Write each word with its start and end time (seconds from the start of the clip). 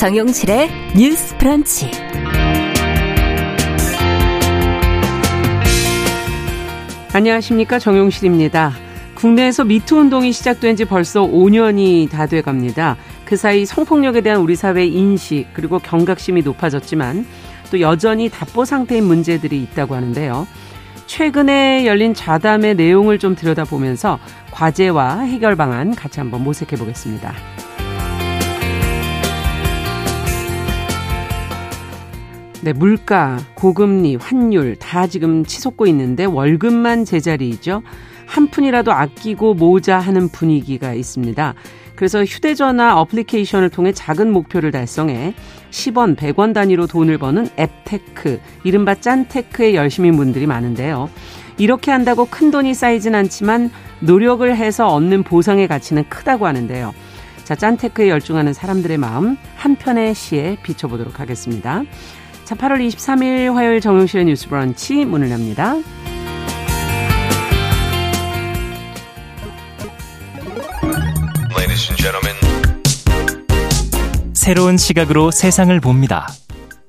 정용실의 0.00 0.70
뉴스 0.96 1.36
프런치. 1.36 1.90
안녕하십니까. 7.12 7.78
정용실입니다. 7.78 8.72
국내에서 9.14 9.64
미투 9.64 9.98
운동이 9.98 10.32
시작된 10.32 10.76
지 10.76 10.86
벌써 10.86 11.20
5년이 11.20 12.08
다 12.08 12.24
돼 12.24 12.40
갑니다. 12.40 12.96
그 13.26 13.36
사이 13.36 13.66
성폭력에 13.66 14.22
대한 14.22 14.40
우리 14.40 14.56
사회의 14.56 14.90
인식, 14.90 15.48
그리고 15.52 15.78
경각심이 15.78 16.40
높아졌지만 16.40 17.26
또 17.70 17.80
여전히 17.82 18.30
답보 18.30 18.64
상태인 18.64 19.04
문제들이 19.04 19.62
있다고 19.64 19.96
하는데요. 19.96 20.46
최근에 21.08 21.84
열린 21.84 22.14
좌담의 22.14 22.76
내용을 22.76 23.18
좀 23.18 23.34
들여다보면서 23.34 24.18
과제와 24.50 25.18
해결 25.24 25.56
방안 25.56 25.94
같이 25.94 26.20
한번 26.20 26.42
모색해 26.42 26.76
보겠습니다. 26.76 27.34
네, 32.62 32.74
고물가, 32.74 33.38
고금리, 33.54 34.16
환율 34.16 34.76
다 34.76 35.06
지금 35.06 35.46
치솟고 35.46 35.86
있는데 35.86 36.26
월급만 36.26 37.06
제자리이죠. 37.06 37.82
한 38.26 38.48
푼이라도 38.48 38.92
아끼고 38.92 39.54
모으자 39.54 39.98
하는 39.98 40.28
분위기가 40.28 40.92
있습니다. 40.92 41.54
그래서 41.96 42.22
휴대전화 42.22 43.00
어플리케이션을 43.00 43.70
통해 43.70 43.92
작은 43.92 44.30
목표를 44.30 44.72
달성해 44.72 45.34
10원, 45.70 46.16
100원 46.16 46.52
단위로 46.52 46.86
돈을 46.86 47.16
버는 47.16 47.48
앱테크, 47.58 48.40
이른바 48.64 48.94
짠테크에 48.94 49.74
열심인 49.74 50.16
분들이 50.16 50.46
많은데요. 50.46 51.08
이렇게 51.56 51.90
한다고 51.90 52.26
큰 52.26 52.50
돈이 52.50 52.74
쌓이진 52.74 53.14
않지만 53.14 53.70
노력을 54.00 54.54
해서 54.54 54.86
얻는 54.88 55.22
보상의 55.22 55.66
가치는 55.66 56.04
크다고 56.10 56.46
하는데요. 56.46 56.92
자, 57.44 57.54
짠테크에 57.54 58.08
열중하는 58.10 58.52
사람들의 58.52 58.96
마음 58.98 59.36
한 59.56 59.76
편의 59.76 60.14
시에 60.14 60.56
비춰보도록 60.62 61.20
하겠습니다. 61.20 61.82
자, 62.50 62.56
8월 62.56 62.84
23일 62.84 63.54
화요일 63.54 63.80
정용실의 63.80 64.24
뉴스 64.24 64.48
브런치 64.48 65.04
문을 65.04 65.30
엽니다. 65.30 65.76
새로운 74.32 74.76
시각으로 74.76 75.30
세상을 75.30 75.78
봅니다. 75.78 76.26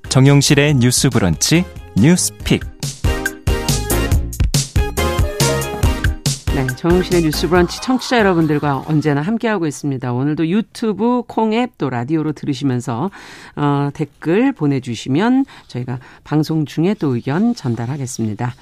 정용실의 0.08 0.74
뉴스 0.74 1.08
브런치 1.10 1.64
뉴스 1.94 2.36
픽. 2.38 2.64
네, 6.62 6.68
정용실의 6.76 7.22
뉴스 7.22 7.48
브런치 7.48 7.82
청취자 7.82 8.18
여러분들과 8.20 8.84
언제나 8.86 9.20
함께하고 9.20 9.66
있습니다. 9.66 10.12
오늘도 10.12 10.46
유튜브, 10.46 11.22
콩앱 11.26 11.76
또 11.76 11.90
라디오로 11.90 12.32
들으시면서 12.32 13.10
어, 13.56 13.88
댓글 13.92 14.52
보내주시면 14.52 15.44
저희가 15.66 15.98
방송 16.22 16.64
중에 16.64 16.94
또 17.00 17.16
의견 17.16 17.54
전달하겠습니다. 17.54 18.54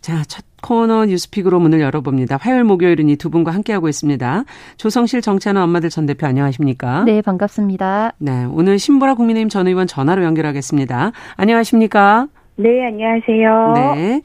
자, 0.00 0.22
첫 0.26 0.44
코너 0.62 1.06
뉴스픽으로 1.06 1.60
문을 1.60 1.80
열어봅니다. 1.80 2.38
화요일 2.40 2.64
목요일은 2.64 3.08
이 3.08 3.14
두 3.16 3.30
분과 3.30 3.52
함께하고 3.52 3.88
있습니다. 3.88 4.44
조성실 4.76 5.22
정치하는 5.22 5.62
엄마들 5.62 5.90
전 5.90 6.06
대표 6.06 6.26
안녕하십니까? 6.26 7.04
네, 7.04 7.22
반갑습니다. 7.22 8.14
네, 8.18 8.44
오늘 8.50 8.80
신보라 8.80 9.14
국민의힘 9.14 9.48
전 9.48 9.68
의원 9.68 9.86
전화로 9.86 10.24
연결하겠습니다. 10.24 11.12
안녕하십니까? 11.36 12.26
네, 12.56 12.84
안녕하세요. 12.84 13.72
네. 13.94 14.22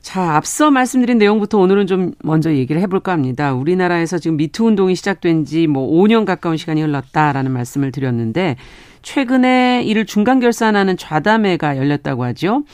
자, 0.00 0.36
앞서 0.36 0.70
말씀드린 0.70 1.18
내용부터 1.18 1.58
오늘은 1.58 1.86
좀 1.86 2.12
먼저 2.22 2.52
얘기를 2.54 2.80
해볼까 2.80 3.12
합니다. 3.12 3.52
우리나라에서 3.52 4.18
지금 4.18 4.36
미투 4.36 4.64
운동이 4.64 4.94
시작된 4.94 5.44
지 5.44 5.66
뭐 5.66 5.86
5년 5.90 6.24
가까운 6.24 6.56
시간이 6.56 6.80
흘렀다라는 6.82 7.50
말씀을 7.52 7.92
드렸는데, 7.92 8.56
최근에 9.02 9.82
이를 9.84 10.06
중간 10.06 10.40
결산하는 10.40 10.96
좌담회가 10.96 11.76
열렸다고 11.76 12.24
하죠. 12.24 12.64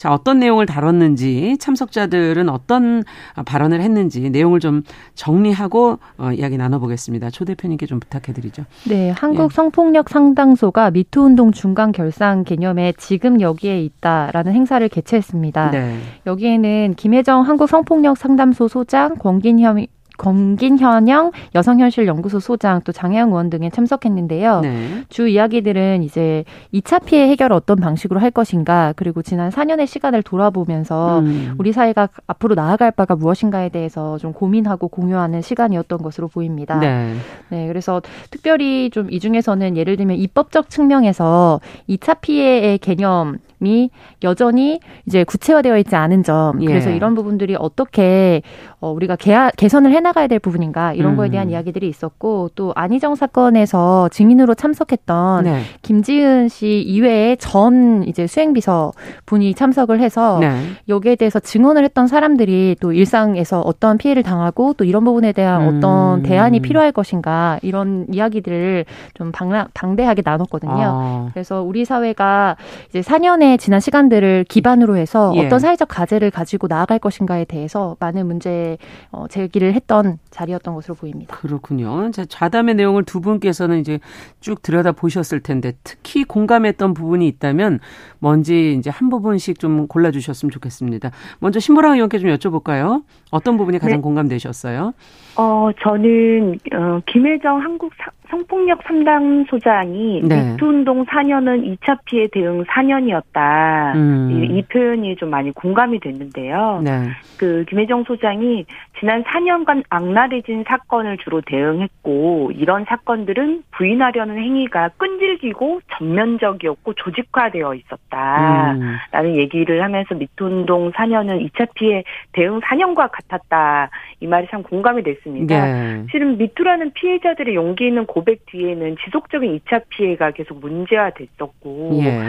자, 0.00 0.14
어떤 0.14 0.38
내용을 0.38 0.64
다뤘는지 0.64 1.58
참석자들은 1.58 2.48
어떤 2.48 3.04
발언을 3.44 3.82
했는지 3.82 4.30
내용을 4.30 4.58
좀 4.58 4.82
정리하고 5.14 5.98
어, 6.16 6.32
이야기 6.32 6.56
나눠보겠습니다. 6.56 7.28
초 7.28 7.44
대표님께 7.44 7.84
좀 7.84 8.00
부탁해드리죠. 8.00 8.64
네, 8.88 9.10
한국 9.10 9.50
예. 9.52 9.54
성폭력 9.54 10.08
상당소가 10.08 10.90
미투 10.92 11.20
운동 11.20 11.52
중간 11.52 11.92
결산 11.92 12.44
개념에 12.44 12.94
지금 12.96 13.42
여기에 13.42 13.82
있다라는 13.82 14.54
행사를 14.54 14.88
개최했습니다. 14.88 15.70
네. 15.72 15.98
여기에는 16.24 16.94
김혜정 16.96 17.42
한국 17.42 17.68
성폭력 17.68 18.16
상담소 18.16 18.68
소장, 18.68 19.16
권긴현 19.16 19.84
검긴현영 20.20 21.32
여성현실연구소 21.54 22.40
소장 22.40 22.80
또 22.82 22.92
장혜영 22.92 23.28
의원 23.28 23.50
등에 23.50 23.68
참석했는데요. 23.70 24.60
네. 24.60 25.04
주 25.08 25.28
이야기들은 25.28 26.02
이제 26.02 26.44
2차 26.72 27.04
피해 27.04 27.28
해결 27.28 27.52
어떤 27.52 27.76
방식으로 27.76 28.20
할 28.20 28.30
것인가 28.30 28.94
그리고 28.96 29.20
지난 29.20 29.50
4년의 29.50 29.86
시간을 29.86 30.22
돌아보면서 30.22 31.18
음. 31.18 31.54
우리 31.58 31.72
사회가 31.72 32.08
앞으로 32.26 32.54
나아갈 32.54 32.90
바가 32.90 33.16
무엇인가에 33.16 33.68
대해서 33.68 34.16
좀 34.18 34.32
고민하고 34.32 34.88
공유하는 34.88 35.42
시간이었던 35.42 35.98
것으로 35.98 36.28
보입니다. 36.28 36.78
네. 36.78 37.14
네 37.50 37.66
그래서 37.66 38.00
특별히 38.30 38.88
좀 38.90 39.10
이 39.10 39.18
중에서는 39.18 39.76
예를 39.76 39.96
들면 39.96 40.16
입법적 40.16 40.70
측면에서 40.70 41.60
2차 41.88 42.20
피해의 42.20 42.78
개념 42.78 43.38
이 43.62 43.90
여전히 44.22 44.80
이제 45.06 45.24
구체화되어 45.24 45.76
있지 45.78 45.96
않은 45.96 46.22
점 46.22 46.58
그래서 46.58 46.90
예. 46.90 46.96
이런 46.96 47.14
부분들이 47.14 47.56
어떻게 47.58 48.42
어, 48.80 48.90
우리가 48.90 49.16
개하, 49.16 49.50
개선을 49.50 49.92
해나가야 49.92 50.26
될 50.26 50.38
부분인가 50.38 50.94
이런 50.94 51.12
음. 51.12 51.16
거에 51.16 51.28
대한 51.28 51.50
이야기들이 51.50 51.86
있었고 51.88 52.50
또 52.54 52.72
안희정 52.74 53.14
사건에서 53.14 54.08
증인으로 54.08 54.54
참석했던 54.54 55.44
네. 55.44 55.60
김지은 55.82 56.48
씨 56.48 56.80
이외에 56.80 57.36
전 57.36 58.04
이제 58.04 58.26
수행비서 58.26 58.92
분이 59.26 59.54
참석을 59.54 60.00
해서 60.00 60.38
네. 60.40 60.56
여기에 60.88 61.16
대해서 61.16 61.38
증언을 61.38 61.84
했던 61.84 62.06
사람들이 62.06 62.76
또 62.80 62.92
일상에서 62.92 63.60
어떤 63.60 63.98
피해를 63.98 64.22
당하고 64.22 64.72
또 64.74 64.84
이런 64.84 65.04
부분에 65.04 65.32
대한 65.32 65.62
음. 65.62 65.76
어떤 65.76 66.22
대안이 66.22 66.60
필요할 66.60 66.92
것인가 66.92 67.58
이런 67.62 68.06
이야기들을 68.10 68.86
좀 69.12 69.32
방라, 69.32 69.68
방대하게 69.74 70.22
나눴거든요. 70.24 70.72
아. 70.72 71.28
그래서 71.34 71.62
우리 71.62 71.84
사회가 71.84 72.56
이제 72.88 73.00
4년 73.00 73.42
의 73.50 73.58
지난 73.58 73.80
시간들을 73.80 74.44
기반으로 74.48 74.96
해서 74.96 75.32
예. 75.36 75.46
어떤 75.46 75.58
사회적 75.58 75.88
과제를 75.88 76.30
가지고 76.30 76.66
나아갈 76.68 76.98
것인가에 76.98 77.44
대해서 77.44 77.96
많은 78.00 78.26
문제 78.26 78.78
어, 79.10 79.26
제기를 79.28 79.74
했던 79.74 80.18
자리였던 80.30 80.74
것으로 80.74 80.94
보입니다. 80.94 81.36
그렇군요. 81.36 82.10
자, 82.12 82.24
좌담의 82.24 82.76
내용을 82.76 83.04
두 83.04 83.20
분께서는 83.20 83.80
이제 83.80 83.98
쭉 84.40 84.62
들여다 84.62 84.92
보셨을 84.92 85.40
텐데 85.40 85.72
특히 85.84 86.24
공감했던 86.24 86.94
부분이 86.94 87.26
있다면 87.28 87.80
뭔지 88.18 88.76
이제 88.78 88.90
한 88.90 89.08
부분씩 89.10 89.58
좀 89.58 89.86
골라 89.86 90.10
주셨으면 90.10 90.50
좋겠습니다. 90.50 91.10
먼저 91.38 91.60
신보라 91.60 91.94
의원께 91.94 92.18
좀 92.18 92.30
여쭤볼까요? 92.30 93.02
어떤 93.30 93.56
부분이 93.56 93.78
가장 93.78 93.98
네. 93.98 94.02
공감되셨어요? 94.02 94.92
어, 95.40 95.70
저는 95.80 96.58
어, 96.74 97.00
김혜정 97.06 97.62
한국 97.62 97.94
사, 97.96 98.10
성폭력 98.28 98.80
상담 98.84 99.44
소장이 99.46 100.20
네. 100.22 100.52
미투운동 100.52 101.06
4년은 101.06 101.78
2차 101.78 101.98
피해 102.04 102.28
대응 102.28 102.64
4년이었다. 102.64 103.94
음. 103.94 104.30
이, 104.30 104.58
이, 104.58 104.62
표현이 104.62 105.16
좀 105.16 105.30
많이 105.30 105.50
공감이 105.50 105.98
됐는데요. 105.98 106.82
네. 106.84 107.08
그 107.38 107.64
김혜정 107.68 108.04
소장이 108.04 108.66
지난 108.98 109.24
4년간 109.24 109.82
악랄해진 109.88 110.64
사건을 110.68 111.16
주로 111.18 111.40
대응했고 111.40 112.52
이런 112.54 112.84
사건들은 112.84 113.64
부인하려는 113.72 114.36
행위가 114.38 114.90
끈질기고 114.98 115.80
전면적이었고 115.96 116.92
조직화되어 116.94 117.74
있었다라는 117.74 118.80
음. 119.24 119.36
얘기를 119.36 119.82
하면서 119.82 120.14
미투운동 120.14 120.92
4년은 120.92 121.48
2차 121.48 121.68
피해 121.74 122.04
대응 122.32 122.60
4년과 122.60 123.10
같았다. 123.10 123.90
이 124.20 124.26
말이 124.26 124.46
참 124.50 124.62
공감이 124.62 125.02
됐습니다. 125.02 125.64
네. 125.64 126.06
실은 126.10 126.36
미투라는 126.36 126.92
피해자들의 126.92 127.54
용기 127.54 127.86
있는 127.86 128.04
고백 128.04 128.44
뒤에는 128.46 128.96
지속적인 129.04 129.58
2차 129.58 129.82
피해가 129.88 130.32
계속 130.32 130.60
문제화 130.60 131.10
됐었고 131.10 132.00
예. 132.02 132.20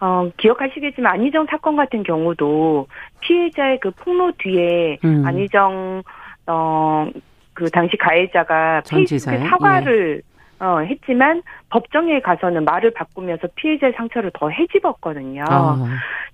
어, 0.00 0.30
기억하시겠지만 0.38 1.12
안희정 1.12 1.46
사건 1.50 1.76
같은 1.76 2.02
경우도 2.02 2.86
피해자의 3.20 3.78
그 3.80 3.90
폭로 3.90 4.32
뒤에 4.38 4.98
음. 5.04 5.22
안희정 5.26 6.02
어, 6.46 7.08
그 7.52 7.70
당시 7.70 7.96
가해자가 7.98 8.82
페이스북에 8.88 9.38
사과를 9.38 10.22
예. 10.24 10.33
어, 10.64 10.80
했지만 10.80 11.42
법정에 11.68 12.20
가서는 12.20 12.64
말을 12.64 12.92
바꾸면서 12.92 13.48
피해자의 13.54 13.92
상처를 13.96 14.30
더 14.32 14.48
해집었거든요. 14.48 15.44
아. 15.46 15.84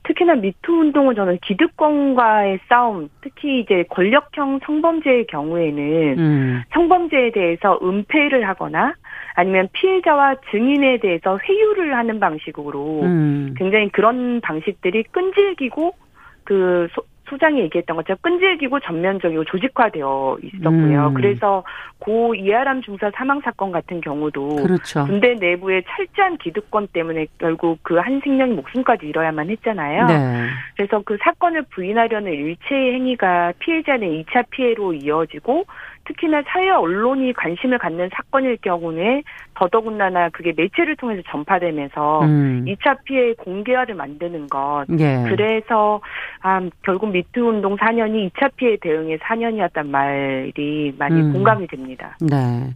특히나 0.05 0.37
미투 0.37 0.73
운동은 0.73 1.17
저는 1.17 1.39
기득권과의 1.43 2.61
싸움, 2.69 3.09
특히 3.23 3.61
이제 3.61 3.85
권력형 3.91 4.61
성범죄의 4.65 5.27
경우에는 5.27 6.19
음. 6.19 6.63
성범죄에 6.73 7.33
대해서 7.33 7.79
은폐를 7.83 8.47
하거나 8.49 8.95
아니면 9.35 9.69
피해자와 9.73 10.37
증인에 10.51 10.99
대해서 10.99 11.39
회유를 11.43 11.97
하는 11.97 12.21
방식으로 12.21 13.03
음. 13.03 13.55
굉장히 13.57 13.89
그런 13.91 14.41
방식들이 14.41 15.03
끈질기고 15.11 15.93
그 16.45 16.89
소, 16.93 17.03
소장이 17.31 17.61
얘기했던 17.61 17.97
것처럼 17.97 18.19
끈질기고 18.23 18.81
전면적이고 18.81 19.45
조직화되어 19.45 20.39
있었고요. 20.43 21.07
음. 21.09 21.15
그래서 21.15 21.63
고 21.99 22.35
이하람 22.35 22.83
중사 22.83 23.11
사망 23.15 23.41
사건 23.41 23.71
같은 23.71 24.01
경우도 24.01 24.57
그렇죠. 24.57 25.07
군대 25.07 25.35
내부의 25.35 25.85
철저한 25.87 26.39
기득권 26.39 26.89
때문에 26.93 27.27
결국 27.39 27.79
그 27.83 28.01
한 28.01 28.21
생명이 28.23 28.55
목숨까지 28.55 29.07
잃어야만 29.07 29.51
했잖아요. 29.51 30.07
네. 30.07 30.47
그래서 30.77 31.03
그 31.05 31.17
사건을 31.23 31.63
부인하려는 31.71 32.33
일체의 32.33 32.95
행위가 32.95 33.53
피해자의 33.59 34.25
2차 34.25 34.49
피해로 34.51 34.95
이어지고 34.95 35.65
특히나 36.05 36.43
사회 36.47 36.71
언론이 36.71 37.33
관심을 37.35 37.79
갖는 37.79 38.09
사건일 38.13 38.59
경우에 38.59 39.23
더더군다나 39.55 40.31
그게 40.31 40.53
매체를 40.57 40.97
통해서 40.97 41.23
전파되면서 41.31 42.23
음. 42.23 42.65
2차 42.67 43.05
피해 43.05 43.35
공개화를 43.35 43.95
만드는 43.95 44.49
것. 44.49 44.87
예. 44.99 45.25
그래서 45.29 46.01
아, 46.41 46.61
결국 46.83 47.11
미투 47.11 47.41
운동 47.41 47.77
4년이 47.77 48.31
2차 48.33 48.51
피해 48.57 48.77
대응의 48.81 49.19
4년이었단 49.19 49.87
말이 49.87 50.95
많이 50.99 51.21
음. 51.21 51.33
공감이 51.33 51.67
됩니다. 51.67 52.17
네. 52.21 52.75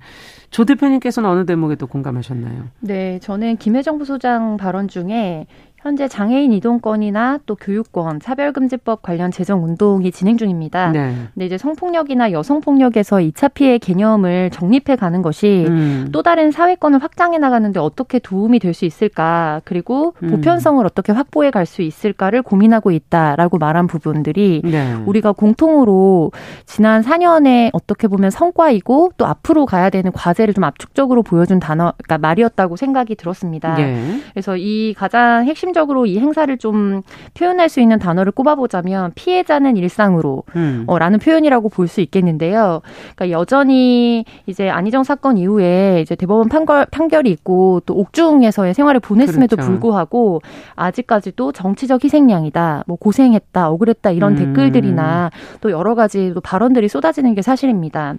조 0.50 0.64
대표님께서는 0.64 1.28
어느 1.28 1.46
대목에 1.46 1.74
또 1.74 1.86
공감하셨나요? 1.86 2.64
네, 2.80 3.18
저는 3.18 3.56
김혜정 3.56 3.98
부소장 3.98 4.56
발언 4.56 4.86
중에 4.86 5.46
현재 5.84 6.08
장애인 6.08 6.54
이동권이나 6.54 7.40
또 7.44 7.56
교육권, 7.56 8.18
차별금지법 8.20 9.02
관련 9.02 9.30
재정 9.30 9.62
운동이 9.64 10.10
진행 10.12 10.38
중입니다. 10.38 10.92
네. 10.92 11.14
근데 11.34 11.44
이제 11.44 11.58
성폭력이나 11.58 12.32
여성폭력에서 12.32 13.18
2차 13.18 13.52
피해 13.52 13.76
개념을 13.76 14.48
정립해 14.50 14.96
가는 14.96 15.20
것이 15.20 15.66
음. 15.68 16.08
또 16.10 16.22
다른 16.22 16.50
사회권을 16.50 17.02
확장해 17.02 17.36
나가는데 17.36 17.80
어떻게 17.80 18.18
도움이 18.18 18.60
될 18.60 18.72
수 18.72 18.86
있을까, 18.86 19.60
그리고 19.64 20.14
음. 20.22 20.30
보편성을 20.30 20.84
어떻게 20.86 21.12
확보해 21.12 21.50
갈 21.50 21.66
수 21.66 21.82
있을까를 21.82 22.42
고민하고 22.42 22.90
있다라고 22.90 23.58
말한 23.58 23.86
부분들이 23.86 24.62
네. 24.64 24.94
우리가 25.04 25.32
공통으로 25.32 26.32
지난 26.64 27.02
4년에 27.02 27.70
어떻게 27.74 28.08
보면 28.08 28.30
성과이고 28.30 29.12
또 29.18 29.26
앞으로 29.26 29.66
가야 29.66 29.90
되는 29.90 30.10
과제를 30.12 30.54
좀 30.54 30.64
압축적으로 30.64 31.22
보여준 31.22 31.60
단어, 31.60 31.92
그러니까 32.02 32.18
말이었다고 32.26 32.76
생각이 32.76 33.14
들었습니다. 33.16 33.74
네. 33.74 34.20
그래서 34.32 34.56
이 34.56 34.94
가장 34.96 35.44
핵심 35.44 35.73
핵심적으로 35.74 36.06
이 36.06 36.18
행사를 36.18 36.56
좀 36.56 37.02
표현할 37.34 37.68
수 37.68 37.80
있는 37.80 37.98
단어를 37.98 38.32
꼽아보자면 38.32 39.10
피해자는 39.16 39.76
일상으로 39.76 40.44
음. 40.54 40.84
어, 40.86 40.98
라는 40.98 41.18
표현이라고 41.18 41.68
볼 41.68 41.84
수 41.84 42.00
있겠는데요. 42.00 42.80
그러니까 43.14 43.38
여전히 43.38 44.24
이제 44.46 44.70
안희정 44.70 45.04
사건 45.04 45.36
이후에 45.36 46.00
이제 46.00 46.16
대법원 46.16 46.48
판결, 46.48 46.86
판결이 46.90 47.30
있고 47.30 47.82
또 47.84 47.94
옥중에서의 47.94 48.72
생활을 48.72 49.00
보냈음에도 49.00 49.56
그렇죠. 49.56 49.70
불구하고 49.70 50.40
아직까지도 50.76 51.52
정치적 51.52 52.02
희생양이다, 52.02 52.84
뭐 52.86 52.96
고생했다, 52.96 53.68
억울했다 53.70 54.12
이런 54.12 54.32
음. 54.32 54.36
댓글들이나 54.38 55.30
또 55.60 55.70
여러 55.70 55.94
가지 55.94 56.32
또 56.34 56.40
발언들이 56.40 56.88
쏟아지는 56.88 57.34
게 57.34 57.42
사실입니다. 57.42 58.14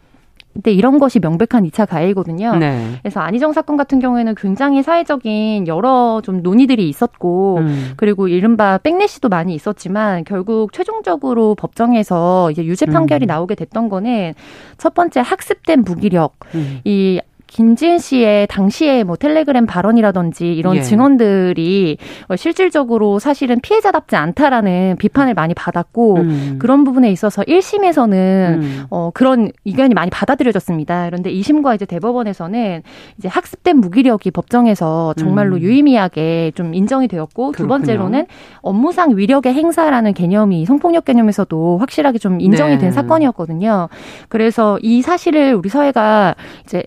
근데 0.56 0.72
이런 0.72 1.00
것이 1.00 1.19
명백한 1.19 1.66
2차 1.66 1.88
가해거든요. 1.88 2.56
네. 2.56 2.96
그래서 3.02 3.19
안희정 3.19 3.52
사건 3.52 3.75
같은 3.75 4.00
경우에는 4.00 4.36
굉장히 4.36 4.84
사회적인 4.84 5.68
여러 5.68 6.22
좀 6.24 6.42
논의들이 6.42 6.88
있었고 6.88 7.57
음. 7.57 7.94
그리고 7.98 8.30
이른바 8.30 8.78
백래시도 8.78 9.28
많이 9.28 9.54
있었지만 9.54 10.24
결국 10.24 10.72
최종적으로 10.72 11.56
법정에서 11.56 12.52
이제 12.52 12.63
유죄 12.63 12.86
판결이 12.86 13.25
음. 13.25 13.28
나오게 13.28 13.56
됐던 13.56 13.90
거는 13.90 14.34
첫 14.78 14.94
번째 14.94 15.19
학습된 15.19 15.81
무기력 15.81 16.36
음. 16.56 16.80
이 16.86 17.19
김지은 17.56 18.00
씨의 18.00 18.48
당시에 18.48 19.06
뭐 19.06 19.16
텔레그램 19.16 19.66
발언이라든지 19.66 20.54
이런 20.54 20.75
예. 20.75 20.81
증언들이 20.81 21.98
실질적으로 22.36 23.18
사실은 23.18 23.62
피해자답지 23.62 24.18
않다라는 24.18 24.98
비판을 25.00 25.36
많이 25.36 25.54
받았고 25.54 26.16
음. 26.18 26.56
그런 26.60 26.84
부분에 26.84 27.10
있어서 27.13 27.44
1심에서는 27.44 28.13
음. 28.13 28.84
어 28.90 29.10
그런 29.13 29.52
의견이 29.63 29.94
많이 29.94 30.10
받아들여졌습니다. 30.12 31.06
그런데 31.06 31.31
2심과 31.31 31.75
이제 31.75 31.86
대법원에서는 31.86 32.84
이제 33.19 33.28
학습된 33.30 33.78
무기력이 33.78 34.31
법정에서 34.31 35.13
정말로 35.16 35.56
음. 35.56 35.62
유의미하게 35.62 36.52
좀 36.56 36.74
인정이 36.74 37.07
되었고 37.07 37.54
그렇군요. 37.54 37.56
두 37.56 37.68
번째로는 37.69 38.25
업무상 38.63 39.16
위력의 39.16 39.54
행사라는 39.54 40.13
개념이 40.13 40.66
성폭력 40.66 41.06
개념에서도 41.06 41.78
확실하게 41.78 42.18
좀 42.18 42.42
인정이 42.42 42.74
네. 42.74 42.80
된 42.80 42.92
사건이었거든요. 42.92 43.88
그래서 44.28 44.78
이 44.81 45.02
사실을 45.02 45.54
우리 45.54 45.69
사회가 45.69 46.36
이제 46.66 46.84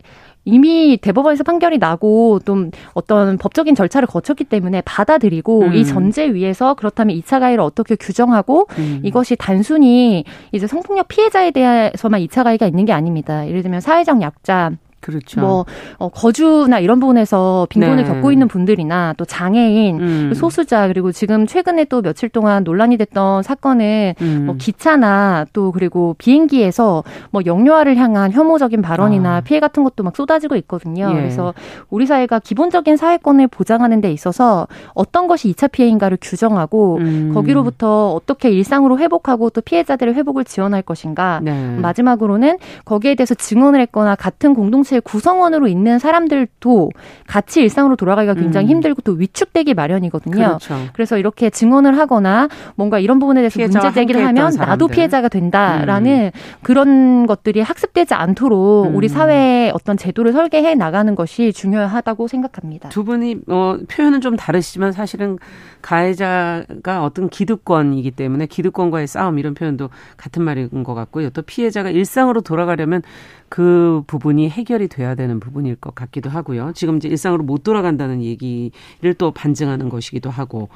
이미 0.48 0.96
대법원에서 0.96 1.44
판결이 1.44 1.78
나고 1.78 2.40
좀 2.40 2.70
어떤 2.94 3.36
법적인 3.36 3.74
절차를 3.74 4.08
거쳤기 4.08 4.44
때문에 4.44 4.80
받아들이고 4.80 5.60
음. 5.60 5.74
이 5.74 5.84
전제 5.84 6.32
위에서 6.32 6.74
그렇다면 6.74 7.16
2차 7.16 7.38
가해를 7.40 7.60
어떻게 7.62 7.96
규정하고 7.96 8.66
음. 8.78 9.00
이것이 9.04 9.36
단순히 9.36 10.24
이제 10.52 10.66
성폭력 10.66 11.08
피해자에 11.08 11.50
대해서만 11.50 12.22
2차 12.22 12.44
가해가 12.44 12.66
있는 12.66 12.86
게 12.86 12.92
아닙니다. 12.92 13.46
예를 13.46 13.62
들면 13.62 13.80
사회적 13.80 14.22
약자 14.22 14.72
그렇죠. 15.00 15.40
뭐 15.40 15.66
어, 15.98 16.08
거주나 16.08 16.78
이런 16.80 17.00
부분에서 17.00 17.66
빈곤을 17.70 17.96
네. 17.96 18.04
겪고 18.04 18.32
있는 18.32 18.48
분들이나 18.48 19.14
또 19.16 19.24
장애인, 19.24 20.00
음. 20.00 20.32
소수자 20.34 20.88
그리고 20.88 21.12
지금 21.12 21.46
최근에 21.46 21.84
또 21.84 22.02
며칠 22.02 22.28
동안 22.28 22.64
논란이 22.64 22.96
됐던 22.96 23.42
사건은 23.42 24.14
음. 24.20 24.46
뭐 24.46 24.56
기차나 24.56 25.46
또 25.52 25.72
그리고 25.72 26.14
비행기에서 26.18 27.04
뭐 27.30 27.42
영유아를 27.44 27.96
향한 27.96 28.32
혐오적인 28.32 28.82
발언이나 28.82 29.36
아. 29.36 29.40
피해 29.40 29.60
같은 29.60 29.84
것도 29.84 30.02
막 30.02 30.16
쏟아지고 30.16 30.56
있거든요. 30.56 31.10
예. 31.10 31.14
그래서 31.14 31.54
우리 31.90 32.06
사회가 32.06 32.40
기본적인 32.40 32.96
사회권을 32.96 33.48
보장하는 33.48 34.00
데 34.00 34.12
있어서 34.12 34.66
어떤 34.94 35.26
것이 35.28 35.52
2차 35.52 35.70
피해인가를 35.70 36.18
규정하고 36.20 36.96
음. 36.98 37.30
거기로부터 37.34 38.12
어떻게 38.12 38.50
일상으로 38.50 38.98
회복하고 38.98 39.50
또 39.50 39.60
피해자들의 39.60 40.14
회복을 40.14 40.44
지원할 40.44 40.82
것인가. 40.82 41.40
네. 41.42 41.76
마지막으로는 41.76 42.58
거기에 42.84 43.14
대해서 43.14 43.34
증언을 43.34 43.80
했거나 43.80 44.14
같은 44.14 44.54
공동 44.54 44.78
공 44.78 44.84
동체 44.98 45.00
구성원으로 45.00 45.68
있는 45.68 45.98
사람들도 45.98 46.90
같이 47.26 47.60
일상으로 47.60 47.96
돌아가기가 47.96 48.34
굉장히 48.34 48.66
음. 48.66 48.70
힘들고 48.70 49.02
또 49.02 49.12
위축되기 49.12 49.74
마련이거든요. 49.74 50.36
그렇죠. 50.36 50.76
그래서 50.92 51.18
이렇게 51.18 51.50
증언을 51.50 51.98
하거나 51.98 52.48
뭔가 52.74 52.98
이런 52.98 53.18
부분에 53.18 53.40
대해서 53.40 53.58
문제 53.60 53.92
제기를 53.92 54.24
하면 54.26 54.52
사람들. 54.52 54.66
나도 54.66 54.88
피해자가 54.88 55.28
된다라는 55.28 56.30
음. 56.34 56.40
그런 56.62 57.26
것들이 57.26 57.60
학습되지 57.60 58.14
않도록 58.14 58.86
음. 58.86 58.96
우리 58.96 59.08
사회의 59.08 59.70
어떤 59.74 59.96
제도를 59.96 60.32
설계해 60.32 60.74
나가는 60.74 61.14
것이 61.14 61.52
중요하다고 61.52 62.28
생각합니다. 62.28 62.88
두 62.88 63.04
분이 63.04 63.38
어, 63.48 63.78
표현은 63.88 64.20
좀 64.20 64.36
다르시지만 64.36 64.92
사실은 64.92 65.38
가해자가 65.82 67.02
어떤 67.02 67.28
기득권이기 67.28 68.10
때문에 68.12 68.46
기득권과의 68.46 69.06
싸움 69.06 69.38
이런 69.38 69.54
표현도 69.54 69.90
같은 70.16 70.42
말인 70.42 70.82
것 70.82 70.94
같고요. 70.94 71.30
또 71.30 71.42
피해자가 71.42 71.90
일상으로 71.90 72.40
돌아가려면 72.40 73.02
그 73.48 74.02
부분이 74.06 74.48
해결이 74.48 74.88
돼야 74.88 75.14
되는 75.14 75.40
부분일 75.40 75.76
것 75.76 75.94
같기도 75.94 76.30
하고요. 76.30 76.72
지금 76.74 76.96
이제 76.96 77.08
일상으로 77.08 77.44
못 77.44 77.62
돌아간다는 77.62 78.22
얘기를 78.22 79.14
또 79.16 79.30
반증하는 79.30 79.88
것이기도 79.88 80.30
하고. 80.30 80.68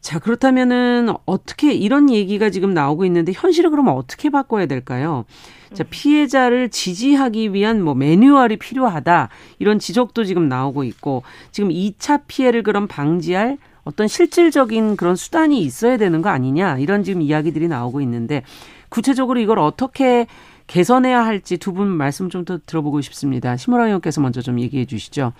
자, 0.00 0.20
그렇다면은 0.20 1.08
어떻게 1.24 1.72
이런 1.72 2.10
얘기가 2.10 2.50
지금 2.50 2.72
나오고 2.72 3.04
있는데 3.06 3.32
현실을 3.34 3.70
그러면 3.70 3.94
어떻게 3.94 4.30
바꿔야 4.30 4.66
될까요? 4.66 5.24
자, 5.74 5.84
피해자를 5.90 6.68
지지하기 6.68 7.52
위한 7.52 7.82
뭐 7.82 7.94
매뉴얼이 7.94 8.58
필요하다. 8.58 9.30
이런 9.58 9.80
지적도 9.80 10.22
지금 10.22 10.48
나오고 10.48 10.84
있고 10.84 11.24
지금 11.50 11.70
2차 11.70 12.22
피해를 12.28 12.62
그럼 12.62 12.86
방지할 12.86 13.58
어떤 13.82 14.06
실질적인 14.06 14.96
그런 14.96 15.16
수단이 15.16 15.60
있어야 15.60 15.96
되는 15.96 16.22
거 16.22 16.28
아니냐. 16.28 16.78
이런 16.78 17.02
지금 17.02 17.20
이야기들이 17.22 17.66
나오고 17.66 18.00
있는데 18.02 18.44
구체적으로 18.88 19.40
이걸 19.40 19.58
어떻게 19.58 20.26
개선해야 20.66 21.24
할지 21.24 21.58
두 21.58 21.72
분 21.72 21.88
말씀 21.88 22.28
좀 22.30 22.44
더 22.44 22.58
들어보고 22.64 23.00
싶습니다. 23.02 23.56
심호라 23.56 23.86
의원께서 23.86 24.20
먼저 24.20 24.40
좀 24.40 24.58
얘기해 24.60 24.84
주시죠. 24.84 25.32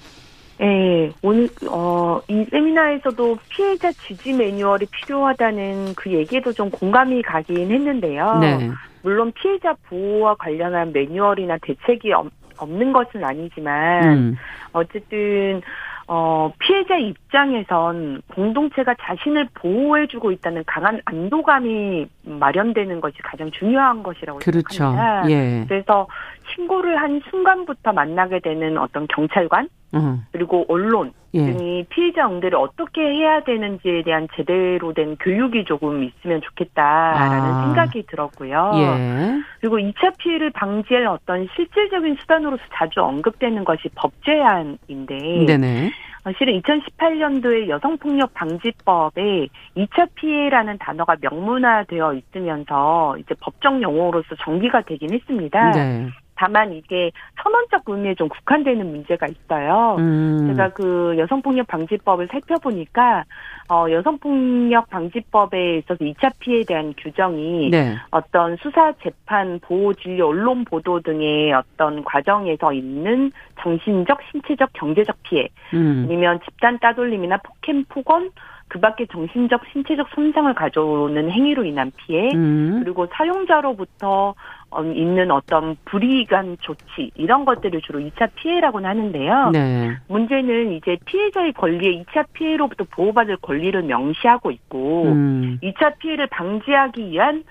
네, 0.58 1.12
오늘 1.22 1.48
어, 1.68 2.20
이 2.28 2.44
세미나에서도 2.50 3.38
피해자 3.50 3.92
지지 3.92 4.32
매뉴얼이 4.32 4.86
필요하다는 4.86 5.94
그 5.96 6.10
얘기에도 6.12 6.52
좀 6.52 6.70
공감이 6.70 7.20
가긴 7.22 7.70
했는데요. 7.70 8.38
네. 8.40 8.70
물론 9.02 9.32
피해자 9.32 9.74
보호와 9.88 10.34
관련한 10.36 10.92
매뉴얼이나 10.92 11.58
대책이 11.58 12.10
없는 12.56 12.92
것은 12.92 13.22
아니지만 13.22 14.04
음. 14.04 14.36
어쨌든 14.72 15.60
어, 16.08 16.52
피해자 16.58 16.96
입장에선 16.96 18.22
공동체가 18.32 18.94
자신을 19.00 19.48
보호해주고 19.54 20.30
있다는 20.32 20.62
강한 20.66 21.00
안도감이 21.04 22.06
마련되는 22.22 23.00
것이 23.00 23.16
가장 23.22 23.50
중요한 23.50 24.02
것이라고 24.02 24.38
그렇죠. 24.38 24.68
생각합니다. 24.68 25.30
예. 25.30 25.64
그래서 25.68 26.06
신고를 26.54 26.96
한 26.96 27.20
순간부터 27.30 27.92
만나게 27.92 28.38
되는 28.38 28.78
어떤 28.78 29.08
경찰관 29.08 29.68
어. 29.92 30.18
그리고 30.32 30.64
언론 30.68 31.12
예. 31.34 31.52
등이 31.52 31.86
피해자 31.90 32.28
응대를 32.28 32.56
어떻게 32.58 33.02
해야 33.02 33.40
되는지에 33.40 34.02
대한 34.02 34.26
제대로 34.34 34.92
된 34.94 35.16
교육이 35.16 35.64
조금 35.64 36.02
있으면 36.02 36.40
좋겠다라는 36.40 37.50
아. 37.50 37.64
생각이 37.66 38.06
들었고요. 38.06 38.72
예. 38.74 39.42
그리고 39.60 39.78
2차 39.78 40.16
피해를 40.18 40.50
방지할 40.50 41.06
어떤 41.06 41.46
실질적인 41.54 42.16
수단으로서 42.20 42.62
자주 42.74 43.00
언급되는 43.00 43.64
것이 43.64 43.88
법 43.94 44.12
제한인데 44.24 45.44
네네. 45.46 45.90
실은 46.38 46.60
2018년도에 46.60 47.68
여성폭력 47.68 48.34
방지법에 48.34 49.48
2차 49.76 50.08
피해라는 50.16 50.78
단어가 50.78 51.16
명문화되어 51.20 52.14
있으면서 52.14 53.16
이제 53.18 53.34
법정 53.40 53.80
용어로서 53.80 54.34
정비가 54.40 54.82
되긴 54.82 55.12
했습니다. 55.12 55.70
네. 55.70 56.08
다만 56.36 56.72
이게 56.72 57.10
선언적 57.42 57.82
의미에 57.86 58.14
좀 58.14 58.28
국한되는 58.28 58.86
문제가 58.86 59.26
있어요. 59.26 59.96
음. 59.98 60.46
제가 60.48 60.70
그 60.70 61.14
여성폭력 61.18 61.66
방지법을 61.66 62.28
살펴보니까 62.30 63.24
어 63.68 63.86
여성폭력 63.90 64.88
방지법에 64.90 65.78
있어서 65.78 66.04
2차 66.04 66.32
피해에 66.38 66.64
대한 66.64 66.94
규정이 66.96 67.70
네. 67.70 67.96
어떤 68.10 68.56
수사 68.58 68.92
재판 69.02 69.58
보호 69.60 69.92
진료 69.94 70.28
언론 70.28 70.64
보도 70.64 71.00
등의 71.00 71.52
어떤 71.52 72.04
과정에서 72.04 72.72
있는 72.72 73.32
정신적 73.60 74.20
신체적 74.30 74.70
경제적 74.74 75.16
피해 75.22 75.48
음. 75.74 76.04
아니면 76.06 76.38
집단 76.44 76.78
따돌림이나 76.78 77.38
폭행 77.38 77.84
폭언 77.88 78.30
그 78.68 78.80
밖에 78.80 79.06
정신적, 79.06 79.62
신체적 79.72 80.08
손상을 80.14 80.52
가져오는 80.54 81.30
행위로 81.30 81.64
인한 81.64 81.92
피해, 81.96 82.30
음. 82.34 82.80
그리고 82.82 83.06
사용자로부터 83.12 84.34
어, 84.70 84.82
있는 84.82 85.30
어떤 85.30 85.76
불이익한 85.84 86.56
조치, 86.60 87.12
이런 87.14 87.44
것들을 87.44 87.80
주로 87.82 88.00
2차 88.00 88.30
피해라고는 88.34 88.90
하는데요. 88.90 89.50
네. 89.52 89.96
문제는 90.08 90.72
이제 90.72 90.96
피해자의 91.04 91.52
권리에 91.52 92.02
2차 92.02 92.26
피해로부터 92.32 92.84
보호받을 92.90 93.36
권리를 93.36 93.80
명시하고 93.82 94.50
있고, 94.50 95.04
음. 95.04 95.58
2차 95.62 95.98
피해를 95.98 96.26
방지하기 96.26 97.10
위한 97.10 97.44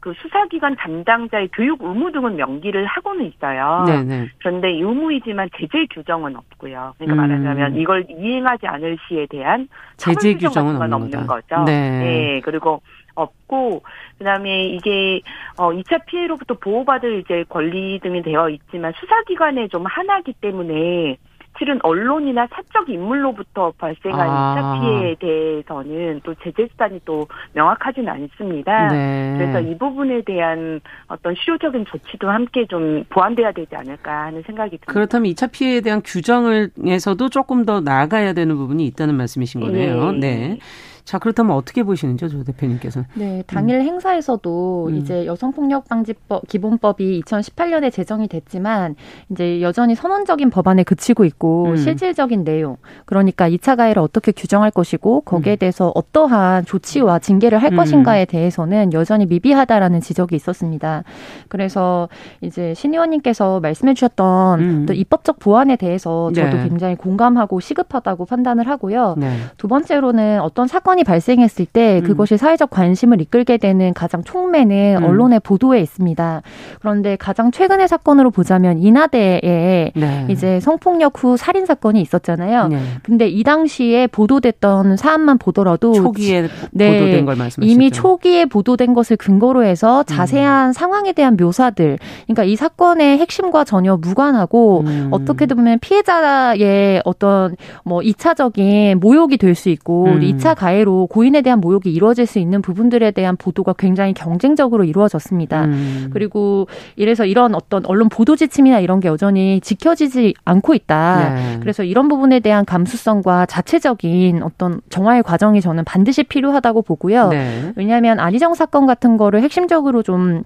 그 0.00 0.14
수사기관 0.14 0.76
담당자의 0.76 1.50
교육 1.52 1.82
의무 1.82 2.10
등은 2.10 2.36
명기를 2.36 2.86
하고는 2.86 3.26
있어요. 3.26 3.84
네네. 3.86 4.30
그런데 4.38 4.68
의무이지만 4.68 5.50
제재 5.56 5.86
규정은 5.90 6.34
없고요. 6.36 6.94
그러니까 6.98 7.14
음. 7.22 7.28
말하자면 7.28 7.76
이걸 7.76 8.06
이행하지 8.08 8.66
않을 8.66 8.96
시에 9.06 9.26
대한 9.26 9.68
제재 9.98 10.34
규정은 10.34 10.76
없는, 10.76 10.92
없는 10.92 11.26
거죠. 11.26 11.64
네. 11.64 11.98
네. 12.00 12.40
그리고 12.42 12.80
없고 13.14 13.82
그다음에 14.18 14.68
이게 14.68 15.20
어 15.58 15.70
2차 15.70 16.06
피해로부터 16.06 16.54
보호받을 16.54 17.20
이제 17.20 17.44
권리 17.48 17.98
등이 18.00 18.22
되어 18.22 18.48
있지만 18.48 18.94
수사기관에 18.98 19.68
좀 19.68 19.84
하나기 19.84 20.32
때문에 20.32 21.18
실은 21.60 21.78
언론이나 21.82 22.48
사적 22.50 22.88
인물로부터 22.88 23.72
발생한 23.76 24.28
아. 24.28 24.54
2차 24.56 24.80
피해에 24.80 25.14
대해서는 25.20 26.20
또 26.24 26.34
제재 26.42 26.66
수단이 26.72 27.00
또 27.04 27.28
명확하지는 27.52 28.08
않습니다. 28.08 28.88
네. 28.88 29.34
그래서 29.36 29.60
이 29.60 29.76
부분에 29.76 30.22
대한 30.22 30.80
어떤 31.08 31.34
실효적인 31.34 31.84
조치도 31.84 32.30
함께 32.30 32.66
좀 32.66 33.04
보완돼야 33.10 33.52
되지 33.52 33.76
않을까 33.76 34.24
하는 34.24 34.42
생각이 34.46 34.70
듭니다. 34.70 34.90
그렇다면 34.90 35.30
2차 35.32 35.52
피해에 35.52 35.82
대한 35.82 36.00
규정을 36.02 36.70
에서도 36.86 37.28
조금 37.28 37.66
더 37.66 37.80
나아가야 37.80 38.32
되는 38.32 38.56
부분이 38.56 38.86
있다는 38.86 39.14
말씀이신 39.16 39.60
거네요. 39.60 40.12
네. 40.12 40.18
네. 40.18 40.58
자, 41.04 41.18
그렇다면 41.18 41.56
어떻게 41.56 41.82
보시는죠, 41.82 42.28
조 42.28 42.44
대표님께서는? 42.44 43.08
네, 43.14 43.42
당일 43.46 43.80
음. 43.80 43.82
행사에서도 43.82 44.88
음. 44.88 44.96
이제 44.96 45.26
여성폭력방지법 45.26 46.46
기본법이 46.48 47.22
2018년에 47.22 47.92
제정이 47.92 48.28
됐지만 48.28 48.94
이제 49.30 49.60
여전히 49.60 49.94
선언적인 49.94 50.50
법안에 50.50 50.84
그치고 50.84 51.24
있고 51.24 51.70
음. 51.70 51.76
실질적인 51.76 52.44
내용, 52.44 52.76
그러니까 53.06 53.48
2차 53.48 53.76
가해를 53.76 54.00
어떻게 54.02 54.32
규정할 54.32 54.70
것이고 54.70 55.22
거기에 55.22 55.54
음. 55.54 55.58
대해서 55.58 55.92
어떠한 55.94 56.64
조치와 56.64 57.18
징계를 57.18 57.58
할 57.58 57.72
음. 57.72 57.76
것인가에 57.76 58.24
대해서는 58.24 58.92
여전히 58.92 59.26
미비하다라는 59.26 60.00
지적이 60.00 60.36
있었습니다. 60.36 61.02
그래서 61.48 62.08
이제 62.40 62.74
신 62.74 62.92
의원님께서 62.92 63.60
말씀해 63.60 63.94
주셨던 63.94 64.60
음. 64.60 64.86
또 64.86 64.92
입법적 64.92 65.38
보완에 65.38 65.76
대해서 65.76 66.30
저도 66.32 66.56
네. 66.56 66.68
굉장히 66.68 66.94
공감하고 66.94 67.60
시급하다고 67.60 68.26
판단을 68.26 68.68
하고요. 68.68 69.16
네. 69.18 69.36
두 69.56 69.68
번째로는 69.68 70.40
어떤 70.40 70.66
사건이 70.66 70.89
사건이 70.90 71.04
발생했을 71.04 71.66
때 71.66 72.00
음. 72.02 72.06
그것이 72.06 72.36
사회적 72.36 72.70
관심을 72.70 73.20
이끌게 73.20 73.58
되는 73.58 73.94
가장 73.94 74.24
촉매는 74.24 74.96
음. 74.98 75.04
언론의 75.04 75.40
보도에 75.40 75.80
있습니다. 75.80 76.42
그런데 76.80 77.16
가장 77.16 77.52
최근의 77.52 77.86
사건으로 77.86 78.30
보자면 78.30 78.78
인하대에 78.78 79.92
네. 79.94 80.26
이제 80.28 80.58
성폭력 80.60 81.22
후 81.22 81.36
살인 81.36 81.66
사건이 81.66 82.00
있었잖아요. 82.00 82.68
네. 82.68 82.80
근데 83.02 83.28
이 83.28 83.44
당시에 83.44 84.08
보도됐던 84.08 84.96
사안만 84.96 85.38
보더라도 85.38 85.92
초기에 85.92 86.48
네, 86.72 86.98
보도된 86.98 87.26
걸 87.26 87.36
말씀하시죠. 87.36 87.72
이미 87.72 87.90
초기에 87.90 88.46
보도된 88.46 88.94
것을 88.94 89.16
근거로 89.16 89.64
해서 89.64 90.02
자세한 90.02 90.70
음. 90.70 90.72
상황에 90.72 91.12
대한 91.12 91.36
묘사들, 91.36 91.98
그러니까 92.24 92.44
이 92.44 92.56
사건의 92.56 93.18
핵심과 93.18 93.64
전혀 93.64 93.96
무관하고 93.96 94.80
음. 94.86 95.08
어떻게 95.12 95.46
보면 95.46 95.78
피해자의 95.80 97.02
어떤 97.04 97.56
뭐 97.84 98.00
2차적인 98.00 98.96
모욕이 98.96 99.36
될 99.36 99.50
수 99.60 99.68
있고 99.68 100.06
음. 100.06 100.20
2차 100.20 100.54
가해 100.56 100.79
로 100.84 100.90
실제로 100.90 101.06
고인에 101.06 101.42
대한 101.42 101.60
모욕이 101.60 101.92
이루어질 101.92 102.26
수 102.26 102.38
있는 102.38 102.62
부분들에 102.62 103.10
대한 103.10 103.36
보도가 103.36 103.74
굉장히 103.74 104.12
경쟁적으로 104.12 104.84
이루어졌습니다. 104.84 105.64
음. 105.64 106.10
그리고 106.12 106.66
이래서 106.96 107.24
이런 107.24 107.54
어떤 107.54 107.84
언론 107.86 108.08
보도 108.08 108.36
지침이나 108.36 108.80
이런 108.80 109.00
게 109.00 109.08
여전히 109.08 109.60
지켜지지 109.60 110.34
않고 110.44 110.74
있다. 110.74 111.34
네. 111.34 111.58
그래서 111.60 111.84
이런 111.84 112.08
부분에 112.08 112.40
대한 112.40 112.64
감수성과 112.64 113.46
자체적인 113.46 114.42
어떤 114.42 114.80
정화의 114.90 115.22
과정이 115.22 115.60
저는 115.60 115.84
반드시 115.84 116.22
필요하다고 116.24 116.82
보고요. 116.82 117.28
네. 117.28 117.72
왜냐하면 117.76 118.18
안희정 118.18 118.54
사건 118.54 118.86
같은 118.86 119.16
거를 119.16 119.42
핵심적으로 119.42 120.02
좀 120.02 120.42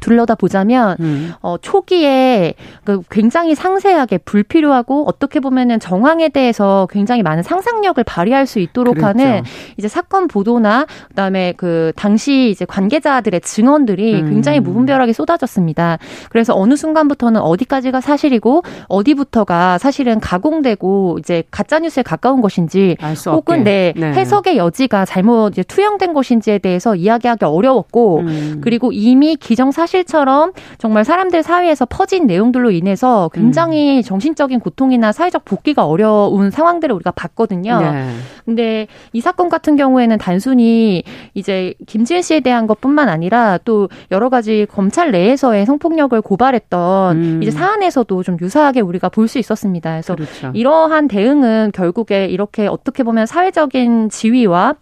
둘러다 0.00 0.34
보자면 0.34 0.96
음. 1.00 1.32
어, 1.40 1.56
초기에 1.60 2.54
그 2.84 3.02
굉장히 3.10 3.54
상세하게 3.54 4.18
불필요하고 4.18 5.08
어떻게 5.08 5.40
보면은 5.40 5.80
정황에 5.80 6.28
대해서 6.28 6.86
굉장히 6.90 7.22
많은 7.22 7.42
상상력을 7.42 8.02
발휘할 8.04 8.46
수 8.46 8.58
있도록 8.58 8.94
그랬죠. 8.94 9.06
하는 9.08 9.42
이제 9.76 9.88
사건 9.88 10.28
보도나 10.28 10.86
그다음에 11.08 11.54
그 11.56 11.92
당시 11.96 12.50
이제 12.50 12.64
관계자들의 12.64 13.40
증언들이 13.40 14.22
음. 14.22 14.30
굉장히 14.30 14.60
무분별하게 14.60 15.12
쏟아졌습니다. 15.12 15.98
그래서 16.30 16.54
어느 16.56 16.76
순간부터는 16.76 17.40
어디까지가 17.40 18.00
사실이고 18.00 18.62
어디부터가 18.88 19.78
사실은 19.78 20.20
가공되고 20.20 21.18
이제 21.18 21.42
가짜 21.50 21.78
뉴스에 21.78 22.02
가까운 22.02 22.40
것인지 22.40 22.96
혹은 23.26 23.64
내 23.64 23.92
네, 23.96 24.12
해석의 24.12 24.56
여지가 24.56 25.04
잘못 25.04 25.50
이제 25.50 25.62
투영된 25.62 26.12
것인지에 26.12 26.58
대해서 26.58 26.94
이야기하기 26.94 27.44
어려웠고 27.44 28.20
음. 28.20 28.60
그리고 28.62 28.92
이미 28.92 29.36
기정 29.36 29.70
사실처럼 29.78 30.52
정말 30.78 31.04
사람들 31.04 31.42
사이에서 31.42 31.86
퍼진 31.86 32.26
내용들로 32.26 32.72
인해서 32.72 33.30
굉장히 33.32 33.98
음. 33.98 34.02
정신적인 34.02 34.58
고통이나 34.58 35.12
사회적 35.12 35.44
복귀가 35.44 35.86
어려운 35.86 36.50
상황들을 36.50 36.92
우리가 36.94 37.12
봤거든요. 37.12 37.80
네. 37.80 38.10
근데 38.44 38.86
이 39.12 39.20
사건 39.20 39.48
같은 39.48 39.76
경우에는 39.76 40.18
단순히 40.18 41.04
이제 41.34 41.74
김지혜 41.86 42.22
씨에 42.22 42.40
대한 42.40 42.66
것뿐만 42.66 43.08
아니라 43.08 43.58
또 43.64 43.88
여러 44.10 44.28
가지 44.28 44.66
검찰 44.68 45.12
내에서의 45.12 45.64
성폭력을 45.64 46.20
고발했던 46.20 47.16
음. 47.16 47.42
이제 47.42 47.50
사안에서도 47.52 48.22
좀 48.24 48.36
유사하게 48.40 48.80
우리가 48.80 49.08
볼 49.08 49.28
수 49.28 49.38
있었습니다. 49.38 49.90
그래서 49.90 50.14
그렇죠. 50.14 50.50
이러한 50.54 51.06
대응은 51.06 51.72
결국에 51.74 52.24
이렇게 52.26 52.66
어떻게 52.66 53.02
보면 53.02 53.26
사회적인 53.26 54.08
지위와 54.08 54.74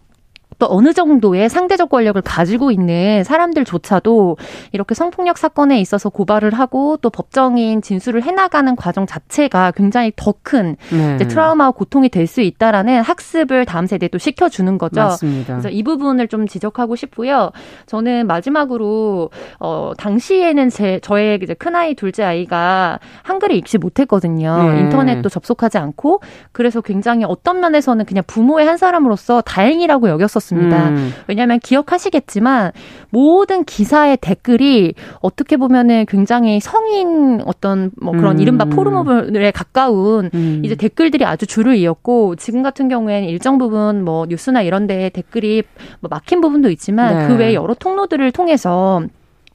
또 0.59 0.67
어느 0.69 0.93
정도의 0.93 1.49
상대적 1.49 1.89
권력을 1.91 2.21
가지고 2.23 2.71
있는 2.71 3.25
사람들조차도 3.25 4.37
이렇게 4.73 4.95
성폭력 4.95 5.39
사건에 5.39 5.81
있어서 5.81 6.11
고발을 6.11 6.55
하고 6.55 6.97
또 6.99 7.11
법정인 7.11 7.83
진술을 7.83 8.23
해나가는 8.23 8.77
과정 8.77 9.07
자체가 9.07 9.73
굉장히 9.73 10.13
더큰 10.17 10.77
네. 10.91 11.19
트라우마와 11.19 11.71
고통이 11.73 12.09
될 12.11 12.27
수 12.27 12.41
있다라는 12.41 13.03
학습을 13.03 13.65
다음 13.65 13.87
세대에 13.87 14.09
또 14.09 14.19
시켜주는 14.19 14.79
거죠. 14.79 15.01
맞습니다. 15.01 15.55
그래서 15.55 15.69
이 15.69 15.83
부분을 15.83 16.29
좀 16.29 16.47
지적하고 16.47 16.97
싶고요. 16.97 17.53
저는 17.87 18.27
마지막으로 18.27 19.31
어 19.61 19.93
당시에는 19.97 20.69
제 20.71 20.99
저의 21.03 21.39
이제 21.43 21.55
큰 21.55 21.77
아이 21.77 21.95
둘째 21.95 22.25
아이가 22.25 22.99
한글을 23.23 23.55
읽지 23.57 23.79
못했거든요. 23.79 24.73
네. 24.73 24.81
인터넷도 24.81 25.29
접속하지 25.29 25.79
않고 25.79 26.21
그래서 26.53 26.81
굉장히 26.81 27.25
어떤 27.25 27.61
면에서는 27.61 28.05
그냥 28.05 28.25
부모의 28.27 28.67
한 28.67 28.77
사람으로서 28.77 29.41
다행이라고 29.43 30.09
여겼었어요. 30.09 30.46
있었습니다. 30.47 30.89
음. 30.91 31.13
왜냐하면 31.27 31.59
기억하시겠지만 31.59 32.73
모든 33.11 33.65
기사의 33.65 34.19
댓글이 34.21 34.95
어떻게 35.21 35.57
보면은 35.57 36.07
굉장히 36.07 36.61
성인 36.61 37.41
어떤 37.47 37.91
뭐 38.01 38.13
그런 38.13 38.37
음. 38.37 38.41
이른바 38.41 38.65
포르모블에 38.67 39.51
가까운 39.51 40.31
음. 40.35 40.63
이제 40.65 40.75
댓글들이 40.75 41.25
아주 41.25 41.47
줄을 41.47 41.77
이었고 41.77 42.37
지금 42.37 42.63
같은 42.63 42.89
경우에는 42.89 43.29
일정 43.29 43.59
부분 43.59 44.05
뭐 44.05 44.27
뉴스나 44.27 44.63
이런 44.63 44.87
데 44.87 45.11
댓글이 45.11 45.63
뭐 46.01 46.09
막힌 46.09 46.41
부분도 46.41 46.71
있지만 46.71 47.19
네. 47.19 47.29
그 47.29 47.37
외에 47.37 47.55
여러 47.55 47.75
통로들을 47.75 48.31
통해서 48.33 49.03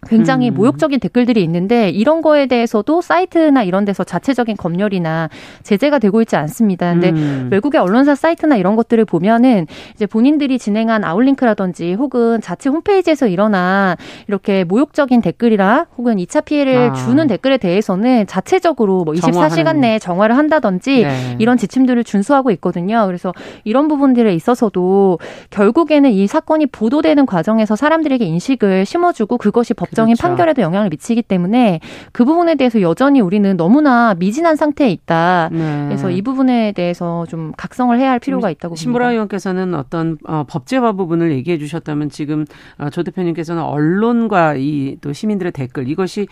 굉장히 0.08 0.50
음. 0.50 0.55
모욕적인 0.55 1.00
댓글들이 1.00 1.43
있는데 1.43 1.89
이런 1.89 2.22
거에 2.22 2.48
대해서도 2.48 3.01
사이트나 3.01 3.63
이런 3.63 3.86
데서 3.86 4.03
자체적인 4.03 4.58
검열이나 4.58 5.29
제재가 5.62 6.00
되고 6.00 6.22
있지 6.22 6.36
않습니다. 6.36 6.91
근데 6.91 7.12
음. 7.12 7.50
외국의 7.51 7.79
언론사 7.79 8.15
사이트나 8.15 8.55
이런 8.55 8.75
것들을 8.75 9.05
보면은 9.05 9.67
이제 9.93 10.08
본인들이 10.08 10.58
진행한 10.58 11.03
아웃링크라든지 11.03 11.93
혹은 11.93 12.41
자체 12.41 12.70
홈페이지에서 12.70 13.27
일어난 13.27 13.96
이렇게 14.27 14.63
모욕적인 14.63 15.22
댓글이나 15.21 15.86
혹은 15.98 16.17
2차 16.17 16.46
피해를 16.46 16.89
아. 16.89 16.93
주는 16.93 17.27
댓글에 17.27 17.58
대해서는 17.58 18.25
자체적으로 18.25 19.03
뭐 19.03 19.13
24시간 19.13 19.77
내에 19.77 20.00
정화를 20.00 20.36
한다든지 20.36 21.03
네. 21.03 21.36
이런 21.38 21.58
지침들을 21.58 22.03
준수하고 22.03 22.50
있거든요. 22.51 23.05
그래서 23.05 23.34
이런 23.65 23.88
부분들에 23.88 24.34
있어서도 24.34 25.20
결국에는 25.51 26.10
이 26.10 26.25
사건이 26.25 26.67
보도되는 26.67 27.27
과정에서 27.27 27.75
사람들에게 27.75 28.25
인식을 28.25 28.86
심어주고 28.86 29.38
그것이 29.38 29.75
법 29.75 29.90
법정인 29.91 30.15
그렇죠. 30.15 30.27
판결에도 30.27 30.62
영향을 30.62 30.89
미치기 30.89 31.24
때문에 31.24 31.79
그 32.12 32.25
부분에 32.25 32.55
대해서 32.55 32.81
여전히 32.81 33.21
우리는 33.21 33.55
너무나 33.57 34.13
미진한 34.15 34.55
상태에 34.55 34.89
있다. 34.89 35.50
네. 35.51 35.86
그래서 35.88 36.10
이 36.10 36.21
부분에 36.21 36.71
대해서 36.71 37.25
좀 37.27 37.51
각성을 37.57 37.98
해야 38.00 38.12
할 38.12 38.19
필요가 38.19 38.50
있다고 38.50 38.74
봅니다. 38.75 38.81
신보라 38.81 39.12
의원께서는 39.12 39.74
어떤 39.75 40.17
어, 40.25 40.45
법제화 40.48 40.93
부분을 40.93 41.31
얘기해 41.31 41.57
주셨다면 41.57 42.10
지금 42.10 42.45
어, 42.77 42.89
조 42.89 43.03
대표님께서는 43.03 43.62
언론과 43.62 44.55
이 44.57 44.91
또 45.01 45.13
시민들의 45.13 45.51
댓글 45.51 45.88
이것이 45.88 46.27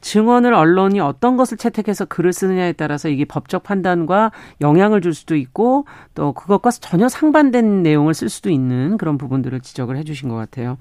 증언을 0.00 0.52
언론이 0.52 0.98
어떤 0.98 1.36
것을 1.36 1.56
채택해서 1.56 2.04
글을 2.06 2.32
쓰느냐에 2.32 2.72
따라서 2.72 3.08
이게 3.08 3.24
법적 3.24 3.62
판단과 3.62 4.32
영향을 4.60 5.00
줄 5.00 5.14
수도 5.14 5.36
있고 5.36 5.84
또 6.14 6.32
그것과 6.32 6.70
전혀 6.72 7.08
상반된 7.08 7.84
내용을 7.84 8.12
쓸 8.12 8.28
수도 8.28 8.50
있는 8.50 8.96
그런 8.98 9.16
부분들을 9.16 9.60
지적을 9.60 9.96
해 9.96 10.02
주신 10.02 10.28
것 10.28 10.34
같아요. 10.34 10.76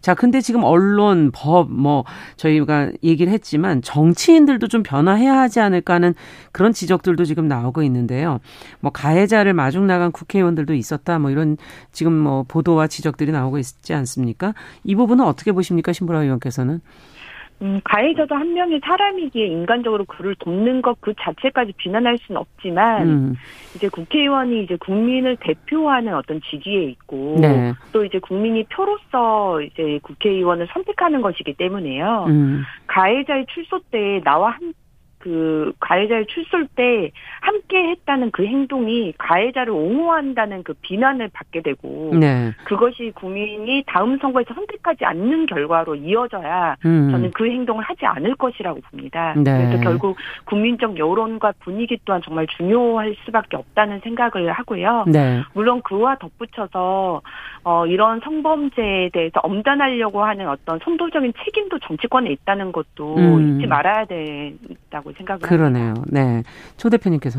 자, 0.00 0.14
근데 0.14 0.40
지금 0.40 0.64
언론, 0.64 1.30
법, 1.32 1.70
뭐, 1.70 2.04
저희가 2.36 2.92
얘기를 3.02 3.32
했지만 3.32 3.82
정치인들도 3.82 4.68
좀 4.68 4.82
변화해야 4.82 5.38
하지 5.38 5.60
않을까 5.60 5.94
하는 5.94 6.14
그런 6.52 6.72
지적들도 6.72 7.24
지금 7.24 7.48
나오고 7.48 7.82
있는데요. 7.82 8.40
뭐, 8.80 8.92
가해자를 8.92 9.54
마중 9.54 9.86
나간 9.86 10.12
국회의원들도 10.12 10.74
있었다, 10.74 11.18
뭐, 11.18 11.30
이런 11.30 11.56
지금 11.92 12.12
뭐, 12.12 12.44
보도와 12.46 12.86
지적들이 12.86 13.32
나오고 13.32 13.58
있지 13.58 13.94
않습니까? 13.94 14.54
이 14.84 14.94
부분은 14.94 15.24
어떻게 15.24 15.52
보십니까, 15.52 15.92
신보라 15.92 16.22
의원께서는? 16.22 16.80
음, 17.60 17.80
가해자도 17.84 18.34
한 18.34 18.54
명의 18.54 18.80
사람이기에 18.84 19.46
인간적으로 19.46 20.04
그를 20.04 20.34
돕는 20.36 20.82
것 20.82 20.98
그 21.00 21.14
자체까지 21.18 21.72
비난할 21.76 22.18
수는 22.18 22.40
없지만 22.40 23.08
음. 23.08 23.34
이제 23.74 23.88
국회의원이 23.88 24.64
이제 24.64 24.76
국민을 24.76 25.36
대표하는 25.40 26.14
어떤 26.14 26.40
직위에 26.42 26.84
있고 26.84 27.36
네. 27.40 27.72
또 27.92 28.04
이제 28.04 28.18
국민이 28.18 28.64
표로서 28.64 29.62
이제 29.62 29.98
국회의원을 30.02 30.68
선택하는 30.72 31.22
것이기 31.22 31.54
때문에요. 31.54 32.26
음. 32.28 32.64
가해자의 32.86 33.46
출소 33.48 33.80
때 33.90 34.20
나와 34.24 34.50
함그 34.50 35.72
가해자를 35.80 36.26
출소할 36.26 36.68
때 36.74 37.10
함께 37.48 37.82
했다는 37.90 38.30
그 38.30 38.44
행동이 38.44 39.14
가해자를 39.16 39.72
옹호한다는 39.72 40.62
그 40.64 40.74
비난을 40.82 41.30
받게 41.32 41.62
되고 41.62 42.12
네. 42.14 42.52
그것이 42.64 43.10
국민이 43.14 43.82
다음 43.86 44.18
선거에서 44.18 44.52
선택하지 44.52 45.06
않는 45.06 45.46
결과로 45.46 45.94
이어져야 45.94 46.76
음. 46.84 47.08
저는 47.10 47.30
그 47.30 47.46
행동을 47.46 47.82
하지 47.84 48.04
않을 48.04 48.34
것이라고 48.34 48.80
봅니다. 48.90 49.32
네. 49.34 49.56
그래서 49.56 49.82
결국 49.82 50.18
국민적 50.44 50.98
여론과 50.98 51.54
분위기 51.60 51.98
또한 52.04 52.20
정말 52.22 52.46
중요할 52.58 53.16
수밖에 53.24 53.56
없다는 53.56 54.00
생각을 54.00 54.52
하고요. 54.52 55.06
네. 55.08 55.42
물론 55.54 55.80
그와 55.80 56.16
덧붙여서 56.18 57.22
어, 57.64 57.86
이런 57.86 58.20
성범죄에 58.20 59.10
대해서 59.12 59.40
엄단하려고 59.42 60.22
하는 60.22 60.48
어떤 60.48 60.78
선도적인 60.84 61.32
책임도 61.44 61.78
정치권에 61.78 62.30
있다는 62.30 62.72
것도 62.72 63.16
음. 63.16 63.56
잊지 63.56 63.66
말아야 63.66 64.04
된다고 64.04 65.12
생각을 65.12 65.40
그러네요. 65.40 65.88
합니다. 65.88 66.06
네. 66.10 66.42
초 66.76 66.90
대표님께서 66.90 67.37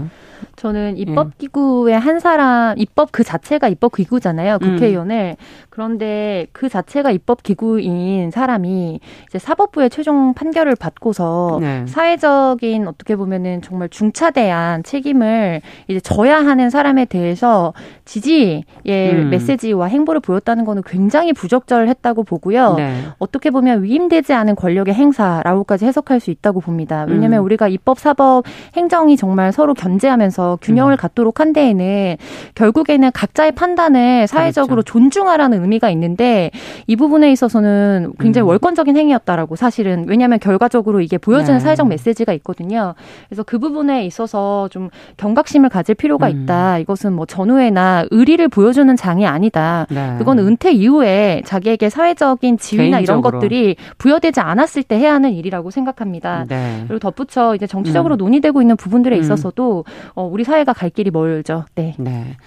저는 0.55 0.97
입법 0.97 1.37
기구의 1.37 1.93
예. 1.93 1.97
한 1.97 2.19
사람 2.19 2.77
입법 2.77 3.11
그 3.11 3.23
자체가 3.23 3.67
입법 3.67 3.93
기구잖아요. 3.93 4.57
음. 4.61 4.75
국회의원을 4.75 5.35
음. 5.39 5.45
그런데 5.69 6.47
그 6.51 6.69
자체가 6.69 7.11
입법 7.11 7.43
기구인 7.43 8.31
사람이 8.31 8.99
이제 9.27 9.39
사법부의 9.39 9.89
최종 9.89 10.33
판결을 10.33 10.75
받고서 10.75 11.59
네. 11.61 11.85
사회적인 11.87 12.87
어떻게 12.87 13.15
보면은 13.15 13.61
정말 13.61 13.89
중차대한 13.89 14.83
책임을 14.83 15.61
이제 15.87 15.99
져야 15.99 16.37
하는 16.37 16.69
사람에 16.69 17.05
대해서 17.05 17.73
지지의 18.05 18.63
음. 18.87 19.29
메시지와 19.29 19.87
행보를 19.87 20.09
행보를 20.09 20.19
보였다는 20.19 20.65
거는 20.65 20.83
굉장히 20.85 21.33
부적절했다고 21.33 22.23
보고요. 22.23 22.75
네. 22.75 23.03
어떻게 23.17 23.49
보면 23.49 23.83
위임되지 23.83 24.33
않은 24.33 24.55
권력의 24.55 24.93
행사라고까지 24.93 25.85
해석할 25.85 26.19
수 26.19 26.31
있다고 26.31 26.59
봅니다. 26.59 27.05
왜냐하면 27.07 27.39
음. 27.39 27.45
우리가 27.45 27.67
입법, 27.67 27.99
사법, 27.99 28.43
행정이 28.75 29.17
정말 29.17 29.51
서로 29.51 29.73
견 29.73 29.88
제하면서 29.97 30.59
균형을 30.61 30.93
음. 30.93 30.97
갖도록 30.97 31.39
한 31.39 31.53
데에는 31.53 32.17
결국에는 32.55 33.11
각자의 33.13 33.53
판단을 33.53 34.27
사회적으로 34.27 34.83
그렇죠. 34.83 34.91
존중하라는 34.93 35.61
의미가 35.61 35.89
있는데 35.91 36.51
이 36.87 36.95
부분에 36.95 37.31
있어서는 37.31 38.13
굉장히 38.19 38.45
음. 38.45 38.49
월권적인 38.49 38.97
행위였다라고 38.97 39.55
사실은 39.55 40.05
왜냐하면 40.07 40.39
결과적으로 40.39 41.01
이게 41.01 41.17
보여지는 41.17 41.59
네. 41.59 41.63
사회적 41.63 41.87
메시지가 41.87 42.33
있거든요. 42.33 42.93
그래서 43.29 43.43
그 43.43 43.57
부분에 43.59 44.05
있어서 44.05 44.67
좀 44.69 44.89
경각심을 45.17 45.69
가질 45.69 45.95
필요가 45.95 46.27
음. 46.27 46.43
있다. 46.43 46.79
이것은 46.79 47.13
뭐 47.13 47.25
전후회나 47.25 48.05
의리를 48.11 48.45
보여주는 48.49 48.93
장이 48.95 49.25
아니다. 49.25 49.87
네. 49.89 49.99
네. 50.11 50.17
그건 50.17 50.39
은퇴 50.39 50.71
이후에 50.71 51.41
자기에게 51.45 51.89
사회적인 51.89 52.57
지위나 52.57 52.97
개인적으로. 52.97 53.03
이런 53.03 53.21
것들이 53.21 53.75
부여되지 53.97 54.39
않았을 54.39 54.83
때 54.83 54.97
해야 54.97 55.13
하는 55.13 55.33
일이라고 55.33 55.71
생각합니다. 55.71 56.45
네. 56.47 56.83
그리고 56.87 56.99
덧붙여 56.99 57.55
이제 57.55 57.67
정치적으로 57.67 58.15
음. 58.15 58.17
논의되고 58.17 58.61
있는 58.61 58.75
부분들에 58.75 59.15
음. 59.15 59.21
있어서도 59.21 59.78
어, 60.13 60.23
우리 60.23 60.43
사회가 60.43 60.73
갈 60.73 60.89
길이 60.89 61.11
멀죠. 61.11 61.65
네. 61.75 61.95
네. 61.97 62.37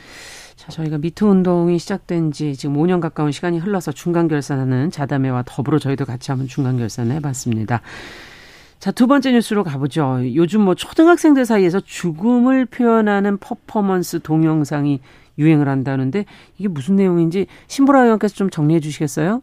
자, 0.56 0.70
저희가 0.70 0.98
미투 0.98 1.26
운동이 1.26 1.78
시작된 1.78 2.30
지 2.32 2.54
지금 2.54 2.76
5년 2.76 3.00
가까운 3.00 3.32
시간이 3.32 3.58
흘러서 3.58 3.90
중간 3.92 4.28
결산하는 4.28 4.90
자담회와 4.90 5.42
더불어 5.44 5.78
저희도 5.78 6.04
같이 6.04 6.30
한번 6.30 6.46
중간 6.46 6.78
결산을 6.78 7.16
해봤습니다. 7.16 7.80
자, 8.78 8.90
두 8.90 9.06
번째 9.06 9.32
뉴스로 9.32 9.64
가보죠. 9.64 10.20
요즘 10.34 10.62
뭐 10.62 10.74
초등학생들 10.74 11.46
사이에서 11.46 11.80
죽음을 11.80 12.66
표현하는 12.66 13.38
퍼포먼스 13.38 14.20
동영상이 14.20 15.00
유행을 15.38 15.68
한다는데 15.68 16.26
이게 16.58 16.68
무슨 16.68 16.96
내용인지 16.96 17.46
신보라 17.68 18.02
의원께서 18.02 18.34
좀 18.34 18.50
정리해 18.50 18.80
주시겠어요? 18.80 19.42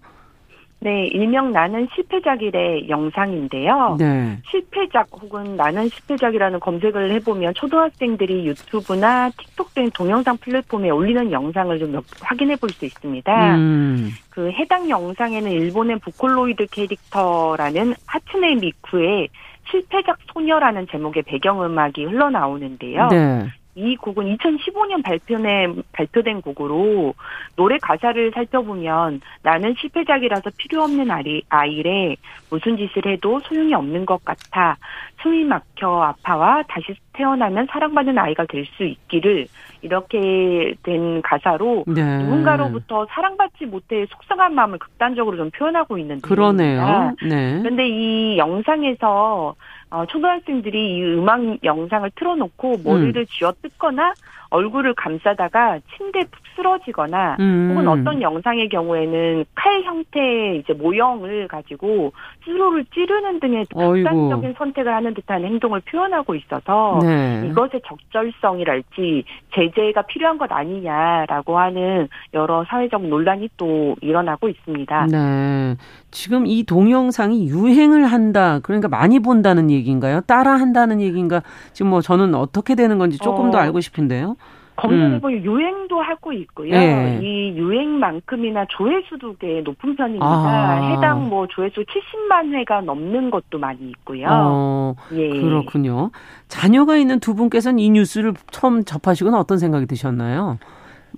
네, 0.81 1.07
일명 1.07 1.51
나는 1.51 1.87
실패작이래 1.93 2.87
영상인데요. 2.87 3.97
네. 3.99 4.37
실패작 4.49 5.07
혹은 5.11 5.57
나는 5.57 5.89
실패작이라는 5.89 6.59
검색을 6.61 7.11
해보면 7.15 7.53
초등학생들이 7.53 8.45
유튜브나 8.47 9.29
틱톡 9.31 9.73
등 9.73 9.89
동영상 9.91 10.37
플랫폼에 10.37 10.89
올리는 10.89 11.29
영상을 11.31 11.77
좀 11.79 11.99
확인해 12.21 12.55
볼 12.55 12.69
수 12.69 12.85
있습니다. 12.85 13.55
음. 13.57 14.11
그 14.29 14.49
해당 14.51 14.89
영상에는 14.89 15.51
일본의 15.51 15.99
보컬로이드 15.99 16.67
캐릭터라는 16.67 17.95
하츠네 18.05 18.55
미쿠의 18.55 19.27
실패작 19.69 20.17
소녀라는 20.33 20.87
제목의 20.89 21.23
배경음악이 21.23 22.05
흘러나오는데요. 22.05 23.07
네. 23.07 23.47
이 23.79 23.95
곡은 23.95 24.35
2015년 24.37 25.03
발표내, 25.03 25.67
발표된 25.93 26.41
곡으로 26.41 27.13
노래 27.55 27.77
가사를 27.77 28.31
살펴보면 28.33 29.21
나는 29.41 29.75
실패작이라서 29.79 30.51
필요 30.57 30.83
없는 30.83 31.09
아이, 31.09 31.41
아이래 31.49 32.15
무슨 32.49 32.77
짓을 32.77 33.05
해도 33.05 33.39
소용이 33.41 33.73
없는 33.73 34.05
것 34.05 34.23
같아 34.23 34.77
숨이 35.21 35.43
막혀 35.43 35.87
아파와 35.87 36.63
다시 36.67 36.95
태어나면 37.13 37.67
사랑받는 37.69 38.17
아이가 38.17 38.45
될 38.45 38.69
수 38.79 38.83
있기를 38.83 39.47
이렇게 39.81 40.73
된 40.83 41.21
가사로 41.21 41.83
네. 41.87 42.19
누군가로부터 42.19 43.05
사랑받지 43.09 43.65
못해 43.65 44.05
속상한 44.09 44.53
마음을 44.53 44.79
극단적으로 44.79 45.37
좀 45.37 45.49
표현하고 45.51 45.97
있는 45.97 46.21
그러네요. 46.21 47.13
네. 47.27 47.59
그런데 47.61 47.87
이 47.87 48.37
영상에서 48.37 49.55
어, 49.91 50.05
초등학생들이 50.05 50.97
이 50.97 51.03
음악 51.03 51.41
영상을 51.63 52.09
틀어놓고 52.15 52.81
머리를 52.83 53.21
음. 53.21 53.25
쥐어 53.29 53.53
뜯거나 53.61 54.13
얼굴을 54.49 54.93
감싸다가 54.95 55.79
침대에 55.95 56.23
푹 56.23 56.39
쓰러지거나 56.55 57.37
음. 57.39 57.71
혹은 57.71 57.87
어떤 57.87 58.21
영상의 58.21 58.69
경우에는 58.69 59.45
칼 59.55 59.81
형태의 59.83 60.59
이제 60.59 60.73
모형을 60.73 61.47
가지고 61.47 62.11
스스로를 62.43 62.85
찌르는 62.93 63.39
등의 63.39 63.65
극단적인 63.65 64.55
선택을 64.57 64.93
하는 64.93 65.13
듯한 65.13 65.43
행동을 65.43 65.81
표현하고 65.81 66.35
있어서 66.35 66.99
네. 67.01 67.47
이것의 67.49 67.81
적절성이랄지 67.85 69.23
제재가 69.55 70.03
필요한 70.03 70.37
것 70.37 70.51
아니냐라고 70.51 71.57
하는 71.57 72.07
여러 72.33 72.65
사회적 72.65 73.05
논란이 73.05 73.49
또 73.57 73.95
일어나고 74.01 74.49
있습니다. 74.49 75.07
네. 75.11 75.75
지금 76.11 76.45
이 76.47 76.63
동영상이 76.63 77.47
유행을 77.47 78.05
한다. 78.05 78.59
그러니까 78.63 78.87
많이 78.87 79.19
본다는 79.19 79.69
얘기인가요? 79.69 80.21
따라 80.21 80.53
한다는 80.53 81.01
얘기인가? 81.01 81.41
지금 81.73 81.91
뭐 81.91 82.01
저는 82.01 82.35
어떻게 82.35 82.75
되는 82.75 82.97
건지 82.97 83.17
조금 83.17 83.47
어, 83.47 83.51
더 83.51 83.59
알고 83.59 83.79
싶은데요. 83.79 84.35
거기서 84.79 85.27
음. 85.27 85.43
유행도 85.43 86.01
하고 86.01 86.31
있고요. 86.31 86.71
네. 86.71 87.19
이 87.21 87.53
유행만큼이나 87.57 88.65
조회수도 88.69 89.35
꽤 89.39 89.61
높은 89.61 89.95
편입니다. 89.95 90.25
아. 90.25 90.91
해당 90.91 91.27
뭐 91.27 91.47
조회수 91.47 91.83
70만 91.83 92.53
회가 92.53 92.81
넘는 92.81 93.29
것도 93.29 93.59
많이 93.59 93.89
있고요. 93.89 94.27
어, 94.29 94.95
예. 95.13 95.29
그렇군요. 95.29 96.11
자녀가 96.47 96.95
있는 96.95 97.19
두 97.19 97.35
분께서는 97.35 97.79
이 97.79 97.89
뉴스를 97.89 98.33
처음 98.51 98.83
접하시고는 98.83 99.37
어떤 99.37 99.57
생각이 99.57 99.85
드셨나요? 99.85 100.57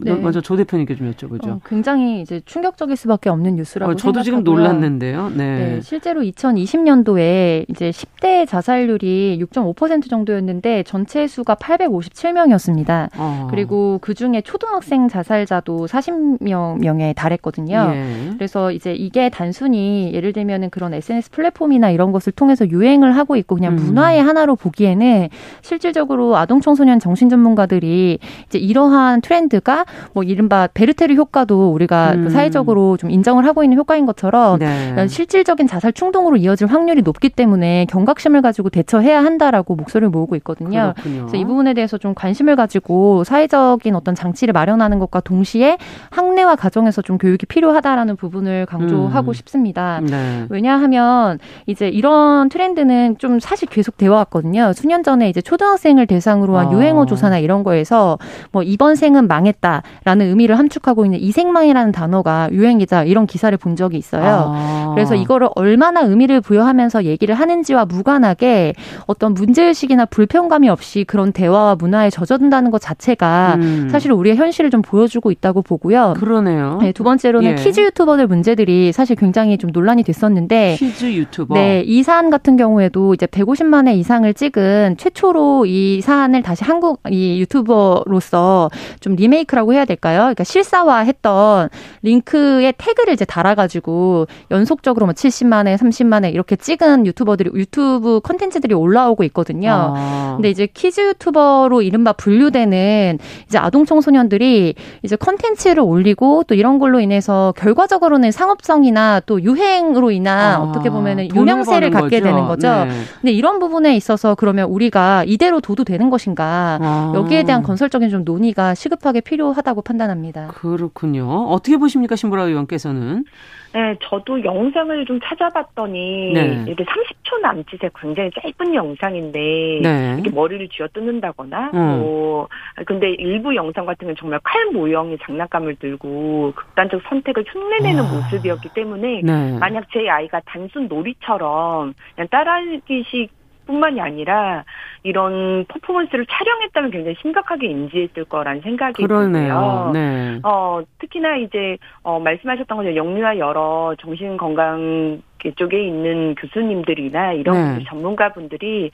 네. 0.03 0.13
먼저 0.15 0.41
조 0.41 0.55
대표님께 0.55 0.95
좀 0.95 1.11
여쭤보죠. 1.11 1.47
어, 1.49 1.59
굉장히 1.65 2.21
이제 2.21 2.41
충격적일 2.45 2.95
수밖에 2.95 3.29
없는 3.29 3.55
뉴스라고 3.55 3.91
어, 3.91 3.95
저도 3.95 4.21
지금 4.21 4.43
놀랐는데요. 4.43 5.29
네. 5.29 5.35
네. 5.35 5.81
실제로 5.81 6.21
2020년도에 6.21 7.65
이제 7.69 7.89
10대 7.91 8.47
자살률이 8.47 9.39
6.5% 9.41 10.09
정도였는데 10.09 10.83
전체 10.83 11.27
수가 11.27 11.55
857명이었습니다. 11.55 13.09
어. 13.17 13.47
그리고 13.49 13.99
그 14.01 14.13
중에 14.13 14.41
초등학생 14.41 15.07
자살자도 15.07 15.87
40명 15.87 16.79
명에 16.79 17.13
달했거든요. 17.13 17.91
예. 17.93 18.29
그래서 18.33 18.71
이제 18.71 18.93
이게 18.93 19.29
단순히 19.29 20.11
예를 20.13 20.33
들면은 20.33 20.69
그런 20.69 20.93
SNS 20.93 21.31
플랫폼이나 21.31 21.91
이런 21.91 22.11
것을 22.11 22.31
통해서 22.31 22.67
유행을 22.67 23.15
하고 23.15 23.35
있고 23.35 23.55
그냥 23.55 23.73
음. 23.73 23.77
문화의 23.77 24.21
하나로 24.21 24.55
보기에는 24.55 25.29
실질적으로 25.61 26.37
아동 26.37 26.61
청소년 26.61 26.99
정신 26.99 27.29
전문가들이 27.29 28.19
이제 28.47 28.59
이러한 28.59 29.21
트렌드가 29.21 29.85
뭐 30.13 30.23
이른바 30.23 30.67
베르테르 30.73 31.15
효과도 31.15 31.71
우리가 31.71 32.13
음. 32.13 32.29
사회적으로 32.29 32.97
좀 32.97 33.09
인정을 33.09 33.45
하고 33.45 33.63
있는 33.63 33.77
효과인 33.77 34.05
것처럼 34.05 34.59
네. 34.59 35.07
실질적인 35.07 35.67
자살 35.67 35.93
충동으로 35.93 36.37
이어질 36.37 36.67
확률이 36.67 37.01
높기 37.01 37.29
때문에 37.29 37.85
경각심을 37.89 38.41
가지고 38.41 38.69
대처해야 38.69 39.23
한다라고 39.23 39.75
목소리를 39.75 40.09
모으고 40.09 40.35
있거든요. 40.37 40.93
그렇군요. 40.95 41.21
그래서 41.21 41.37
이 41.37 41.45
부분에 41.45 41.73
대해서 41.73 41.97
좀 41.97 42.13
관심을 42.13 42.55
가지고 42.55 43.23
사회적인 43.23 43.95
어떤 43.95 44.15
장치를 44.15 44.53
마련하는 44.53 44.99
것과 44.99 45.21
동시에 45.21 45.77
학내와 46.09 46.55
가정에서 46.55 47.01
좀 47.01 47.17
교육이 47.17 47.45
필요하다라는 47.45 48.15
부분을 48.15 48.65
강조하고 48.65 49.31
음. 49.31 49.33
싶습니다. 49.33 50.01
네. 50.01 50.45
왜냐하면 50.49 51.39
이제 51.65 51.87
이런 51.89 52.49
트렌드는 52.49 53.17
좀 53.17 53.39
사실 53.39 53.67
계속 53.69 53.97
되어 53.97 54.13
왔거든요. 54.13 54.73
수년 54.73 55.03
전에 55.03 55.29
이제 55.29 55.41
초등학생을 55.41 56.07
대상으로 56.07 56.57
한 56.57 56.67
아. 56.67 56.71
유행어 56.71 57.05
조사나 57.05 57.39
이런 57.39 57.63
거에서 57.63 58.17
뭐 58.51 58.63
이번 58.63 58.95
생은 58.95 59.27
망했다 59.27 59.80
있다라는 60.01 60.27
의미를 60.27 60.57
함축하고 60.57 61.05
있는 61.05 61.19
이생망이라는 61.19 61.91
단어가 61.91 62.49
유행이다 62.51 63.03
이런 63.03 63.25
기사를 63.25 63.55
본 63.57 63.75
적이 63.75 63.97
있어요. 63.97 64.53
아. 64.55 64.91
그래서 64.93 65.15
이거를 65.15 65.49
얼마나 65.55 66.01
의미를 66.01 66.41
부여하면서 66.41 67.05
얘기를 67.05 67.35
하는지와 67.35 67.85
무관하게 67.85 68.73
어떤 69.07 69.33
문제의식이나 69.33 70.05
불편감이 70.05 70.69
없이 70.69 71.03
그런 71.05 71.31
대화와 71.31 71.75
문화에 71.75 72.09
젖어든다는 72.09 72.71
것 72.71 72.79
자체가 72.79 73.55
음. 73.59 73.87
사실 73.91 74.11
우리의 74.11 74.35
현실을 74.35 74.69
좀 74.69 74.81
보여주고 74.81 75.31
있다고 75.31 75.61
보고요. 75.61 76.13
그러네요. 76.17 76.79
네, 76.81 76.91
두 76.91 77.03
번째로는 77.03 77.51
예. 77.51 77.55
키즈 77.55 77.79
유튜버들 77.79 78.27
문제들이 78.27 78.91
사실 78.91 79.15
굉장히 79.15 79.57
좀 79.57 79.71
논란이 79.71 80.03
됐었는데 80.03 80.75
키즈 80.77 81.05
유튜버. 81.05 81.53
네, 81.55 81.83
이 81.85 82.03
사안 82.03 82.29
같은 82.29 82.57
경우에도 82.57 83.13
이제 83.13 83.25
150만 83.25 83.87
회 83.87 83.93
이상을 83.93 84.31
찍은 84.33 84.95
최초로 84.97 85.65
이 85.65 86.01
사안을 86.01 86.41
다시 86.41 86.63
한국 86.63 87.01
이 87.09 87.39
유튜버로서 87.41 88.69
좀 88.99 89.15
리메이크를 89.15 89.60
링크라고 89.61 89.73
해야 89.73 89.85
될까요? 89.85 90.19
그러니까 90.19 90.43
실사화했던 90.43 91.69
링크에 92.01 92.73
태그를 92.77 93.13
이제 93.13 93.25
달아가지고 93.25 94.27
연속적으로 94.49 95.05
뭐 95.05 95.13
70만회, 95.13 95.77
30만회 95.77 96.33
이렇게 96.33 96.55
찍은 96.55 97.05
유튜버들이 97.05 97.51
유튜브 97.53 98.19
컨텐츠들이 98.21 98.73
올라오고 98.73 99.23
있거든요. 99.25 99.93
아. 99.95 100.33
근데 100.35 100.49
이제 100.49 100.67
키즈 100.67 101.01
유튜버로 101.01 101.81
이른바 101.81 102.13
분류되는 102.13 103.19
이제 103.47 103.57
아동 103.57 103.85
청소년들이 103.85 104.75
이제 105.03 105.15
컨텐츠를 105.15 105.81
올리고 105.81 106.43
또 106.47 106.55
이런 106.55 106.79
걸로 106.79 106.99
인해서 106.99 107.53
결과적으로는 107.57 108.31
상업성이나 108.31 109.21
또 109.25 109.41
유행으로 109.41 110.11
인한 110.11 110.55
아. 110.55 110.63
어떻게 110.63 110.89
보면은 110.89 111.33
유명세를 111.33 111.91
갖게 111.91 112.19
거죠. 112.19 112.23
되는 112.23 112.47
거죠. 112.47 112.85
네. 112.85 112.91
근데 113.21 113.31
이런 113.31 113.59
부분에 113.59 113.95
있어서 113.95 114.35
그러면 114.35 114.69
우리가 114.69 115.23
이대로 115.25 115.61
둬도 115.61 115.83
되는 115.83 116.09
것인가? 116.09 116.79
아. 116.81 117.13
여기에 117.15 117.43
대한 117.43 117.63
건설적인 117.63 118.09
좀 118.09 118.23
논의가 118.23 118.73
시급하게 118.75 119.21
필요 119.21 119.50
필요하다고 119.51 119.81
판단합니다. 119.81 120.47
그렇군요. 120.47 121.25
어떻게 121.49 121.77
보십니까, 121.77 122.15
신보라 122.15 122.43
의원께서는? 122.43 123.25
네, 123.73 123.95
저도 124.01 124.43
영상을 124.43 125.05
좀 125.05 125.19
찾아봤더니 125.23 126.33
네. 126.33 126.65
이게 126.67 126.83
30초 126.83 127.39
남짓의 127.41 127.91
굉장히 127.99 128.29
짧은 128.31 128.73
영상인데 128.73 129.39
네. 129.81 130.13
이렇게 130.15 130.29
머리를 130.29 130.67
쥐어 130.69 130.87
뜯는다거나 130.89 131.69
어. 131.73 131.77
뭐 131.97 132.47
근데 132.85 133.11
일부 133.11 133.55
영상 133.55 133.85
같은 133.85 133.99
경우는 133.99 134.15
정말 134.17 134.39
칼 134.43 134.65
모형의 134.71 135.19
장난감을 135.23 135.75
들고 135.75 136.51
극단적 136.53 137.01
선택을 137.07 137.45
흉내내는 137.47 138.03
아. 138.03 138.11
모습이었기 138.11 138.69
때문에 138.73 139.21
네. 139.23 139.57
만약 139.57 139.85
제 139.93 140.09
아이가 140.09 140.41
단순 140.45 140.89
놀이처럼 140.89 141.93
그냥 142.15 142.27
따라하기식 142.29 143.40
뿐만이 143.65 144.01
아니라 144.01 144.63
이런 145.03 145.65
퍼포먼스를 145.67 146.25
촬영했다면 146.25 146.91
굉장히 146.91 147.15
심각하게 147.21 147.67
인지했을 147.67 148.25
거라는 148.25 148.61
생각이 148.61 149.01
들어요. 149.01 149.91
네. 149.93 150.39
어, 150.43 150.81
특히나 150.99 151.37
이제 151.37 151.77
어, 152.03 152.19
말씀하셨던 152.19 152.77
것처럼 152.77 152.95
영유아 152.95 153.37
여러 153.37 153.95
정신 153.99 154.37
건강 154.37 155.21
쪽에 155.55 155.87
있는 155.87 156.35
교수님들이나 156.35 157.33
이런 157.33 157.79
네. 157.79 157.83
전문가분들이 157.87 158.91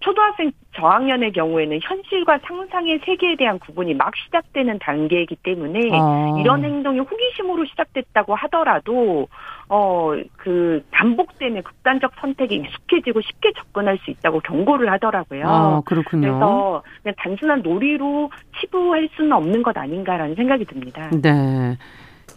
초등학생 0.00 0.50
저학년의 0.74 1.32
경우에는 1.32 1.80
현실과 1.82 2.38
상상의 2.44 3.00
세계에 3.04 3.36
대한 3.36 3.58
구분이 3.58 3.94
막 3.94 4.16
시작되는 4.16 4.78
단계이기 4.78 5.36
때문에 5.36 5.90
아. 5.92 6.36
이런 6.40 6.64
행동이 6.64 6.98
호기심으로 7.00 7.66
시작됐다고 7.66 8.34
하더라도 8.34 9.28
어 9.68 10.12
그 10.42 10.82
반복되는 10.90 11.62
극단적 11.62 12.12
선택에 12.20 12.56
익숙해지고 12.56 13.20
쉽게 13.20 13.52
접근할 13.56 13.98
수 13.98 14.10
있다고 14.10 14.40
경고를 14.40 14.90
하더라고요. 14.90 15.44
아, 15.46 15.80
그렇군요. 15.84 16.28
그래서 16.28 16.82
그냥 17.02 17.14
단순한 17.18 17.62
놀이로 17.62 18.30
치부할 18.60 19.08
수는 19.14 19.32
없는 19.32 19.62
것 19.62 19.76
아닌가라는 19.76 20.34
생각이 20.34 20.64
듭니다. 20.64 21.10
네. 21.22 21.78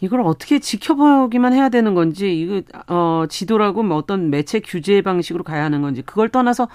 이걸 0.02 0.22
어떻게 0.22 0.60
지켜보기만 0.60 1.54
해야 1.54 1.70
되는 1.70 1.96
건지 1.96 2.40
이거 2.40 2.62
어 2.88 3.26
지도라고 3.28 3.82
뭐 3.82 3.98
어떤 3.98 4.30
매체 4.30 4.60
규제 4.60 5.02
방식으로 5.02 5.44
가야 5.44 5.64
하는 5.64 5.82
건지 5.82 6.04
그걸 6.04 6.30
떠나서 6.30 6.68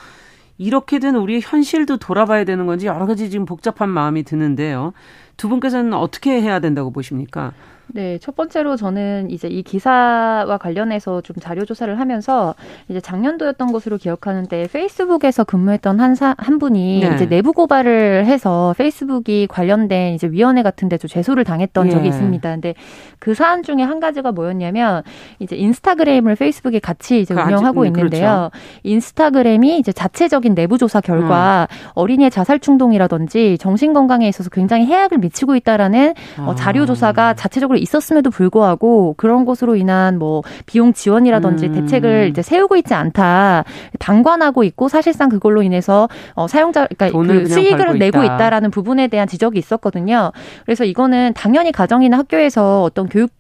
이렇게 0.58 0.98
된 0.98 1.14
우리의 1.14 1.40
현실도 1.42 1.98
돌아봐야 1.98 2.44
되는 2.44 2.66
건지 2.66 2.86
여러 2.86 3.06
가지 3.06 3.30
지금 3.30 3.44
복잡한 3.46 3.88
마음이 3.88 4.24
드는데요. 4.24 4.92
두 5.36 5.48
분께서는 5.48 5.92
어떻게 5.94 6.40
해야 6.40 6.58
된다고 6.60 6.90
보십니까? 6.90 7.52
네, 7.92 8.18
첫 8.18 8.37
번째로 8.37 8.76
저는 8.76 9.31
이제 9.31 9.48
이 9.48 9.62
기사와 9.62 10.59
관련해서 10.59 11.20
좀 11.22 11.37
자료 11.40 11.64
조사를 11.64 11.98
하면서 11.98 12.55
이제 12.88 13.00
작년도였던 13.00 13.72
것으로 13.72 13.98
기억하는데 13.98 14.68
페이스북에서 14.72 15.44
근무했던 15.44 15.98
한, 16.00 16.14
사, 16.14 16.35
한 16.38 16.59
분이 16.59 17.00
네. 17.00 17.14
이제 17.14 17.29
내부 17.29 17.53
고발을 17.53 18.26
해서 18.26 18.74
페이스북이 18.79 19.48
관련된 19.48 20.14
이제 20.14 20.29
위원회 20.29 20.62
같은 20.62 20.88
데도 20.88 21.09
제소를 21.09 21.44
당했던 21.44 21.87
네. 21.87 21.90
적이 21.90 22.09
있습니다. 22.09 22.50
근데 22.50 22.74
그 23.18 23.35
사안 23.35 23.62
중에 23.62 23.83
한 23.83 23.98
가지가 24.00 24.33
뭐였냐면 24.33 25.03
이제 25.38 25.57
인스타그램을 25.57 26.37
페이스북에 26.37 26.79
같이 26.79 27.20
이제 27.20 27.35
그 27.35 27.40
운영하고 27.40 27.83
아직, 27.83 27.90
음, 27.90 27.96
있는데요. 27.96 28.50
그렇죠. 28.53 28.81
인스타그램이 28.85 29.79
이제 29.79 29.92
자체적인 29.92 30.55
내부 30.55 30.79
조사 30.79 31.00
결과 31.00 31.66
음. 31.70 31.90
어린이의 31.94 32.31
자살 32.31 32.61
충동이라든지 32.61 33.59
정신 33.59 33.92
건강에 33.92 34.29
있어서 34.29 34.50
굉장히 34.50 34.87
해악을 34.87 35.18
미치고 35.18 35.57
있다라는 35.57 36.14
어, 36.38 36.42
아. 36.42 36.50
어, 36.50 36.55
자료 36.55 36.87
조사가 36.87 37.35
자체적으로 37.35 37.79
있었음에도 37.80 38.30
불구하고 38.30 39.14
그런 39.16 39.44
것으로 39.44 39.76
인한 39.76 40.18
뭐 40.18 40.42
비용 40.66 40.92
지원이라든지 40.92 41.66
음. 41.66 41.72
대책을 41.72 42.28
이제 42.30 42.42
세우고 42.42 42.76
있지 42.76 42.94
않다. 42.94 43.64
방관하고 43.98 44.64
있고 44.64 44.88
사실상 44.88 45.28
그걸로 45.28 45.62
인해서 45.62 46.08
어 46.34 46.46
사용자 46.46 46.86
그러니까 46.86 47.18
그 47.18 47.46
수익을 47.46 47.98
내고 47.98 48.22
있다. 48.24 48.40
있다라는 48.40 48.70
부분에 48.70 49.08
대한 49.08 49.28
지적이 49.28 49.58
있었거든요. 49.58 50.32
그래서 50.64 50.84
이거는 50.84 51.32
당연히 51.34 51.72
가정이나 51.72 52.18
학교에서 52.18 52.82
어떤 52.82 53.08
교육 53.08 53.30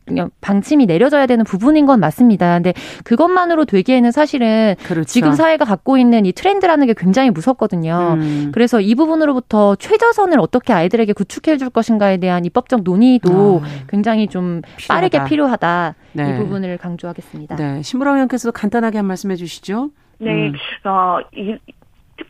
방침이 0.40 0.86
내려져야 0.86 1.26
되는 1.26 1.44
부분인 1.44 1.86
건 1.86 2.00
맞습니다. 2.00 2.54
근데 2.54 2.72
그것만으로 3.04 3.64
되기에는 3.64 4.10
사실은 4.10 4.74
그렇죠. 4.84 5.06
지금 5.06 5.32
사회가 5.32 5.64
갖고 5.64 5.98
있는 5.98 6.26
이 6.26 6.32
트렌드라는 6.32 6.86
게 6.86 6.94
굉장히 6.96 7.30
무섭거든요. 7.30 8.16
음. 8.18 8.50
그래서 8.52 8.80
이 8.80 8.94
부분으로부터 8.94 9.76
최저선을 9.76 10.38
어떻게 10.40 10.72
아이들에게 10.72 11.12
구축해 11.12 11.56
줄 11.56 11.70
것인가에 11.70 12.16
대한 12.18 12.44
입법적 12.44 12.82
논의도 12.82 13.62
아. 13.64 13.66
굉장히 13.88 14.26
좀 14.28 14.62
필요하다. 14.76 14.94
빠르게 14.94 15.24
필요하다. 15.28 15.94
네. 16.12 16.30
이 16.30 16.38
부분을 16.38 16.78
강조하겠습니다. 16.78 17.56
네. 17.56 17.82
신부라 17.82 18.12
의원께서도 18.12 18.52
간단하게 18.52 18.98
한 18.98 19.06
말씀 19.06 19.30
해 19.30 19.36
주시죠. 19.36 19.90
네. 20.18 20.48
음. 20.48 20.54
어, 20.84 21.18
이, 21.34 21.56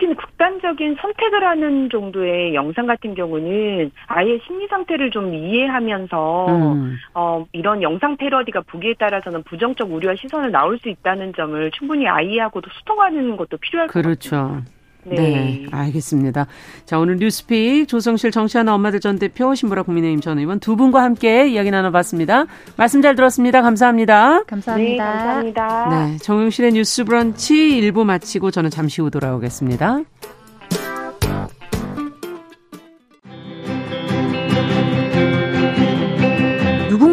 특히는 0.01 0.17
극단적인 0.17 0.97
선택을 1.01 1.45
하는 1.45 1.91
정도의 1.91 2.55
영상 2.55 2.87
같은 2.87 3.15
경우는 3.15 3.93
아예 4.07 4.39
심리 4.47 4.67
상태를 4.67 5.11
좀 5.11 5.35
이해하면서 5.35 6.47
음. 6.49 6.97
어, 7.15 7.45
이런 7.53 7.83
영상 7.83 8.17
패러디가 8.17 8.63
보기에 8.63 8.95
따라서는 8.95 9.43
부정적 9.45 9.93
우려와 9.93 10.17
시선을 10.17 10.51
나올 10.51 10.79
수 10.79 10.89
있다는 10.89 11.35
점을 11.35 11.71
충분히 11.73 12.09
아이하고도 12.09 12.71
소통하는 12.71 13.37
것도 13.37 13.59
필요할 13.59 13.89
것 13.89 13.93
그렇죠. 14.03 14.31
같습니다. 14.31 14.80
네. 15.05 15.17
네. 15.17 15.67
알겠습니다. 15.71 16.47
자, 16.85 16.99
오늘 16.99 17.17
뉴스픽 17.17 17.89
조성실 17.89 18.31
정치하나 18.31 18.75
엄마들 18.75 19.01
전 19.01 19.19
대표 19.19 19.55
신보라 19.55 19.83
국민의힘 19.85 20.21
전 20.21 20.39
의원 20.39 20.61
두 20.61 20.77
분과 20.77 21.03
함께 21.03 21.49
이야기 21.49 21.71
나눠봤습니다. 21.71 22.47
말씀 22.77 23.03
잘 23.03 23.15
들었습니다. 23.15 23.63
감사합니다. 23.63 24.45
감사합니다. 24.45 24.91
네, 24.91 24.97
감사합니다. 24.97 26.07
네, 26.09 26.17
정용실의 26.19 26.73
뉴스 26.73 27.05
브런치 27.05 27.77
일부 27.77 28.05
마치고 28.05 28.51
저는 28.51 28.71
잠시 28.71 29.01
후 29.01 29.11
돌아오겠습니다. 29.11 30.01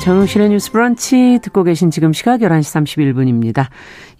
정용실의 0.00 0.48
뉴스 0.48 0.72
브런치 0.72 1.40
듣고 1.42 1.62
계신 1.62 1.90
지금 1.90 2.12
시각 2.14 2.40
11시 2.40 3.12
31분입니다. 3.12 3.66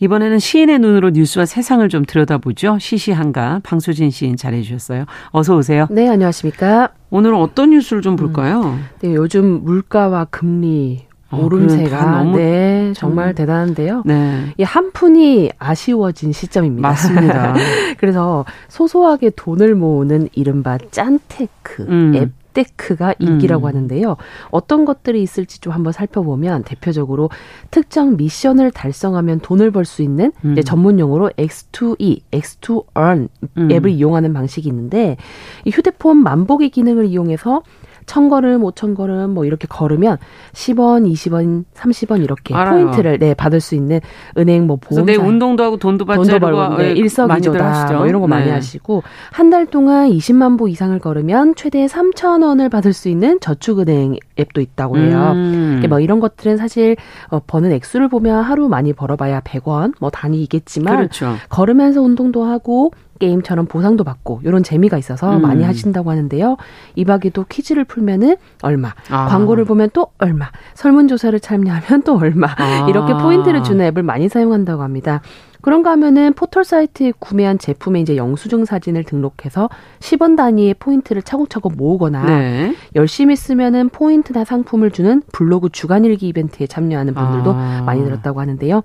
이번에는 0.01 0.39
시인의 0.39 0.79
눈으로 0.79 1.11
뉴스와 1.11 1.47
세상을 1.47 1.89
좀 1.89 2.05
들여다보죠. 2.05 2.79
시시한가 2.79 3.61
방수진 3.65 4.11
시인 4.11 4.37
잘해주셨어요. 4.37 5.07
어서 5.31 5.57
오세요. 5.57 5.87
네, 5.91 6.07
안녕하십니까. 6.09 6.91
오늘은 7.09 7.35
어떤 7.37 7.71
뉴스를 7.71 8.03
좀 8.03 8.17
볼까요? 8.17 8.61
음, 8.63 8.85
네, 9.01 9.15
요즘 9.15 9.65
물가와 9.65 10.27
금리 10.31 11.07
어, 11.31 11.39
오름세가 11.45 12.05
너무 12.11 12.37
네 12.37 12.93
정말 12.95 13.35
대단한데요. 13.35 14.03
네. 14.05 14.53
이 14.59 14.63
한 14.65 14.93
푼이 14.93 15.51
아쉬워진 15.59 16.33
시점입니다. 16.33 16.87
맞습니다. 16.89 17.55
그래서 17.99 18.45
소소하게 18.69 19.31
돈을 19.31 19.75
모으는 19.77 20.29
이른바 20.35 20.77
짠테크 20.91 21.85
음. 21.89 22.13
앱 22.17 22.31
앱테크가 22.55 23.15
인기라고 23.19 23.67
음. 23.67 23.69
하는데요. 23.69 24.17
어떤 24.51 24.85
것들이 24.85 25.23
있을지 25.23 25.61
좀 25.61 25.73
한번 25.73 25.93
살펴보면 25.93 26.65
대표적으로 26.65 27.31
특정 27.71 28.17
미션을 28.17 28.71
달성하면 28.71 29.41
돈을 29.41 29.71
벌 29.71 29.85
수 29.85 30.03
있는 30.03 30.31
음. 30.45 30.55
전문 30.63 31.01
용어로 31.01 31.31
X2E, 31.31 32.21
X2Earn 32.31 33.29
음. 33.57 33.71
앱을 33.71 33.91
이용하는 33.91 34.33
방식이 34.33 34.69
있는데 34.69 35.17
이 35.65 35.71
휴대폰 35.71 36.19
만보기 36.19 36.69
기능을 36.71 37.07
이용해서 37.07 37.63
천 38.11 38.29
걸음, 38.29 38.65
오천 38.65 38.95
걸음 38.97 39.31
뭐 39.35 39.45
이렇게 39.45 39.69
걸으면 39.69 40.19
10원, 40.53 41.09
20원, 41.13 41.65
30원 41.75 42.25
이렇게 42.25 42.53
알아요. 42.57 42.75
포인트를 42.87 43.21
네 43.21 43.35
받을 43.35 43.61
수 43.61 43.77
있는 43.77 44.01
은행 44.37 44.67
뭐 44.67 44.79
보험사 44.81 45.07
내 45.07 45.15
운동도 45.17 45.63
하고 45.63 45.77
돈도 45.77 46.05
받고 46.07 46.25
돈도 46.25 46.41
벌고 46.41 46.77
네, 46.79 46.91
일석이조다 46.93 47.93
뭐 47.93 48.09
이런 48.09 48.21
거 48.21 48.27
많이 48.27 48.47
네. 48.47 48.51
하시고 48.53 49.05
한 49.31 49.51
달 49.51 49.67
동안 49.67 50.11
20만 50.11 50.59
보 50.59 50.67
이상을 50.69 50.97
걸으면 51.01 51.55
최대 51.57 51.87
3천 51.87 52.45
원을 52.45 52.69
받을 52.69 52.93
수 52.93 53.09
있는 53.09 53.39
저축은행 53.41 54.17
앱도 54.39 54.61
있다고 54.61 54.99
해요. 54.99 55.33
음. 55.35 55.83
뭐 55.89 55.99
이런 56.01 56.19
것들은 56.21 56.57
사실 56.57 56.97
어, 57.31 57.41
버는 57.47 57.71
액수를 57.73 58.09
보면 58.09 58.43
하루 58.43 58.69
많이 58.69 58.93
벌어봐야 58.93 59.41
100원 59.41 59.95
뭐 60.01 60.11
단위이겠지만 60.11 60.97
그렇죠. 60.97 61.35
걸으면서 61.49 62.01
운동도 62.01 62.45
하고 62.45 62.93
게임처럼 63.21 63.67
보상도 63.67 64.03
받고 64.03 64.41
이런 64.45 64.65
재미가 64.65 64.99
있어서 64.99 65.37
음. 65.37 65.43
많이 65.43 65.63
하신다고 65.63 66.11
하는데요. 66.11 66.57
이 66.97 67.05
밖에도 67.05 67.45
퀴즈를 67.49 67.85
풀면은 67.85 68.37
얼마, 68.63 68.93
아. 69.11 69.27
광고를 69.27 69.65
보면 69.65 69.91
또 69.93 70.09
얼마, 70.19 70.51
설문조사를 70.75 71.39
참여하면 71.39 72.03
또 72.03 72.19
얼마 72.19 72.49
아. 72.57 72.87
이렇게 72.89 73.13
포인트를 73.13 73.63
주는 73.63 73.85
앱을 73.85 74.03
많이 74.03 74.29
사용한다고 74.29 74.83
합니다. 74.83 75.21
그런가 75.63 75.91
하면은 75.91 76.33
포털 76.33 76.65
사이트에 76.65 77.13
구매한 77.19 77.59
제품의 77.59 78.03
이제 78.03 78.17
영수증 78.17 78.65
사진을 78.65 79.05
등록해서 79.05 79.69
10원 80.01 80.37
단위의 80.37 80.75
포인트를 80.79 81.23
차곡차곡 81.23 81.75
모으거나 81.77 82.25
네. 82.25 82.75
열심히 82.95 83.37
쓰면은 83.37 83.91
포인트나 83.91 84.45
상품을 84.45 84.91
주는 84.91 85.23
블로그 85.33 85.69
주간일기 85.69 86.29
이벤트에 86.29 86.67
참여하는 86.67 87.15
분들도 87.15 87.53
아. 87.53 87.83
많이 87.85 88.01
늘었다고 88.03 88.41
하는데요. 88.41 88.83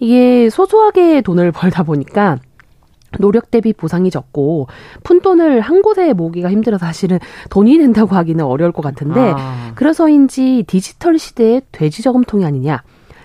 이게 0.00 0.48
소소하게 0.50 1.22
돈을 1.22 1.52
벌다 1.52 1.82
보니까 1.82 2.38
노력 3.18 3.50
대비 3.50 3.72
보상이 3.72 4.10
적고 4.10 4.66
푼돈을 5.04 5.60
한 5.60 5.82
곳에 5.82 6.12
모으기가 6.12 6.50
힘들어서 6.50 6.86
사실은 6.86 7.18
돈이 7.50 7.78
된다고 7.78 8.14
하기는 8.14 8.44
어려울 8.44 8.72
것 8.72 8.82
같은데 8.82 9.32
아. 9.36 9.72
그래서인지 9.74 10.64
디지털 10.66 11.18
시대의 11.18 11.62
돼지 11.72 12.02
저금통이 12.02 12.44
아니냐 12.44 12.82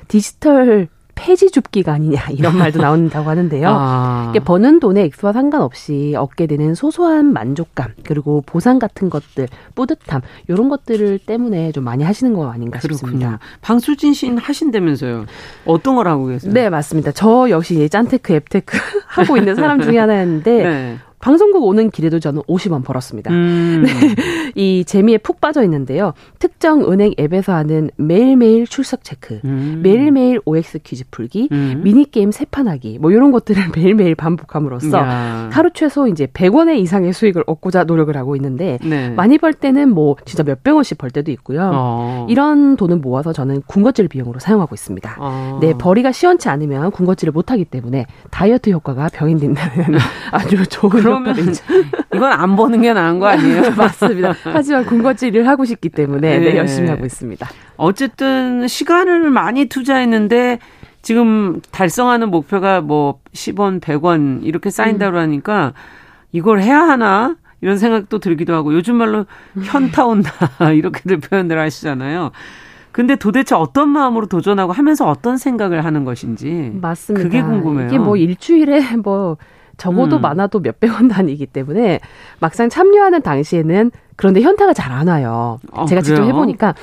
디지털 0.07 0.87
폐지 1.15 1.51
줍기가 1.51 1.93
아니냐 1.93 2.27
이런 2.31 2.57
말도 2.57 2.81
나온다고 2.81 3.29
하는데요. 3.29 3.67
아. 3.69 4.27
이게 4.31 4.43
버는 4.43 4.79
돈의 4.79 5.05
액수와 5.05 5.33
상관없이 5.33 6.13
얻게 6.17 6.47
되는 6.47 6.75
소소한 6.75 7.31
만족감 7.33 7.93
그리고 8.03 8.41
보상 8.45 8.79
같은 8.79 9.09
것들 9.09 9.47
뿌듯함 9.75 10.21
이런 10.47 10.69
것들을 10.69 11.19
때문에 11.19 11.71
좀 11.71 11.83
많이 11.83 12.03
하시는 12.03 12.33
거 12.33 12.49
아닌가 12.49 12.79
그렇군요. 12.79 12.97
싶습니다. 12.97 13.39
방수진 13.61 14.13
씨는 14.13 14.37
하신다면서요? 14.39 15.25
어떤 15.65 15.95
걸 15.95 16.07
하고 16.07 16.25
계세요? 16.27 16.53
네 16.53 16.69
맞습니다. 16.69 17.11
저 17.11 17.49
역시 17.49 17.87
짠테크 17.89 18.33
앱테크 18.33 18.77
하고 19.07 19.37
있는 19.37 19.55
사람 19.55 19.81
중에 19.81 19.97
하나였는데 19.97 20.51
네. 20.63 20.97
방송국 21.23 21.63
오는 21.63 21.89
길에도 21.89 22.19
저는 22.19 22.41
50원 22.41 22.83
벌었습니다. 22.83 23.31
음. 23.31 23.85
네. 23.87 24.51
이 24.55 24.83
재미에 24.83 25.17
푹 25.17 25.39
빠져 25.39 25.63
있는데요. 25.63 26.13
특정 26.37 26.91
은행 26.91 27.13
앱에서 27.17 27.53
하는 27.53 27.89
매일매일 27.95 28.67
출석 28.67 29.05
체크, 29.05 29.39
음. 29.45 29.79
매일매일 29.81 30.41
OX 30.43 30.79
퀴즈 30.79 31.05
풀기, 31.11 31.47
음. 31.53 31.79
미니게임 31.81 32.33
세판 32.33 32.67
하기, 32.67 32.99
뭐 32.99 33.09
이런 33.11 33.31
것들을 33.31 33.63
매일매일 33.73 34.15
반복함으로써 34.15 34.97
야. 34.97 35.49
하루 35.53 35.69
최소 35.73 36.09
이제 36.09 36.25
100원의 36.25 36.79
이상의 36.79 37.13
수익을 37.13 37.45
얻고자 37.47 37.85
노력을 37.85 38.15
하고 38.17 38.35
있는데 38.35 38.77
네. 38.83 39.09
많이 39.11 39.37
벌 39.37 39.53
때는 39.53 39.93
뭐 39.93 40.17
진짜 40.25 40.43
몇백 40.43 40.75
원씩 40.75 40.97
벌 40.97 41.09
때도 41.09 41.31
있고요. 41.31 41.71
어. 41.73 42.27
이런 42.29 42.75
돈을 42.75 42.97
모아서 42.97 43.31
저는 43.31 43.61
군것질 43.67 44.09
비용으로 44.09 44.41
사용하고 44.41 44.75
있습니다. 44.75 45.15
어. 45.19 45.59
네, 45.61 45.73
벌이가 45.77 46.11
시원치 46.11 46.49
않으면 46.49 46.91
군것질을 46.91 47.31
못 47.31 47.49
하기 47.49 47.63
때문에 47.63 48.07
다이어트 48.29 48.71
효과가 48.71 49.07
병행된다는 49.13 49.97
아주 50.31 50.67
좋은 50.67 51.12
그러면 51.21 51.35
이건 52.13 52.31
안 52.31 52.55
버는 52.55 52.81
게 52.81 52.93
나은 52.93 53.19
거 53.19 53.27
아니에요? 53.27 53.71
맞습니다. 53.77 54.33
하지만 54.43 54.85
군것질을 54.85 55.47
하고 55.47 55.65
싶기 55.65 55.89
때문에 55.89 56.39
네. 56.39 56.51
네, 56.51 56.57
열심히 56.57 56.89
하고 56.89 57.05
있습니다. 57.05 57.47
어쨌든 57.77 58.67
시간을 58.67 59.29
많이 59.29 59.65
투자했는데 59.65 60.59
지금 61.01 61.61
달성하는 61.71 62.29
목표가 62.29 62.81
뭐 62.81 63.19
10원, 63.33 63.81
100원 63.81 64.43
이렇게 64.43 64.69
쌓인다고 64.69 65.17
음. 65.17 65.21
하니까 65.21 65.73
이걸 66.31 66.61
해야 66.61 66.79
하나? 66.79 67.35
이런 67.61 67.77
생각도 67.77 68.19
들기도 68.19 68.53
하고 68.53 68.73
요즘 68.73 68.95
말로 68.95 69.25
현타 69.61 70.05
온다 70.05 70.31
이렇게들 70.73 71.19
표현들 71.19 71.57
하시잖아요. 71.59 72.31
근데 72.91 73.15
도대체 73.15 73.55
어떤 73.55 73.89
마음으로 73.89 74.27
도전하고 74.27 74.71
하면서 74.71 75.07
어떤 75.09 75.37
생각을 75.37 75.83
하는 75.83 76.03
것인지 76.05 76.71
맞습니다. 76.75 77.23
그게 77.23 77.41
궁금해요. 77.41 77.87
이게 77.87 77.97
뭐 77.97 78.15
일주일에 78.17 78.97
뭐 78.97 79.37
적어도 79.77 80.17
음. 80.17 80.21
많아도 80.21 80.59
몇백 80.59 80.91
원 80.93 81.07
단위이기 81.09 81.47
때문에 81.47 81.99
막상 82.39 82.69
참여하는 82.69 83.21
당시에는 83.21 83.91
그런데 84.15 84.41
현타가 84.41 84.73
잘 84.73 84.91
안 84.93 85.07
와요. 85.07 85.59
어, 85.71 85.85
제가 85.85 86.01
직접 86.01 86.23
해보니까 86.23 86.75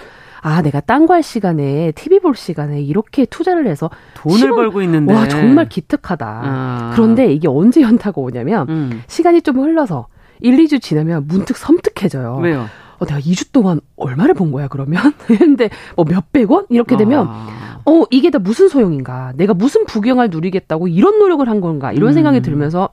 아, 0.42 0.62
내가 0.62 0.81
딴 0.81 1.07
거 1.07 1.12
할 1.12 1.22
시간에, 1.22 1.92
TV 1.92 2.18
볼 2.20 2.35
시간에 2.35 2.81
이렇게 2.81 3.26
투자를 3.26 3.66
해서 3.66 3.90
돈을 4.14 4.38
10원, 4.50 4.55
벌고 4.55 4.81
있는데. 4.83 5.12
와, 5.12 5.29
정말 5.29 5.68
기특하다. 5.68 6.26
아. 6.26 6.90
그런데 6.94 7.31
이게 7.31 7.46
언제 7.46 7.83
현타가 7.83 8.18
오냐면, 8.22 8.66
음. 8.70 9.03
시간이 9.07 9.42
좀 9.42 9.59
흘러서 9.61 10.07
1, 10.40 10.57
2주 10.57 10.81
지나면 10.81 11.26
문득 11.29 11.59
섬뜩해져요. 11.59 12.38
왜요? 12.40 12.66
어, 12.98 13.05
내가 13.05 13.20
2주 13.20 13.53
동안 13.53 13.81
얼마를 13.96 14.33
본 14.33 14.50
거야, 14.50 14.66
그러면? 14.68 15.12
근데 15.29 15.68
뭐 15.94 16.07
몇백 16.09 16.50
원? 16.50 16.64
이렇게 16.70 16.96
되면, 16.96 17.26
아. 17.29 17.69
어, 17.86 18.04
이게 18.10 18.30
다 18.30 18.38
무슨 18.38 18.68
소용인가? 18.68 19.32
내가 19.36 19.54
무슨 19.54 19.84
부경을 19.84 20.30
누리겠다고 20.30 20.88
이런 20.88 21.18
노력을 21.18 21.46
한 21.48 21.60
건가? 21.60 21.92
이런 21.92 22.10
음. 22.10 22.12
생각이 22.14 22.40
들면서 22.40 22.90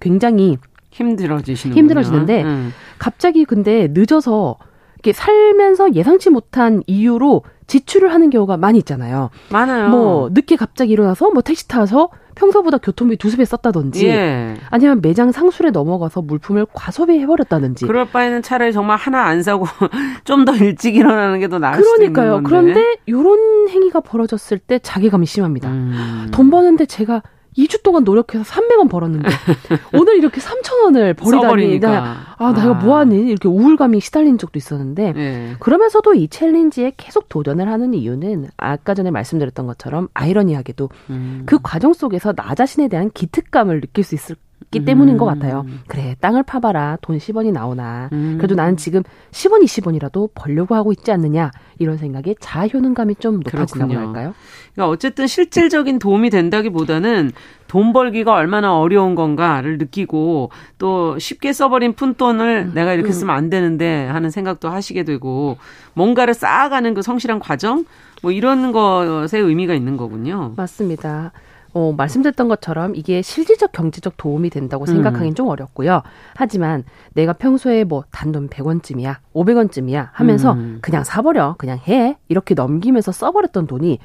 굉장히 0.00 0.58
힘들어지시는 0.90 1.76
힘들어지는데 1.76 2.42
음. 2.44 2.72
갑자기 2.98 3.44
근데 3.44 3.88
늦어서 3.90 4.56
이렇게 4.94 5.12
살면서 5.12 5.94
예상치 5.94 6.30
못한 6.30 6.82
이유로 6.86 7.42
지출을 7.72 8.12
하는 8.12 8.28
경우가 8.28 8.58
많이 8.58 8.78
있잖아요. 8.80 9.30
많아요. 9.50 9.88
뭐 9.88 10.28
늦게 10.32 10.56
갑자기 10.56 10.92
일어나서 10.92 11.30
뭐 11.30 11.40
택시 11.40 11.66
타서 11.68 12.10
평소보다 12.34 12.76
교통비 12.78 13.16
두세 13.16 13.36
배 13.38 13.44
썼다든지 13.46 14.06
예. 14.08 14.54
아니면 14.70 15.00
매장 15.02 15.32
상술에 15.32 15.70
넘어가서 15.70 16.20
물품을 16.22 16.66
과소비해 16.72 17.24
버렸다든지 17.26 17.86
그럴 17.86 18.06
바에는 18.06 18.42
차라리 18.42 18.72
정말 18.72 18.96
하나 18.98 19.24
안 19.24 19.42
사고 19.42 19.66
좀 20.24 20.44
더 20.44 20.54
일찍 20.56 20.96
일어나는 20.96 21.40
게 21.40 21.48
더 21.48 21.58
나을 21.58 21.80
그러니까요. 21.82 22.42
그런데 22.44 22.96
이런 23.06 23.68
행위가 23.68 24.00
벌어졌을 24.00 24.58
때 24.58 24.78
자괴감이 24.78 25.24
심합니다. 25.26 25.68
음. 25.70 26.28
돈 26.32 26.50
버는데 26.50 26.84
제가 26.86 27.22
2주 27.56 27.82
동안 27.82 28.04
노력해서 28.04 28.44
300원 28.44 28.88
벌었는데 28.88 29.28
오늘 29.92 30.16
이렇게 30.16 30.40
3,000원을 30.40 31.16
버리다니 31.16 31.80
나, 31.80 32.34
아, 32.38 32.52
내가 32.52 32.70
아. 32.70 32.74
뭐하니 32.74 33.28
이렇게 33.28 33.48
우울감이 33.48 34.00
시달린 34.00 34.38
적도 34.38 34.58
있었는데 34.58 35.12
네. 35.12 35.56
그러면서도 35.58 36.14
이 36.14 36.28
챌린지에 36.28 36.94
계속 36.96 37.28
도전을 37.28 37.68
하는 37.68 37.94
이유는 37.94 38.48
아까 38.56 38.94
전에 38.94 39.10
말씀드렸던 39.10 39.66
것처럼 39.66 40.08
아이러니하게도 40.14 40.88
음. 41.10 41.42
그 41.46 41.58
과정 41.62 41.92
속에서 41.92 42.32
나 42.32 42.54
자신에 42.54 42.88
대한 42.88 43.10
기특감을 43.12 43.80
느낄 43.80 44.04
수 44.04 44.14
있을 44.14 44.36
있 44.36 44.51
기 44.70 44.80
음. 44.80 44.84
때문인 44.84 45.16
것 45.16 45.24
같아요. 45.26 45.66
그래, 45.86 46.16
땅을 46.20 46.42
파봐라. 46.42 46.98
돈 47.02 47.18
10원이 47.18 47.52
나오나. 47.52 48.08
음. 48.12 48.36
그래도 48.38 48.54
나는 48.54 48.76
지금 48.76 49.02
10원, 49.30 49.62
20원이라도 49.62 50.30
벌려고 50.34 50.74
하고 50.74 50.92
있지 50.92 51.10
않느냐. 51.10 51.50
이런 51.78 51.96
생각에 51.96 52.34
자아 52.40 52.66
효능감이 52.68 53.16
좀 53.16 53.40
높아진다고 53.40 53.92
할까요? 53.94 54.34
그러니까 54.74 54.88
어쨌든 54.88 55.26
실질적인 55.26 55.98
도움이 55.98 56.30
된다기보다는 56.30 57.32
돈 57.66 57.92
벌기가 57.92 58.34
얼마나 58.34 58.78
어려운 58.78 59.14
건가를 59.14 59.78
느끼고 59.78 60.50
또 60.78 61.18
쉽게 61.18 61.52
써버린 61.52 61.94
푼돈을 61.94 62.68
음. 62.68 62.74
내가 62.74 62.92
이렇게 62.92 63.10
음. 63.10 63.12
쓰면 63.12 63.34
안 63.34 63.50
되는데 63.50 64.06
하는 64.06 64.30
생각도 64.30 64.68
하시게 64.68 65.04
되고 65.04 65.56
뭔가를 65.94 66.34
쌓아가는 66.34 66.94
그 66.94 67.02
성실한 67.02 67.38
과정 67.38 67.84
뭐 68.22 68.30
이런 68.30 68.72
것에 68.72 69.38
의미가 69.38 69.74
있는 69.74 69.96
거군요. 69.96 70.52
맞습니다. 70.56 71.32
어, 71.74 71.92
말씀드렸던 71.96 72.48
것처럼 72.48 72.94
이게 72.94 73.22
실질적 73.22 73.72
경제적 73.72 74.16
도움이 74.16 74.50
된다고 74.50 74.86
생각하기는 74.86 75.32
음. 75.32 75.34
좀 75.34 75.48
어렵고요. 75.48 76.02
하지만 76.34 76.84
내가 77.14 77.32
평소에 77.32 77.84
뭐 77.84 78.04
단돈 78.10 78.48
100원쯤이야, 78.48 79.16
500원쯤이야 79.34 80.10
하면서 80.12 80.52
음. 80.52 80.78
그냥 80.82 81.04
사버려, 81.04 81.56
그냥 81.58 81.78
해. 81.88 82.18
이렇게 82.28 82.54
넘기면서 82.54 83.12
써버렸던 83.12 83.66
돈이 83.66 83.98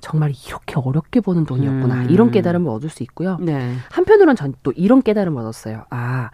정말 0.00 0.34
이렇게 0.46 0.74
어렵게 0.76 1.20
버는 1.20 1.46
돈이었구나. 1.46 1.94
음. 1.94 2.10
이런 2.10 2.30
깨달음을 2.30 2.70
얻을 2.70 2.90
수 2.90 3.02
있고요. 3.04 3.38
네. 3.40 3.74
한편으로는 3.90 4.36
전또 4.36 4.72
이런 4.76 5.00
깨달음을 5.00 5.40
얻었어요. 5.40 5.84
아, 5.88 6.30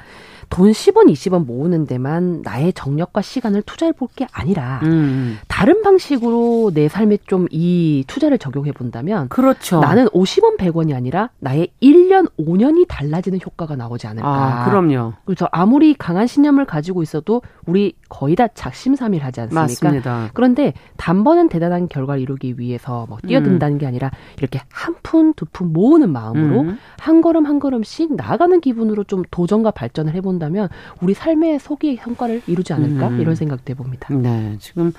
돈 0.50 0.72
10원, 0.72 1.08
20원 1.10 1.46
모으는 1.46 1.86
데만 1.86 2.42
나의 2.42 2.72
정력과 2.72 3.22
시간을 3.22 3.62
투자해 3.62 3.92
볼 3.92 4.08
게 4.16 4.26
아니라 4.32 4.80
음. 4.82 5.38
다른 5.46 5.82
방식으로 5.82 6.72
내 6.74 6.88
삶에 6.88 7.18
좀 7.26 7.46
이 7.52 8.04
투자를 8.06 8.38
적용해 8.38 8.72
본다면 8.72 9.28
그렇죠. 9.28 9.78
나는 9.80 10.06
50원, 10.08 10.58
100원이 10.58 10.94
아니라 10.94 11.30
나의 11.38 11.68
1년, 11.80 12.28
5년이 12.38 12.86
달라지는 12.88 13.38
효과가 13.44 13.76
나오지 13.76 14.06
않을까. 14.08 14.28
아, 14.28 14.64
그럼요. 14.68 15.12
그래서 15.24 15.48
아무리 15.52 15.94
강한 15.94 16.26
신념을 16.26 16.64
가지고 16.66 17.02
있어도 17.02 17.40
우리 17.66 17.94
거의 18.08 18.34
다 18.34 18.48
작심삼일 18.48 19.22
하지 19.24 19.40
않습니까? 19.42 19.60
맞습니다. 19.62 20.30
그런데 20.34 20.72
단번엔 20.96 21.48
대단한 21.48 21.88
결과를 21.88 22.20
이루기 22.20 22.58
위해서 22.58 23.06
뭐 23.08 23.18
뛰어든다는 23.26 23.76
음. 23.76 23.78
게 23.78 23.86
아니라 23.86 24.10
이렇게 24.38 24.60
한 24.72 24.94
푼, 25.02 25.32
두 25.34 25.46
푼 25.52 25.72
모으는 25.72 26.10
마음으로 26.10 26.62
음. 26.62 26.78
한 26.98 27.20
걸음 27.22 27.46
한 27.46 27.58
걸음씩 27.60 28.14
나아가는 28.16 28.60
기분으로 28.60 29.04
좀 29.04 29.22
도전과 29.30 29.70
발전을 29.70 30.14
해본 30.14 30.39
다 30.40 30.50
본다면 30.50 30.68
우리 31.00 31.14
삶의 31.14 31.61
소기의 31.61 31.98
성과를 31.98 32.42
이루지 32.46 32.72
않을까 32.72 33.09
음. 33.09 33.20
이런 33.20 33.35
생각도 33.35 33.70
해봅니다. 33.70 34.12
네, 34.14 34.57
지금 34.59 34.92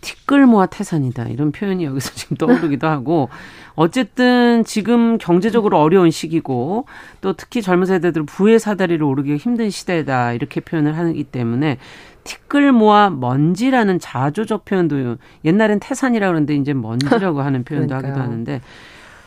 티끌 0.00 0.46
모아 0.46 0.66
태산이다 0.66 1.24
이런 1.24 1.50
표현이 1.50 1.84
여기서 1.84 2.12
지금 2.14 2.36
떠오르기도 2.36 2.86
하고 2.86 3.30
어쨌든 3.74 4.62
지금 4.64 5.18
경제적으로 5.18 5.80
어려운 5.80 6.10
시기고 6.10 6.86
또 7.22 7.32
특히 7.32 7.62
젊은 7.62 7.86
세대들 7.86 8.24
부의 8.24 8.60
사다리를 8.60 9.02
오르기 9.02 9.36
힘든 9.36 9.70
시대다 9.70 10.34
이렇게 10.34 10.60
표현을 10.60 10.96
하기 10.96 11.24
때문에 11.24 11.78
티끌 12.22 12.72
모아 12.72 13.10
먼지라는 13.10 13.98
자조적 13.98 14.64
표현도 14.64 15.16
옛날엔 15.44 15.80
태산이라 15.80 16.28
그러는데 16.28 16.54
이제 16.54 16.72
먼지라고 16.72 17.42
하는 17.42 17.64
표현도 17.64 17.94
하기도 17.94 18.20
하는데 18.20 18.60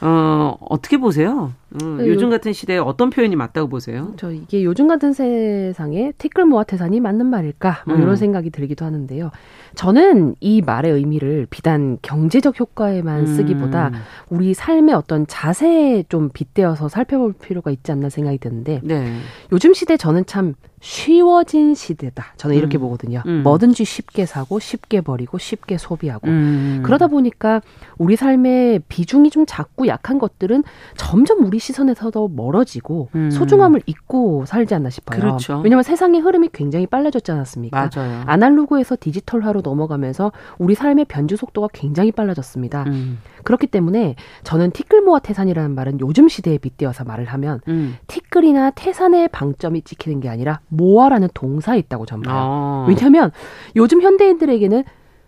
어, 0.01 0.55
어떻게 0.61 0.97
보세요? 0.97 1.53
어, 1.73 1.85
네, 1.97 2.07
요즘 2.07 2.29
같은 2.29 2.53
시대에 2.53 2.77
어떤 2.77 3.09
표현이 3.09 3.35
맞다고 3.35 3.67
보세요? 3.67 4.13
저 4.17 4.31
이게 4.31 4.63
요즘 4.63 4.87
같은 4.87 5.11
세상에 5.11 6.13
티끌 6.17 6.45
모아 6.45 6.63
태산이 6.63 6.99
맞는 6.99 7.25
말일까? 7.25 7.83
뭐 7.87 7.95
음. 7.95 8.01
이런 8.01 8.15
생각이 8.15 8.51
들기도 8.51 8.85
하는데요. 8.85 9.31
저는 9.75 10.35
이 10.39 10.61
말의 10.61 10.93
의미를 10.93 11.45
비단 11.49 11.97
경제적 12.01 12.59
효과에만 12.59 13.21
음. 13.21 13.25
쓰기보다 13.27 13.91
우리 14.29 14.53
삶의 14.53 14.95
어떤 14.95 15.27
자세에 15.27 16.03
좀 16.09 16.29
빗대어서 16.29 16.87
살펴볼 16.87 17.33
필요가 17.33 17.69
있지 17.69 17.91
않나 17.91 18.09
생각이 18.09 18.37
드는데 18.37 18.79
네. 18.83 19.17
요즘 19.51 19.73
시대 19.73 19.97
저는 19.97 20.25
참 20.25 20.53
쉬워진 20.79 21.73
시대다. 21.73 22.33
저는 22.37 22.55
이렇게 22.55 22.77
음. 22.77 22.81
보거든요. 22.81 23.23
음. 23.25 23.41
뭐든지 23.43 23.83
쉽게 23.83 24.25
사고 24.25 24.59
쉽게 24.59 25.01
버리고 25.01 25.37
쉽게 25.37 25.77
소비하고 25.77 26.27
음. 26.27 26.81
그러다 26.85 27.07
보니까 27.07 27.61
우리 27.97 28.15
삶의 28.15 28.81
비중이 28.87 29.31
좀 29.31 29.45
작고 29.47 29.87
약한 29.87 30.19
것들은 30.19 30.63
점점 30.95 31.43
우리 31.45 31.56
시선에서도 31.59 32.27
멀어지고 32.29 33.09
음. 33.15 33.31
소중함을 33.31 33.81
잊고 33.85 34.45
살지 34.45 34.75
않나 34.75 34.89
싶어요. 34.89 35.19
그렇죠. 35.19 35.61
왜냐하면 35.63 35.83
세상의 35.83 36.21
흐름이 36.21 36.49
굉장히 36.53 36.87
빨라졌지 36.87 37.31
않았습니까? 37.31 37.89
맞아요. 37.93 38.23
아날로그에서 38.25 38.97
디지털화로 38.99 39.61
넘어가면서 39.63 40.31
우리 40.57 40.75
삶의 40.75 41.05
변주 41.05 41.35
속도가 41.37 41.69
굉장히 41.73 42.11
빨라졌습니다. 42.11 42.83
음. 42.87 43.19
그렇기 43.43 43.67
때문에 43.67 44.15
저는 44.43 44.71
티끌 44.71 45.01
모아 45.01 45.19
태산이라는 45.19 45.73
말은 45.75 45.99
요즘 45.99 46.27
시대에 46.27 46.57
빗대어서 46.57 47.03
말을 47.03 47.25
하면 47.25 47.61
음. 47.67 47.95
티끌이나 48.07 48.71
태산의 48.71 49.29
방점이 49.29 49.81
찍히는 49.83 50.19
게 50.19 50.29
아니라 50.29 50.59
모아라는 50.69 51.29
동사에 51.33 51.77
있다고 51.79 52.05
저는 52.05 52.23
봐요. 52.23 52.35
아. 52.37 52.85
왜냐하면 52.87 53.31
요즘 53.75 54.01
현대인들에게는 54.01 54.83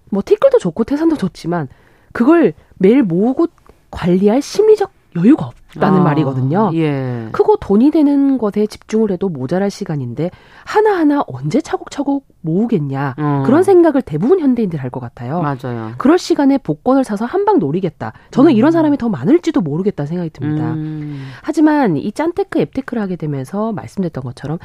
뭐 0.10 0.22
티끌도 0.26 0.58
좋고 0.60 0.84
태산도 0.84 1.18
좋지만 1.18 1.68
그걸 2.12 2.54
매일 2.78 3.04
모으고 3.04 3.48
관리할 3.92 4.42
심리적 4.42 4.92
여유가 5.16 5.48
없다는 5.48 6.00
아, 6.02 6.04
말이거든요. 6.04 6.72
예. 6.76 7.30
크고 7.32 7.58
돈이 7.58 7.90
되는 7.92 8.38
것에 8.38 8.68
집중을 8.68 9.12
해도 9.12 9.28
모자랄 9.30 9.70
시간인데 9.72 10.30
하나하나 10.66 11.24
언제 11.28 11.62
차곡차곡 11.62 12.28
모으겠냐. 12.42 13.16
어. 13.18 13.44
그런 13.46 13.64
생각을 13.64 14.02
대부분 14.04 14.40
현대인들 14.40 14.80
할 14.80 14.90
것 14.92 15.00
같아요. 15.00 15.42
맞아요. 15.42 15.92
그럴 15.98 16.18
시간에 16.18 16.58
복권을 16.58 17.04
사서 17.04 17.26
한 17.26 17.46
방 17.46 17.58
노리겠다. 17.60 18.14
저는 18.32 18.52
음. 18.52 18.56
이런 18.56 18.72
사람이 18.72 18.98
더 18.98 19.10
많을지도 19.10 19.62
모르겠다 19.62 20.06
생각이 20.06 20.30
듭니다. 20.32 20.74
음. 20.74 21.28
하지만 21.42 21.98
이 21.98 22.12
짠테크 22.12 22.60
앱테크를 22.60 23.02
하게 23.02 23.16
되면서 23.16 23.72
말씀드렸던 23.72 24.24
것처럼 24.24 24.58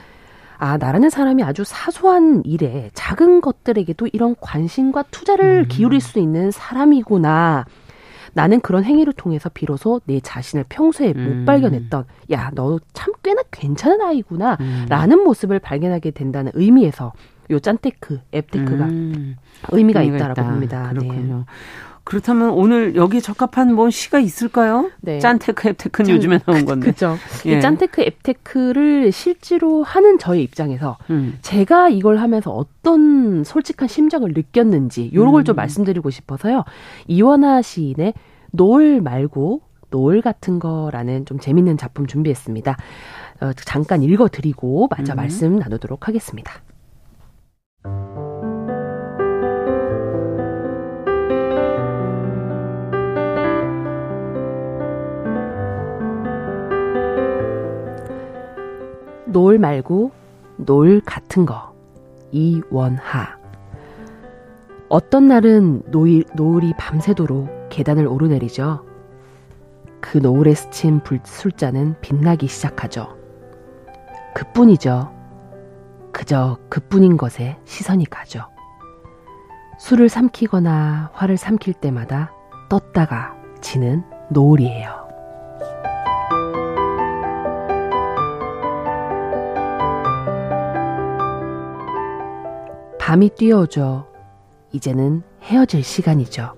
아, 0.58 0.76
나라는 0.76 1.10
사람이 1.10 1.42
아주 1.42 1.62
사소한 1.64 2.42
일에 2.44 2.90
작은 2.94 3.40
것들에게도 3.40 4.08
이런 4.12 4.34
관심과 4.40 5.04
투자를 5.10 5.64
음. 5.64 5.68
기울일 5.68 6.00
수 6.00 6.18
있는 6.18 6.50
사람이구나. 6.50 7.64
나는 8.34 8.60
그런 8.60 8.84
행위를 8.84 9.12
통해서 9.12 9.48
비로소 9.52 10.00
내 10.04 10.20
자신을 10.20 10.64
평소에 10.68 11.12
못 11.12 11.18
음. 11.20 11.44
발견했던 11.44 12.04
야, 12.32 12.50
너 12.54 12.78
참 12.92 13.12
꽤나 13.22 13.42
괜찮은 13.50 14.00
아이구나 14.02 14.56
음. 14.60 14.86
라는 14.88 15.22
모습을 15.24 15.58
발견하게 15.60 16.10
된다는 16.10 16.52
의미에서 16.54 17.12
요 17.50 17.58
짠테크, 17.58 18.20
앱테크가 18.34 18.84
음. 18.86 19.36
의미가, 19.70 20.00
의미가 20.00 20.16
있다라고 20.16 20.40
있다. 20.40 20.50
봅니다. 20.50 20.88
그렇군요. 20.90 21.36
네. 21.38 21.44
그렇다면 22.04 22.50
오늘 22.50 22.96
여기에 22.96 23.20
적합한 23.20 23.74
뭐 23.74 23.88
시가 23.88 24.18
있을까요? 24.20 24.90
네. 25.00 25.18
짠테크, 25.18 25.68
앱테크는 25.68 26.06
짠, 26.06 26.16
요즘에 26.16 26.38
나온 26.38 26.64
건데. 26.66 26.86
그죠. 26.90 27.16
예. 27.46 27.56
이 27.56 27.60
짠테크, 27.60 28.02
앱테크를 28.02 29.10
실제로 29.10 29.82
하는 29.82 30.18
저의 30.18 30.42
입장에서 30.42 30.98
음. 31.08 31.38
제가 31.40 31.88
이걸 31.88 32.18
하면서 32.18 32.50
어떤 32.50 33.42
솔직한 33.42 33.88
심정을 33.88 34.32
느꼈는지 34.34 35.10
요런 35.14 35.32
걸 35.32 35.45
좀 35.45 35.54
음. 35.54 35.56
말씀드리고 35.56 36.10
싶어서요. 36.10 36.64
이원하 37.08 37.62
시인의 37.62 38.12
노을 38.52 39.00
말고 39.00 39.62
노을 39.90 40.20
같은 40.20 40.58
거라는 40.58 41.24
좀 41.24 41.38
재밌는 41.38 41.78
작품 41.78 42.06
준비했습니다. 42.06 42.76
어, 43.40 43.52
잠깐 43.64 44.02
읽어드리고 44.02 44.88
마저 44.90 45.14
음. 45.14 45.16
말씀 45.16 45.56
나누도록 45.56 46.06
하겠습니다. 46.08 46.52
노을 59.34 59.58
말고 59.58 60.12
노을 60.56 61.00
같은 61.04 61.44
거. 61.44 61.74
이원하. 62.30 63.36
어떤 64.88 65.26
날은 65.26 65.82
노을, 65.88 66.24
노을이 66.34 66.72
밤새도록 66.78 67.68
계단을 67.68 68.06
오르내리죠. 68.06 68.86
그 70.00 70.18
노을에 70.18 70.54
스친 70.54 71.00
불, 71.00 71.18
술잔은 71.24 71.96
빛나기 72.00 72.46
시작하죠. 72.46 73.16
그뿐이죠. 74.34 75.12
그저 76.12 76.58
그뿐인 76.68 77.16
것에 77.16 77.58
시선이 77.64 78.06
가죠. 78.06 78.44
술을 79.80 80.08
삼키거나 80.08 81.10
화를 81.12 81.36
삼킬 81.36 81.74
때마다 81.74 82.30
떴다가 82.68 83.34
지는 83.60 84.04
노을이에요. 84.30 85.03
밤이 93.14 93.30
뛰어오죠. 93.36 94.08
이제는 94.72 95.22
헤어질 95.40 95.84
시간이죠. 95.84 96.56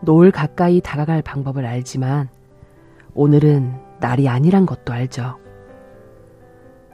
노을 0.00 0.30
가까이 0.30 0.80
다가갈 0.80 1.22
방법을 1.22 1.66
알지만 1.66 2.28
오늘은 3.14 3.80
날이 3.98 4.28
아니란 4.28 4.64
것도 4.64 4.92
알죠. 4.92 5.40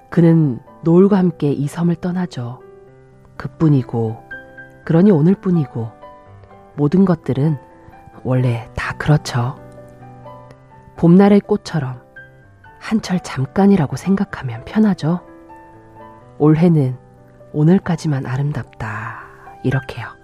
그는 0.08 0.58
노을과 0.84 1.18
함께 1.18 1.52
이 1.52 1.66
섬을 1.66 1.96
떠나죠. 1.96 2.62
그뿐이고, 3.36 4.16
그러니 4.86 5.10
오늘뿐이고, 5.10 5.90
모든 6.76 7.04
것들은 7.04 7.58
원래 8.22 8.70
다 8.74 8.96
그렇죠. 8.96 9.56
봄날의 10.96 11.40
꽃처럼 11.40 12.00
한철 12.80 13.20
잠깐이라고 13.20 13.96
생각하면 13.96 14.64
편하죠. 14.64 15.20
올해는 16.38 17.03
오늘까지만 17.54 18.26
아름답다. 18.26 19.22
이렇게요. 19.62 20.23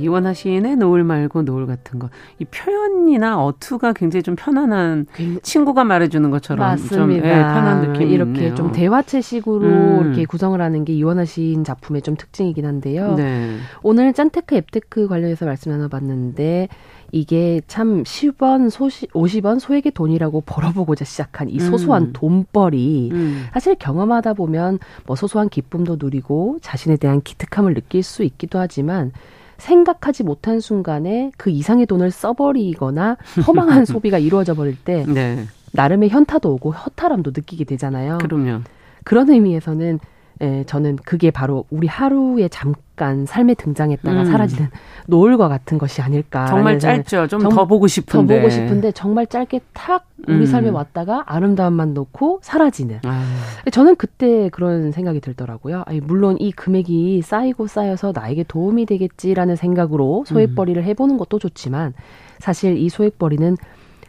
이원하 0.00 0.32
시인의 0.32 0.76
노을 0.76 1.04
말고 1.04 1.42
노을 1.42 1.66
같은 1.66 1.98
거. 1.98 2.08
이 2.38 2.44
표현이나 2.44 3.42
어투가 3.42 3.92
굉장히 3.92 4.22
좀 4.22 4.36
편안한 4.36 5.06
친구가 5.42 5.84
말해주는 5.84 6.30
것처럼 6.30 6.66
맞습니다. 6.66 6.96
좀 6.96 7.12
예, 7.12 7.20
편한 7.20 7.92
느낌이 7.92 8.12
이렇게 8.12 8.40
있네요. 8.40 8.54
좀 8.54 8.72
대화체식으로 8.72 9.60
음. 9.60 10.06
이렇게 10.06 10.24
구성을 10.24 10.60
하는 10.60 10.84
게 10.84 10.92
이원하 10.92 11.24
시인 11.24 11.64
작품의 11.64 12.02
좀 12.02 12.16
특징이긴 12.16 12.66
한데요. 12.66 13.14
네. 13.14 13.56
오늘 13.82 14.12
짠테크 14.12 14.54
앱테크 14.56 15.08
관련해서 15.08 15.46
말씀 15.46 15.72
나눠봤는데 15.72 16.68
이게 17.12 17.60
참 17.66 18.02
10원, 18.04 18.70
소시, 18.70 19.06
50원 19.08 19.58
소액의 19.58 19.92
돈이라고 19.92 20.42
벌어보고자 20.42 21.04
시작한 21.04 21.48
이 21.48 21.58
소소한 21.58 22.04
음. 22.04 22.12
돈벌이 22.12 23.10
음. 23.12 23.46
사실 23.52 23.74
경험하다 23.74 24.34
보면 24.34 24.78
뭐 25.06 25.16
소소한 25.16 25.48
기쁨도 25.48 25.96
누리고 25.98 26.58
자신에 26.62 26.96
대한 26.96 27.20
기특함을 27.22 27.74
느낄 27.74 28.02
수 28.02 28.22
있기도 28.22 28.58
하지만 28.58 29.12
생각하지 29.60 30.24
못한 30.24 30.58
순간에 30.60 31.30
그 31.36 31.50
이상의 31.50 31.86
돈을 31.86 32.10
써버리거나 32.10 33.16
허망한 33.46 33.84
소비가 33.86 34.18
이루어져 34.18 34.54
버릴 34.54 34.76
때 34.76 35.04
네. 35.06 35.44
나름의 35.72 36.08
현타도 36.08 36.52
오고 36.54 36.72
허탈함도 36.72 37.30
느끼게 37.34 37.64
되잖아요. 37.64 38.18
그럼요. 38.18 38.62
그런 39.04 39.30
의미에서는 39.30 40.00
예, 40.42 40.64
저는 40.64 40.96
그게 41.04 41.30
바로 41.30 41.64
우리 41.70 41.86
하루에 41.86 42.48
잠깐 42.48 42.82
삶에 43.26 43.54
등장했다가 43.54 44.20
음. 44.20 44.24
사라지는 44.26 44.68
노을과 45.06 45.48
같은 45.48 45.78
것이 45.78 46.02
아닐까. 46.02 46.46
정말 46.46 46.78
짧죠. 46.78 47.26
좀 47.26 47.40
더 47.40 47.66
보고 47.66 47.86
싶은데. 47.86 48.34
더 48.34 48.40
보고 48.40 48.50
싶은데 48.50 48.92
정말 48.92 49.26
짧게 49.26 49.60
탁 49.72 50.06
우리 50.28 50.40
음. 50.40 50.46
삶에 50.46 50.68
왔다가 50.68 51.24
아름다움만 51.26 51.94
놓고 51.94 52.40
사라지는. 52.42 53.00
아. 53.04 53.24
저는 53.70 53.96
그때 53.96 54.48
그런 54.50 54.92
생각이 54.92 55.20
들더라고요. 55.20 55.82
아니, 55.86 56.00
물론 56.00 56.36
이 56.38 56.52
금액이 56.52 57.22
쌓이고 57.22 57.66
쌓여서 57.66 58.12
나에게 58.14 58.44
도움이 58.44 58.86
되겠지라는 58.86 59.56
생각으로 59.56 60.24
소액벌이를 60.26 60.84
해보는 60.84 61.16
것도 61.16 61.38
좋지만 61.38 61.94
사실 62.38 62.76
이 62.76 62.88
소액벌이는 62.88 63.56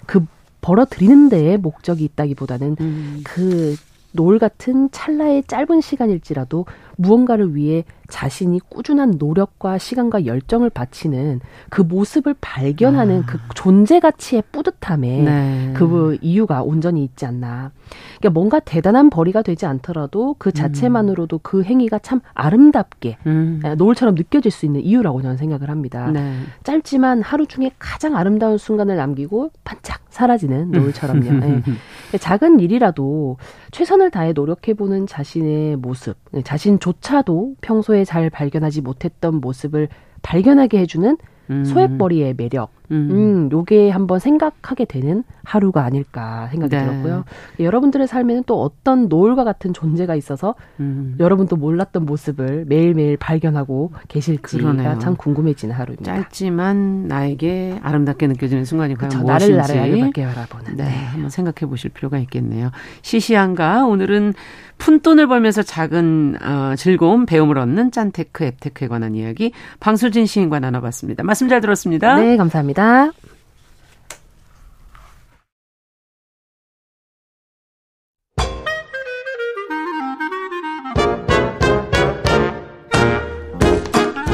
그 0.05 0.25
벌어들이는 0.61 1.29
데에 1.29 1.57
목적이 1.57 2.03
있다기보다는 2.05 2.75
음. 2.79 3.21
그 3.23 3.75
노을 4.13 4.39
같은 4.39 4.89
찰나의 4.91 5.43
짧은 5.47 5.81
시간일지라도 5.81 6.65
무언가를 7.02 7.56
위해 7.56 7.84
자신이 8.12 8.60
꾸준한 8.70 9.16
노력과 9.18 9.78
시간과 9.78 10.26
열정을 10.26 10.70
바치는 10.70 11.39
그 11.70 11.82
모습을 11.82 12.36
발견하는 12.39 13.22
아. 13.22 13.26
그 13.26 13.39
존재 13.56 13.99
가치의 13.99 14.43
뿌듯함에 14.52 15.22
네. 15.22 15.74
그 15.76 16.18
이유가 16.22 16.62
온전히 16.62 17.04
있지 17.04 17.26
않나. 17.26 17.72
그러니까 18.20 18.30
뭔가 18.30 18.60
대단한 18.60 19.10
벌이가 19.10 19.41
되지 19.41 19.66
않더라도 19.66 20.36
그 20.38 20.52
자체만으로도 20.52 21.38
음. 21.38 21.39
그 21.41 21.64
행위가 21.64 21.99
참 21.99 22.20
아름답게 22.34 23.18
음. 23.26 23.62
노을처럼 23.78 24.16
느껴질 24.16 24.52
수 24.52 24.66
있는 24.66 24.82
이유라고 24.82 25.22
저는 25.22 25.38
생각을 25.38 25.70
합니다. 25.70 26.12
네. 26.12 26.36
짧지만 26.64 27.22
하루 27.22 27.47
중에 27.47 27.72
가장 27.80 28.16
아름다운 28.16 28.58
순간을 28.58 28.97
남기고 28.97 29.52
반짝 29.64 30.02
사라지는 30.10 30.72
노을처럼요. 30.72 31.32
네. 31.32 31.62
작은 32.20 32.60
일이라도 32.60 33.38
최선을 33.72 34.12
다해 34.12 34.34
노력해보는 34.34 35.08
자신의 35.08 35.78
모습, 35.78 36.18
자신 36.43 36.78
조 36.80 36.90
차도 36.99 37.55
평소에 37.61 38.03
잘 38.05 38.29
발견하지 38.29 38.81
못했던 38.81 39.35
모습을 39.35 39.87
발견하게 40.21 40.79
해주는 40.79 41.17
음. 41.49 41.65
소액벌이의 41.65 42.35
매력. 42.35 42.71
음. 42.91 43.09
음, 43.11 43.49
요게 43.51 43.89
한번 43.89 44.19
생각하게 44.19 44.85
되는 44.85 45.23
하루가 45.43 45.83
아닐까 45.83 46.47
생각이 46.51 46.75
네. 46.75 46.83
들었고요. 46.83 47.23
여러분들의 47.59 48.07
삶에는 48.07 48.43
또 48.45 48.61
어떤 48.61 49.07
노을과 49.07 49.43
같은 49.43 49.73
존재가 49.73 50.15
있어서 50.15 50.55
음. 50.79 51.15
여러분도 51.19 51.55
몰랐던 51.55 52.05
모습을 52.05 52.65
매일매일 52.67 53.17
발견하고 53.17 53.91
계실지가 54.07 54.61
그러네요. 54.61 54.99
참 54.99 55.15
궁금해지는 55.15 55.73
하루입니다. 55.73 56.13
짧지만 56.13 57.07
나에게 57.07 57.79
아름답게 57.81 58.27
느껴지는 58.27 58.65
순간이 58.65 58.95
과연 58.95 59.09
그쵸, 59.09 59.23
무엇인지 59.23 59.53
나를 59.53 59.75
나를 59.75 60.11
바라보는. 60.11 60.75
네, 60.75 60.83
네, 60.83 60.89
한번 60.91 61.29
생각해 61.29 61.69
보실 61.69 61.89
필요가 61.91 62.17
있겠네요. 62.19 62.71
시시한가 63.01 63.85
오늘은 63.85 64.33
푼돈을 64.77 65.27
벌면서 65.27 65.61
작은 65.61 66.37
어, 66.41 66.75
즐거움, 66.75 67.25
배움을 67.27 67.59
얻는 67.59 67.91
짠테크, 67.91 68.43
앱테크에 68.43 68.87
관한 68.87 69.15
이야기 69.15 69.51
방수진 69.79 70.25
시인과 70.25 70.59
나눠봤습니다. 70.59 71.23
말씀 71.23 71.47
잘 71.47 71.61
들었습니다. 71.61 72.15
네, 72.15 72.35
감사합니다. 72.35 72.80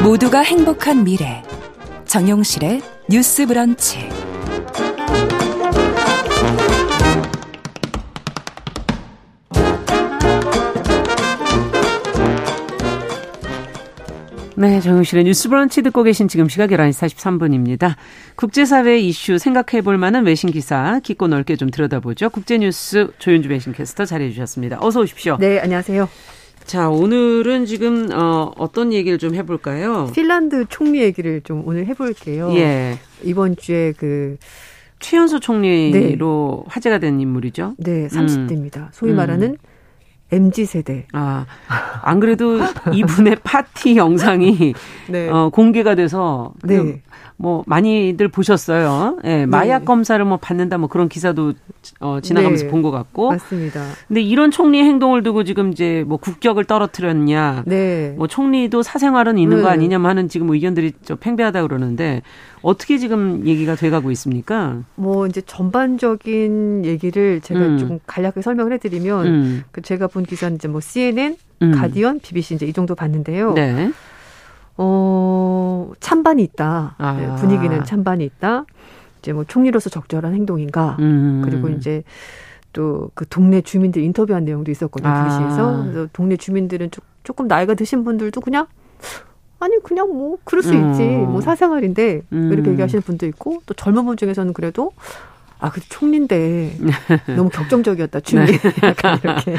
모두가 0.04 0.40
행복한 0.40 1.04
미래. 1.04 1.44
정용실의 2.06 2.82
뉴스 3.10 3.46
브런치 3.46 4.27
네, 14.60 14.82
정용실의 14.82 15.26
뉴스 15.26 15.50
브런치 15.50 15.84
듣고 15.84 16.02
계신 16.02 16.28
지금 16.28 16.50
시각 16.50 16.72
11시 16.72 17.16
43분입니다. 17.16 17.94
국제사회 18.36 18.98
이슈 18.98 19.38
생각해 19.38 19.84
볼 19.84 20.00
만한 20.00 20.26
외신 20.26 20.50
기사 20.50 21.00
깊고 21.04 21.28
넓게 21.28 21.56
좀 21.58 21.70
들여다보죠. 21.70 22.32
국제뉴스 22.32 23.12
조윤주 23.20 23.50
외신 23.50 23.72
캐스터 23.72 24.06
자리해 24.06 24.32
주셨습니다. 24.32 24.80
어서 24.82 25.02
오십시오. 25.02 25.38
네, 25.40 25.60
안녕하세요. 25.60 26.10
자, 26.66 26.90
오늘은 26.90 27.68
지금 27.68 28.10
어, 28.12 28.52
어떤 28.58 28.94
얘기를 28.94 29.20
좀 29.20 29.36
해볼까요? 29.36 30.10
핀란드 30.16 30.66
총리 30.70 31.04
얘기를 31.04 31.42
좀 31.42 31.62
오늘 31.68 31.86
해볼게요. 31.86 32.52
예. 32.56 32.98
이번 33.24 33.58
주에 33.58 33.94
그 33.96 34.38
최연소 35.00 35.40
총리로 35.40 36.64
네. 36.66 36.72
화제가 36.74 36.98
된 36.98 37.20
인물이죠. 37.20 37.76
네, 37.78 38.08
30대입니다. 38.08 38.78
음. 38.78 38.88
소위 38.92 39.14
말하는 39.14 39.50
음. 39.50 39.77
MZ 40.32 40.66
세대. 40.66 41.08
아, 41.14 41.46
안 42.02 42.20
그래도 42.20 42.60
이분의 42.94 43.38
파티 43.44 43.96
영상이 43.98 44.74
네. 45.10 45.30
어, 45.30 45.50
공개가 45.50 45.96
돼서 45.96 46.54
네. 46.64 47.02
그, 47.38 47.44
뭐 47.44 47.64
많이들 47.68 48.28
보셨어요. 48.28 49.20
예, 49.24 49.28
네, 49.28 49.46
마약 49.46 49.86
검사를 49.86 50.24
뭐 50.26 50.38
받는다 50.38 50.78
뭐 50.78 50.90
그런 50.90 51.08
기사도 51.08 51.54
어, 52.00 52.20
지나가면서 52.22 52.66
네. 52.66 52.72
본것 52.72 52.92
같고. 52.92 53.30
맞습니다. 53.32 53.84
근데 54.08 54.22
이런 54.22 54.52
총리의 54.52 54.84
행동을 54.84 55.24
두고 55.24 55.44
지금 55.44 55.72
이제 55.72 56.04
뭐 56.08 56.18
국격을 56.18 56.66
떨어뜨렸냐, 56.66 57.64
네. 57.66 58.14
뭐 58.18 58.28
총리도 58.28 58.82
사생활은 58.82 59.38
있는 59.38 59.62
거 59.62 59.68
네. 59.68 59.74
아니냐 59.74 60.00
하는 60.00 60.30
지금 60.30 60.50
의견들이 60.50 60.94
좀 61.06 61.18
팽배하다 61.20 61.62
그러는데 61.62 62.22
어떻게 62.62 62.98
지금 62.98 63.46
얘기가 63.46 63.76
돼가고 63.76 64.12
있습니까? 64.12 64.80
뭐 64.96 65.28
이제 65.28 65.42
전반적인 65.42 66.86
얘기를 66.86 67.40
제가 67.42 67.60
음. 67.60 67.78
좀 67.78 68.00
간략하게 68.08 68.42
설명을 68.42 68.74
해드리면 68.74 69.28
음. 69.28 69.64
그 69.72 69.82
제가 69.82 70.08
본 70.08 70.24
기사는 70.24 70.56
이제 70.56 70.68
뭐 70.68 70.82
CNN, 70.82 71.38
음. 71.62 71.72
가디언, 71.72 72.20
BBC 72.20 72.56
이제 72.56 72.66
이 72.66 72.74
정도 72.74 72.96
봤는데요. 72.96 73.54
네. 73.54 73.92
어 74.78 75.92
찬반이 76.00 76.44
있다. 76.44 76.96
아. 76.98 77.14
네, 77.14 77.36
분위기는 77.38 77.84
찬반이 77.84 78.24
있다. 78.26 78.66
이제 79.20 79.34
뭐 79.34 79.44
총리로서 79.44 79.90
적절한 79.90 80.34
행동인가. 80.34 80.98
음. 81.00 81.42
그리고 81.44 81.70
이제 81.70 82.04
또 82.74 83.10
그 83.16 83.26
동네 83.28 83.62
주민들 83.62 84.04
인터뷰한 84.04 84.46
내용도 84.46 84.72
있었거든요. 84.72 85.12
아. 85.12 85.24
BBC에서 85.24 85.84
그래서 85.84 86.10
동네 86.14 86.38
주민들은 86.38 86.92
조금 87.24 87.48
나이가 87.48 87.74
드신 87.74 88.04
분들도 88.04 88.40
그냥 88.42 88.68
아니 89.60 89.82
그냥 89.82 90.10
뭐 90.10 90.38
그럴 90.44 90.62
수 90.62 90.70
있지 90.76 91.02
음. 91.02 91.32
뭐 91.32 91.42
사생활인데 91.42 92.22
음. 92.32 92.54
이렇게 92.54 92.70
얘기하시는 92.72 93.02
분도 93.02 93.26
있고 93.26 93.62
또 93.66 93.74
젊은 93.74 94.06
분 94.06 94.16
중에서는 94.16 94.54
그래도 94.54 94.92
아, 95.60 95.72
그 95.72 95.82
총리인데 95.82 96.78
너무 97.36 97.50
격정적이었다, 97.50 98.20
춤이. 98.20 98.46
네. 98.46 98.60
약간 98.88 99.18
이렇게. 99.24 99.56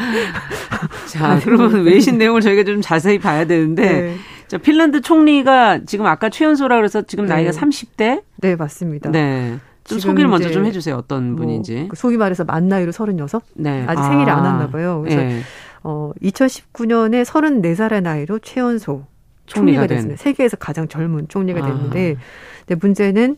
자, 1.11 1.41
그러면 1.43 1.83
외신 1.83 2.19
내용을 2.19 2.41
저희가 2.41 2.62
좀 2.62 2.81
자세히 2.81 3.19
봐야 3.19 3.45
되는데, 3.47 4.03
네. 4.03 4.16
자, 4.49 4.59
핀란드 4.59 5.03
총리가 5.03 5.80
지금 5.84 6.07
아까 6.07 6.30
최연소라 6.30 6.76
그래서 6.76 7.03
지금 7.03 7.26
네. 7.26 7.34
나이가 7.34 7.51
30대? 7.51 8.22
네, 8.38 8.57
맞습니다. 8.57 9.11
네. 9.11 9.59
좀 9.84 9.99
소개를 9.99 10.28
먼저 10.28 10.51
좀 10.51 10.66
해주세요. 10.66 10.96
어떤 10.96 11.32
뭐 11.32 11.44
분인지. 11.44 11.86
그 11.88 11.96
소위 11.96 12.16
말해서 12.16 12.44
만 12.44 12.68
나이로 12.68 12.92
36? 12.92 13.42
네. 13.55 13.84
아직 13.86 14.01
아. 14.01 14.09
생일이 14.09 14.30
안 14.30 14.44
왔나 14.44 14.68
봐요. 14.68 15.01
그래서 15.03 15.20
네. 15.20 15.40
어, 15.82 16.12
2019년에 16.22 17.24
34살의 17.24 18.03
나이로 18.03 18.38
최연소 18.40 19.05
총리가, 19.46 19.82
총리가 19.82 19.86
됐습니다. 19.86 20.22
세계에서 20.22 20.57
가장 20.57 20.88
젊은 20.88 21.28
총리가 21.28 21.66
됐는데, 21.66 22.16
아. 22.18 22.22
근데 22.66 22.80
문제는 22.80 23.36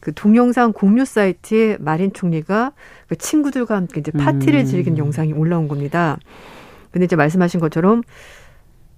그 0.00 0.12
동영상 0.12 0.72
공유 0.72 1.04
사이트에 1.04 1.76
마린 1.78 2.12
총리가 2.12 2.72
그 3.08 3.16
친구들과 3.16 3.76
함께 3.76 4.00
이제 4.00 4.10
파티를 4.10 4.60
음. 4.60 4.64
즐긴 4.64 4.98
영상이 4.98 5.32
올라온 5.32 5.68
겁니다. 5.68 6.18
근데 6.90 7.04
이제 7.04 7.14
말씀하신 7.14 7.60
것처럼 7.60 8.02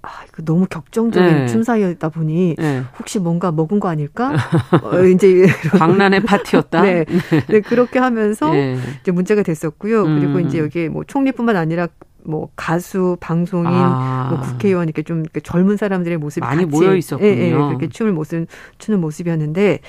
아, 0.04 0.24
이거 0.28 0.42
너무 0.42 0.66
격정적인 0.66 1.34
네. 1.34 1.46
춤사위였다 1.46 2.10
보니 2.10 2.56
네. 2.58 2.82
혹시 2.98 3.18
뭔가 3.18 3.50
먹은 3.50 3.80
거 3.80 3.88
아닐까? 3.88 4.32
어, 4.82 5.02
이제 5.04 5.46
광란의 5.78 6.20
파티였다. 6.24 6.82
네. 6.82 7.04
네. 7.48 7.60
그렇게 7.60 7.98
하면서 7.98 8.50
네. 8.52 8.76
이제 9.00 9.10
문제가 9.12 9.42
됐었고요. 9.42 10.04
음. 10.04 10.20
그리고 10.20 10.40
이제 10.40 10.58
여기 10.58 10.88
뭐 10.88 11.04
총리뿐만 11.04 11.56
아니라 11.56 11.88
뭐 12.22 12.48
가수, 12.56 13.16
방송인, 13.20 13.66
아. 13.72 14.28
뭐 14.30 14.40
국회의원 14.40 14.88
이렇게 14.88 15.02
좀 15.02 15.20
이렇게 15.20 15.40
젊은 15.40 15.76
사람들의 15.76 16.18
모습이 16.18 16.40
많이 16.40 16.64
모여 16.64 16.94
있었군요. 16.96 17.28
예, 17.28 17.48
예, 17.48 17.50
그렇게 17.50 17.88
춤을 17.88 18.12
모습 18.12 18.46
추는 18.78 19.00
모습이었는데 19.00 19.80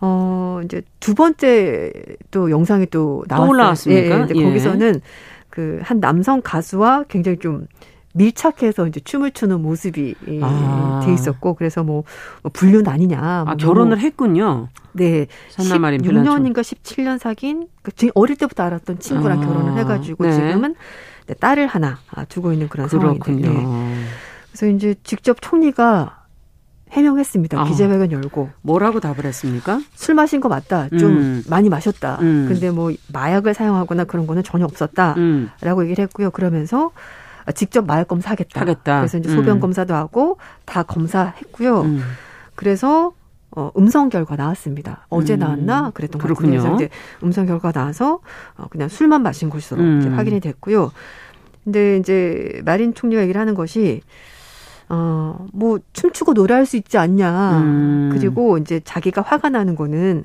어 0.00 0.60
이제 0.64 0.82
두 1.00 1.14
번째 1.14 1.92
또 2.30 2.50
영상이 2.50 2.86
또 2.86 3.24
나왔어요. 3.28 3.50
올라왔습니까? 3.50 4.20
예, 4.20 4.26
예. 4.34 4.42
거기서는 4.44 5.00
그 5.50 5.80
한 5.82 6.00
남성 6.00 6.40
가수와 6.42 7.04
굉장히 7.08 7.38
좀 7.38 7.66
밀착해서 8.12 8.86
이제 8.88 9.00
춤을 9.00 9.30
추는 9.32 9.60
모습이 9.62 10.14
아. 10.42 11.00
돼 11.04 11.12
있었고 11.12 11.54
그래서 11.54 11.84
뭐, 11.84 12.04
뭐 12.42 12.50
불륜 12.52 12.88
아니냐. 12.88 13.44
뭐 13.44 13.52
아, 13.52 13.56
결혼을 13.56 13.98
했군요. 14.00 14.68
네. 14.92 15.26
16년인가 15.50 16.60
17년 16.60 17.18
사귄 17.18 17.68
그 17.82 17.92
어릴 18.14 18.36
때부터 18.36 18.64
알았던 18.64 18.98
친구랑 18.98 19.42
아. 19.42 19.46
결혼을 19.46 19.78
해가지고 19.78 20.24
네. 20.24 20.32
지금은 20.32 20.74
딸을 21.38 21.68
하나 21.68 21.98
두고 22.28 22.52
있는 22.52 22.68
그런 22.68 22.88
그렇군요. 22.88 23.18
상황인데. 23.20 23.48
네. 23.48 24.04
그래서 24.50 24.66
이제 24.66 24.94
직접 25.04 25.40
총리가 25.40 26.20
해명했습니다. 26.90 27.60
아. 27.60 27.64
기자회견 27.64 28.10
열고. 28.10 28.50
뭐라고 28.62 28.98
답을 28.98 29.24
했습니까? 29.24 29.80
술 29.94 30.16
마신 30.16 30.40
거 30.40 30.48
맞다. 30.48 30.88
좀 30.88 31.16
음. 31.16 31.44
많이 31.48 31.68
마셨다. 31.68 32.18
음. 32.20 32.46
근데 32.48 32.70
뭐 32.72 32.92
마약을 33.12 33.54
사용하거나 33.54 34.04
그런 34.04 34.26
거는 34.26 34.42
전혀 34.42 34.64
없었다. 34.64 35.14
음. 35.16 35.50
라고 35.60 35.84
얘기를 35.84 36.02
했고요. 36.02 36.32
그러면서 36.32 36.90
직접 37.54 37.86
마약 37.86 38.08
검사하겠다. 38.08 38.60
하겠다. 38.60 39.00
그래서 39.00 39.18
이제 39.18 39.28
소변 39.30 39.56
음. 39.56 39.60
검사도 39.60 39.94
하고 39.94 40.38
다 40.64 40.82
검사했고요. 40.82 41.80
음. 41.82 42.02
그래서 42.54 43.12
어, 43.52 43.70
음성 43.76 44.08
결과 44.08 44.36
나왔습니다. 44.36 45.06
어제 45.08 45.34
음. 45.34 45.40
나왔나 45.40 45.90
그랬던 45.90 46.20
것 46.20 46.28
같은데 46.28 46.58
그래서 46.58 46.74
이제 46.76 46.88
음성 47.22 47.46
결과 47.46 47.72
나와서 47.72 48.20
어, 48.56 48.66
그냥 48.70 48.88
술만 48.88 49.22
마신 49.22 49.50
것으로 49.50 49.82
음. 49.82 50.00
이제 50.00 50.08
확인이 50.08 50.40
됐고요. 50.40 50.92
근데 51.64 51.96
이제 51.96 52.60
마린 52.64 52.94
총리가 52.94 53.22
얘기를 53.22 53.40
하는 53.40 53.54
것이 53.54 54.02
어, 54.88 55.46
뭐 55.52 55.78
춤추고 55.92 56.32
노래할 56.32 56.66
수 56.66 56.76
있지 56.76 56.98
않냐. 56.98 57.58
음. 57.58 58.10
그리고 58.12 58.58
이제 58.58 58.80
자기가 58.84 59.22
화가 59.22 59.48
나는 59.48 59.74
거는 59.74 60.24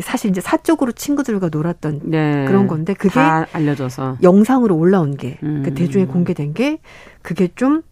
사실 0.00 0.30
이제 0.30 0.40
사적으로 0.40 0.92
친구들과 0.92 1.50
놀았던 1.52 2.00
네. 2.04 2.46
그런 2.46 2.66
건데 2.66 2.94
그게 2.94 3.20
알려져서 3.20 4.18
영상으로 4.22 4.76
올라온 4.76 5.16
게 5.16 5.38
음. 5.42 5.62
그 5.64 5.74
대중에 5.74 6.06
공개된 6.06 6.54
게 6.54 6.78
그게 7.20 7.48
좀 7.54 7.82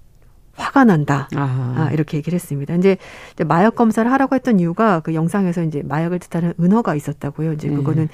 화가 0.61 0.85
난다. 0.85 1.29
아, 1.35 1.89
이렇게 1.93 2.19
얘기를 2.19 2.37
했습니다. 2.37 2.75
이제, 2.75 2.99
이제 3.33 3.45
마약 3.45 3.75
검사를 3.75 4.11
하라고 4.11 4.35
했던 4.35 4.61
이유가 4.61 5.01
그 5.01 5.15
영상에서 5.15 5.63
이제 5.63 5.83
마약을 5.85 6.19
뜻하는 6.19 6.53
은어가 6.61 6.95
있었다고요. 6.95 7.55
이제 7.55 7.69
네. 7.69 7.77
그거는 7.77 8.09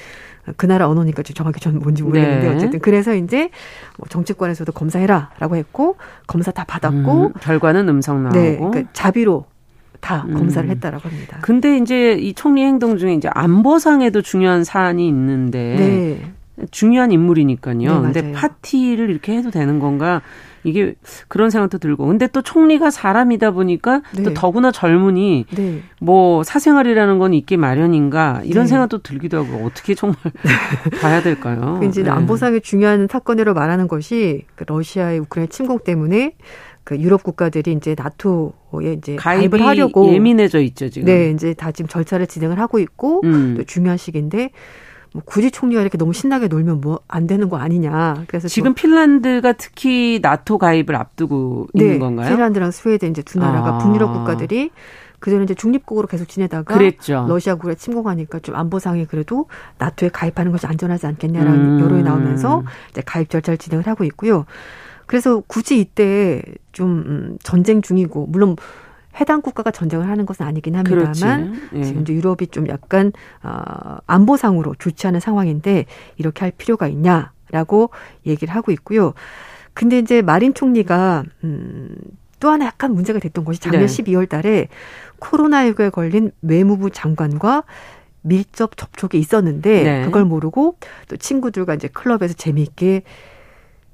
그 0.57 0.67
나라 0.67 0.89
언어니까 0.89 1.23
정확히 1.23 1.61
저는 1.61 1.81
뭔지 1.81 2.05
모르겠는데 2.05 2.49
네. 2.49 2.55
어쨌든 2.55 2.79
그래서 2.79 3.15
이제 3.15 3.51
뭐 3.99 4.07
정치권에서도 4.09 4.71
검사해라라고 4.73 5.57
했고 5.57 5.97
검사 6.27 6.53
다 6.53 6.65
받았고 6.65 7.27
음, 7.27 7.33
결과는 7.41 7.89
음성 7.89 8.23
나오고 8.23 8.39
네, 8.39 8.57
그러니까 8.57 8.91
자비로 8.93 9.47
다 10.01 10.25
음. 10.29 10.35
검사를 10.35 10.69
했다라고 10.69 11.09
합니다. 11.09 11.39
근데 11.43 11.79
이제 11.79 12.13
이 12.13 12.35
총리 12.35 12.63
행동 12.65 12.99
중에 12.99 13.15
이제 13.15 13.29
안보상에도 13.33 14.23
중요한 14.23 14.65
사안이 14.65 15.07
있는데 15.09 15.77
네. 15.77 16.33
중요한 16.71 17.13
인물이니까요. 17.13 17.77
네, 17.77 18.13
근데 18.13 18.33
파티를 18.33 19.11
이렇게 19.11 19.37
해도 19.37 19.51
되는 19.51 19.79
건가? 19.79 20.23
이게 20.65 20.95
그런 21.29 21.51
생각도 21.51 21.79
들고. 21.79 22.07
근데 22.07 22.27
또 22.27 22.43
총리가 22.43 22.91
사람이다 22.91 23.53
보니까 23.53 24.03
네. 24.17 24.25
또 24.25 24.35
더구나 24.35 24.73
젊은이 24.73 25.47
네. 25.55 25.83
뭐 26.01 26.43
사생활이라는 26.43 27.19
건 27.19 27.35
있기 27.35 27.57
마련인가 27.57 28.41
이런 28.45 28.65
네. 28.65 28.71
생각도 28.71 28.99
들기도 28.99 29.45
하고 29.45 29.65
어떻게 29.65 29.95
정말 29.95 30.17
봐야 31.01 31.23
될까요? 31.23 31.77
그 31.81 31.87
이제 31.87 32.03
네. 32.03 32.11
안보상의 32.11 32.63
중요한 32.63 33.07
사건으로 33.09 33.55
말하는 33.55 33.87
것이 33.87 34.45
그 34.57 34.65
러시아의 34.67 35.21
우크라이나 35.21 35.49
침공 35.49 35.81
때문에 35.85 36.35
그 36.87 36.97
유럽 37.01 37.25
국가들이 37.25 37.73
이제 37.73 37.97
나토에 37.99 38.93
이제 38.97 39.17
가입을 39.17 39.61
하려고 39.67 40.13
예민해져 40.13 40.61
있죠 40.61 40.89
지금. 40.89 41.07
네, 41.07 41.31
이제 41.33 41.53
다 41.53 41.73
지금 41.73 41.89
절차를 41.89 42.29
진행을 42.29 42.61
하고 42.61 42.79
있고 42.79 43.23
음. 43.25 43.55
또 43.59 43.65
중요한 43.65 43.99
시기인데 43.99 44.51
뭐 45.13 45.23
굳이 45.27 45.51
총리가 45.51 45.81
이렇게 45.81 45.99
너무 45.99 46.13
신나게 46.13 46.47
놀면 46.47 46.81
뭐 46.81 47.01
안 47.09 47.27
되는 47.27 47.49
거 47.49 47.57
아니냐. 47.57 48.25
그래서 48.29 48.47
지금 48.47 48.75
핀란드가 48.75 49.55
특히 49.55 50.21
나토 50.23 50.59
가입을 50.59 50.95
앞두고 50.95 51.69
네, 51.75 51.85
있는 51.85 51.99
건가요? 51.99 52.29
핀란드랑 52.31 52.71
스웨덴 52.71 53.11
이제 53.11 53.23
두 53.23 53.41
나라가 53.41 53.75
아. 53.75 53.79
북유럽 53.79 54.13
국가들이 54.13 54.71
그전에 55.19 55.43
이제 55.43 55.55
중립국으로 55.55 56.07
계속 56.07 56.29
지내다가 56.29 56.73
그랬죠. 56.73 57.27
러시아국에 57.29 57.75
침공하니까 57.75 58.39
좀 58.41 58.55
안보상에 58.55 59.07
그래도 59.07 59.47
나토에 59.79 60.11
가입하는 60.11 60.53
것이 60.53 60.67
안전하지 60.69 61.07
않겠냐라는 61.07 61.79
음. 61.79 61.81
여론이 61.81 62.05
나오면서 62.05 62.63
이제 62.91 63.03
가입 63.05 63.29
절차를 63.31 63.59
진행을 63.59 63.89
하고 63.89 64.05
있고요. 64.05 64.45
그래서 65.07 65.43
굳이 65.47 65.81
이때 65.81 66.43
좀 66.73 67.05
음, 67.07 67.39
전쟁 67.43 67.83
중이고 67.83 68.27
물론 68.27 68.57
해당 69.19 69.41
국가가 69.41 69.71
전쟁을 69.71 70.09
하는 70.09 70.27
것은 70.27 70.45
아니긴 70.45 70.77
합니다만 70.77 71.59
예. 71.75 71.83
지금 71.83 72.03
이제 72.03 72.13
유럽이 72.13 72.49
좀 72.51 72.69
약간 72.69 73.13
어, 73.43 73.97
안보상으로 74.07 74.75
좋지 74.79 75.07
않은 75.07 75.21
상황인데 75.21 75.87
이렇게 76.17 76.41
할 76.41 76.53
필요가 76.53 76.87
있냐라고 76.87 77.91
얘기를 78.27 78.55
하고 78.55 78.73
있고요. 78.73 79.15
근데 79.73 79.99
이제 79.99 80.23
마린 80.23 80.55
총리가 80.55 81.25
음, 81.45 81.97
또 82.41 82.51
하나 82.51 82.67
약간 82.67 82.93
문제가 82.93 83.19
됐던 83.19 83.45
것이 83.45 83.61
작년 83.61 83.87
네. 83.87 83.87
12월 83.87 84.29
달에 84.29 84.69
코로나19에 85.21 85.91
걸린 85.91 86.31
외무부 86.43 86.91
장관과 86.91 87.65
밀접 88.21 88.77
접촉이 88.77 89.21
있었는데 89.21 89.83
네. 89.83 90.05
그걸 90.05 90.25
모르고 90.25 90.77
또 91.09 91.17
친구들과 91.17 91.75
이제 91.75 91.89
클럽에서 91.89 92.35
재미있게 92.35 93.03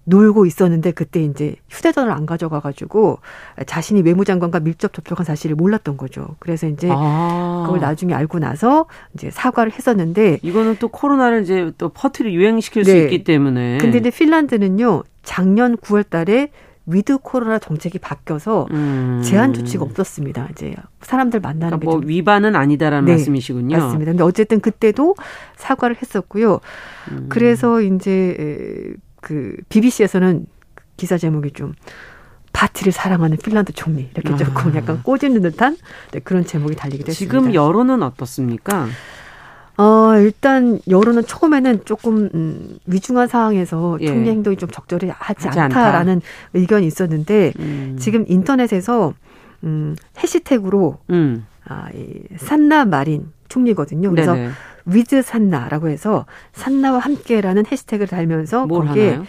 놀고 0.04 0.46
있었는데 0.46 0.90
그때 0.92 1.22
이제 1.22 1.54
휴대전화를 1.70 2.12
안 2.12 2.26
가져가 2.26 2.60
가지고 2.60 3.18
자신이 3.66 4.02
외무장관과 4.02 4.60
밀접 4.60 4.92
접촉한 4.92 5.24
사실을 5.24 5.56
몰랐던 5.56 5.96
거죠. 5.96 6.36
그래서 6.38 6.66
이제 6.66 6.88
아. 6.90 7.62
그걸 7.66 7.80
나중에 7.80 8.12
알고 8.14 8.40
나서 8.40 8.86
이제 9.14 9.30
사과를 9.30 9.72
했었는데 9.72 10.40
이거는 10.42 10.76
또 10.80 10.88
코로나를 10.88 11.42
이제 11.42 11.72
또 11.78 11.88
퍼트를 11.90 12.32
유행시킬 12.32 12.84
네. 12.84 12.90
수 12.90 12.96
있기 12.98 13.24
때문에. 13.24 13.78
근데 13.78 13.98
이제 13.98 14.10
핀란드는요. 14.10 15.04
작년 15.22 15.76
9월 15.76 16.08
달에 16.08 16.50
위드 16.86 17.18
코로나 17.18 17.60
정책이 17.60 18.00
바뀌어서 18.00 18.66
음. 18.72 19.22
제한 19.24 19.52
조치가 19.52 19.84
없었습니다. 19.84 20.48
이제 20.50 20.74
사람들 21.00 21.38
만나는 21.38 21.78
그러니까 21.78 22.00
게 22.00 22.01
뭐 22.01 22.02
위반은 22.04 22.56
아니다라는 22.56 23.04
네, 23.04 23.12
말씀이시군요. 23.12 23.78
맞습니다. 23.78 24.10
근데 24.10 24.24
어쨌든 24.24 24.58
그때도 24.58 25.14
사과를 25.56 25.96
했었고요. 26.02 26.60
음. 27.12 27.26
그래서 27.28 27.80
이제 27.80 28.94
그 29.22 29.56
BBC에서는 29.70 30.44
기사 30.98 31.16
제목이 31.16 31.52
좀 31.52 31.72
파티를 32.52 32.92
사랑하는 32.92 33.38
핀란드 33.38 33.72
총리 33.72 34.10
이렇게 34.14 34.36
조금 34.36 34.72
아. 34.72 34.76
약간 34.76 35.02
꼬집는 35.02 35.40
듯한 35.40 35.78
네, 36.10 36.20
그런 36.20 36.44
제목이 36.44 36.76
달리기도 36.76 37.10
했습니다. 37.10 37.32
지금 37.34 37.54
여론은 37.54 38.02
어떻습니까? 38.02 38.88
어, 39.78 40.16
일단 40.18 40.78
여론은 40.88 41.24
처음에는 41.24 41.84
조금 41.86 42.28
음, 42.34 42.78
위중한 42.86 43.26
상황에서 43.26 43.96
예. 44.00 44.06
총리 44.06 44.28
행동이 44.28 44.56
좀 44.56 44.68
적절하지 44.68 45.14
하지 45.16 45.48
않다라는 45.48 46.12
않다. 46.16 46.26
의견이 46.52 46.86
있었는데 46.86 47.54
음. 47.58 47.96
지금 47.98 48.26
인터넷에서 48.28 49.14
음, 49.64 49.96
해시태그로 50.18 50.98
음. 51.10 51.46
아, 51.64 51.88
이 51.94 52.20
산나 52.36 52.84
마린 52.84 53.32
총리거든요. 53.48 54.10
그래서 54.10 54.34
네네. 54.34 54.50
위즈 54.86 55.22
산나라고 55.22 55.88
해서 55.88 56.26
산나와 56.52 56.98
함께라는 56.98 57.64
해시태그를 57.70 58.08
달면서 58.08 58.66
거기에 58.66 59.10
하나요? 59.10 59.26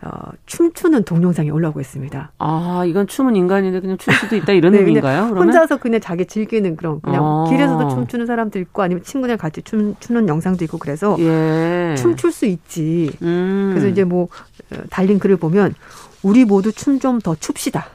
어, 0.00 0.10
춤추는 0.46 1.02
동영상이 1.02 1.50
올라오고 1.50 1.80
있습니다. 1.80 2.30
아, 2.38 2.84
이건 2.86 3.08
춤은 3.08 3.34
인간인데 3.34 3.80
그냥 3.80 3.98
출 3.98 4.12
수도 4.14 4.36
있다 4.36 4.52
이런 4.54 4.72
네, 4.72 4.78
의미인가요? 4.78 5.30
그러면? 5.30 5.48
혼자서 5.48 5.78
그냥 5.78 6.00
자기 6.00 6.24
즐기는 6.24 6.76
그런 6.76 7.00
그냥 7.00 7.24
아. 7.24 7.46
길에서도 7.48 7.88
춤추는 7.88 8.26
사람도 8.26 8.60
있고 8.60 8.82
아니면 8.82 9.02
친구들 9.02 9.36
같이 9.36 9.60
춤 9.62 9.96
추는 9.98 10.28
영상도 10.28 10.64
있고 10.66 10.78
그래서 10.78 11.16
예. 11.18 11.96
춤출 11.98 12.30
수 12.30 12.46
있지. 12.46 13.10
음. 13.22 13.70
그래서 13.72 13.88
이제 13.88 14.04
뭐 14.04 14.28
어, 14.72 14.76
달린 14.88 15.18
글을 15.18 15.36
보면 15.36 15.74
우리 16.22 16.44
모두 16.44 16.70
춤 16.70 17.00
좀 17.00 17.18
더 17.20 17.34
춥시다. 17.34 17.86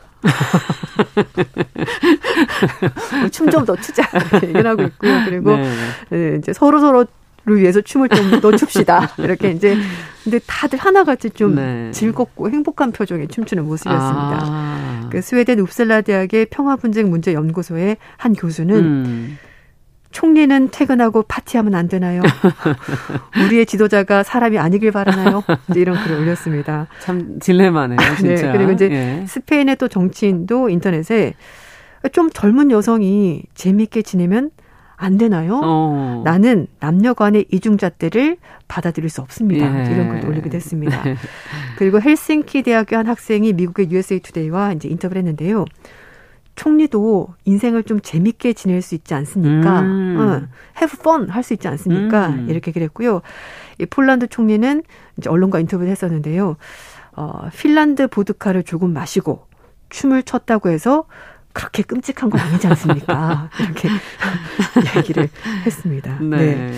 춤 3.32 3.50
좀 3.50 3.66
더 3.66 3.76
추자 3.76 4.04
얘기를 4.44 4.66
하고 4.68 4.84
있고요. 4.84 5.24
그리고 5.26 5.56
네. 5.56 5.74
네, 6.10 6.36
이제 6.38 6.54
서로 6.54 6.80
서로 6.80 7.06
를 7.46 7.58
위해서 7.60 7.82
춤을 7.82 8.08
좀 8.08 8.40
더 8.40 8.56
춥시다. 8.56 9.10
이렇게 9.18 9.52
이제 9.52 9.76
근데 10.24 10.40
다들 10.48 10.80
하나같이 10.80 11.30
좀 11.32 11.56
네. 11.56 11.92
즐겁고 11.92 12.50
행복한 12.50 12.94
표정의 12.94 13.28
춤추는 13.28 13.66
모습이었습니다. 13.66 14.40
아. 14.44 15.10
그 15.12 15.22
스웨덴 15.22 15.60
웁셀라 15.60 16.02
대학의 16.02 16.46
평화 16.50 16.78
분쟁 16.78 17.10
문제 17.10 17.34
연구소의 17.34 17.98
한 18.16 18.34
교수는 18.34 18.76
음. 18.78 19.38
총리는 20.14 20.70
퇴근하고 20.72 21.24
파티하면 21.24 21.76
안 21.76 21.90
되나요? 21.90 22.22
우리의 23.46 23.66
지도자가 23.66 24.24
사람이 24.24 24.58
아니길 24.60 24.92
바라나요? 24.92 25.44
이런 25.76 26.02
글을 26.02 26.20
올렸습니다. 26.20 26.88
참 27.02 27.40
딜레마네요, 27.40 27.98
네, 27.98 28.16
진짜. 28.16 28.52
네, 28.52 28.52
그리고 28.54 28.72
이제 28.72 28.90
예. 28.92 29.26
스페인의 29.28 29.76
또 29.78 29.88
정치인도 29.88 30.70
인터넷에 30.70 31.34
좀 32.12 32.30
젊은 32.30 32.70
여성이 32.72 33.44
재미있게 33.56 34.04
지내면 34.04 34.52
안 34.96 35.18
되나요? 35.18 35.60
어. 35.64 36.22
나는 36.24 36.68
남녀 36.80 37.14
간의 37.14 37.46
이중잣대를 37.52 38.38
받아들일 38.68 39.10
수 39.10 39.22
없습니다. 39.22 39.66
예. 39.66 39.92
이런 39.92 40.10
글도 40.10 40.28
올리기도 40.28 40.56
했습니다. 40.56 41.04
네. 41.04 41.16
그리고 41.78 42.00
헬싱키 42.00 42.62
대학교 42.62 42.96
한 42.98 43.08
학생이 43.08 43.52
미국의 43.54 43.90
USA 43.92 44.20
투데이와 44.20 44.74
이제 44.74 44.88
인터뷰를 44.88 45.22
했는데요. 45.22 45.66
총리도 46.56 47.30
인생을 47.46 47.84
좀 47.84 48.00
재밌게 48.00 48.54
지낼 48.54 48.82
수 48.82 48.96
있지 48.96 49.14
않습니까? 49.14 49.82
음. 49.82 50.18
어, 50.20 50.24
have 50.78 50.98
fun 51.00 51.30
할 51.30 51.44
수 51.44 51.54
있지 51.54 51.68
않습니까? 51.68 52.30
음. 52.30 52.48
이렇게 52.50 52.72
그랬고요. 52.72 53.22
이 53.80 53.86
폴란드 53.86 54.28
총리는 54.28 54.84
이제 55.18 55.30
언론과 55.30 55.60
인터뷰를 55.60 55.92
했었는데요. 55.92 56.58
어, 57.16 57.50
핀란드 57.56 58.08
보드카를 58.08 58.64
조금 58.64 58.94
마시고 58.94 59.48
춤을 59.90 60.24
췄다고 60.24 60.70
해서 60.70 61.06
그렇게 61.54 61.84
끔찍한 61.84 62.30
건 62.30 62.40
아니지 62.40 62.66
않습니까? 62.68 63.50
이렇게 63.62 63.90
얘기를 64.98 65.30
했습니다. 65.66 66.18
네. 66.20 66.38
네. 66.56 66.72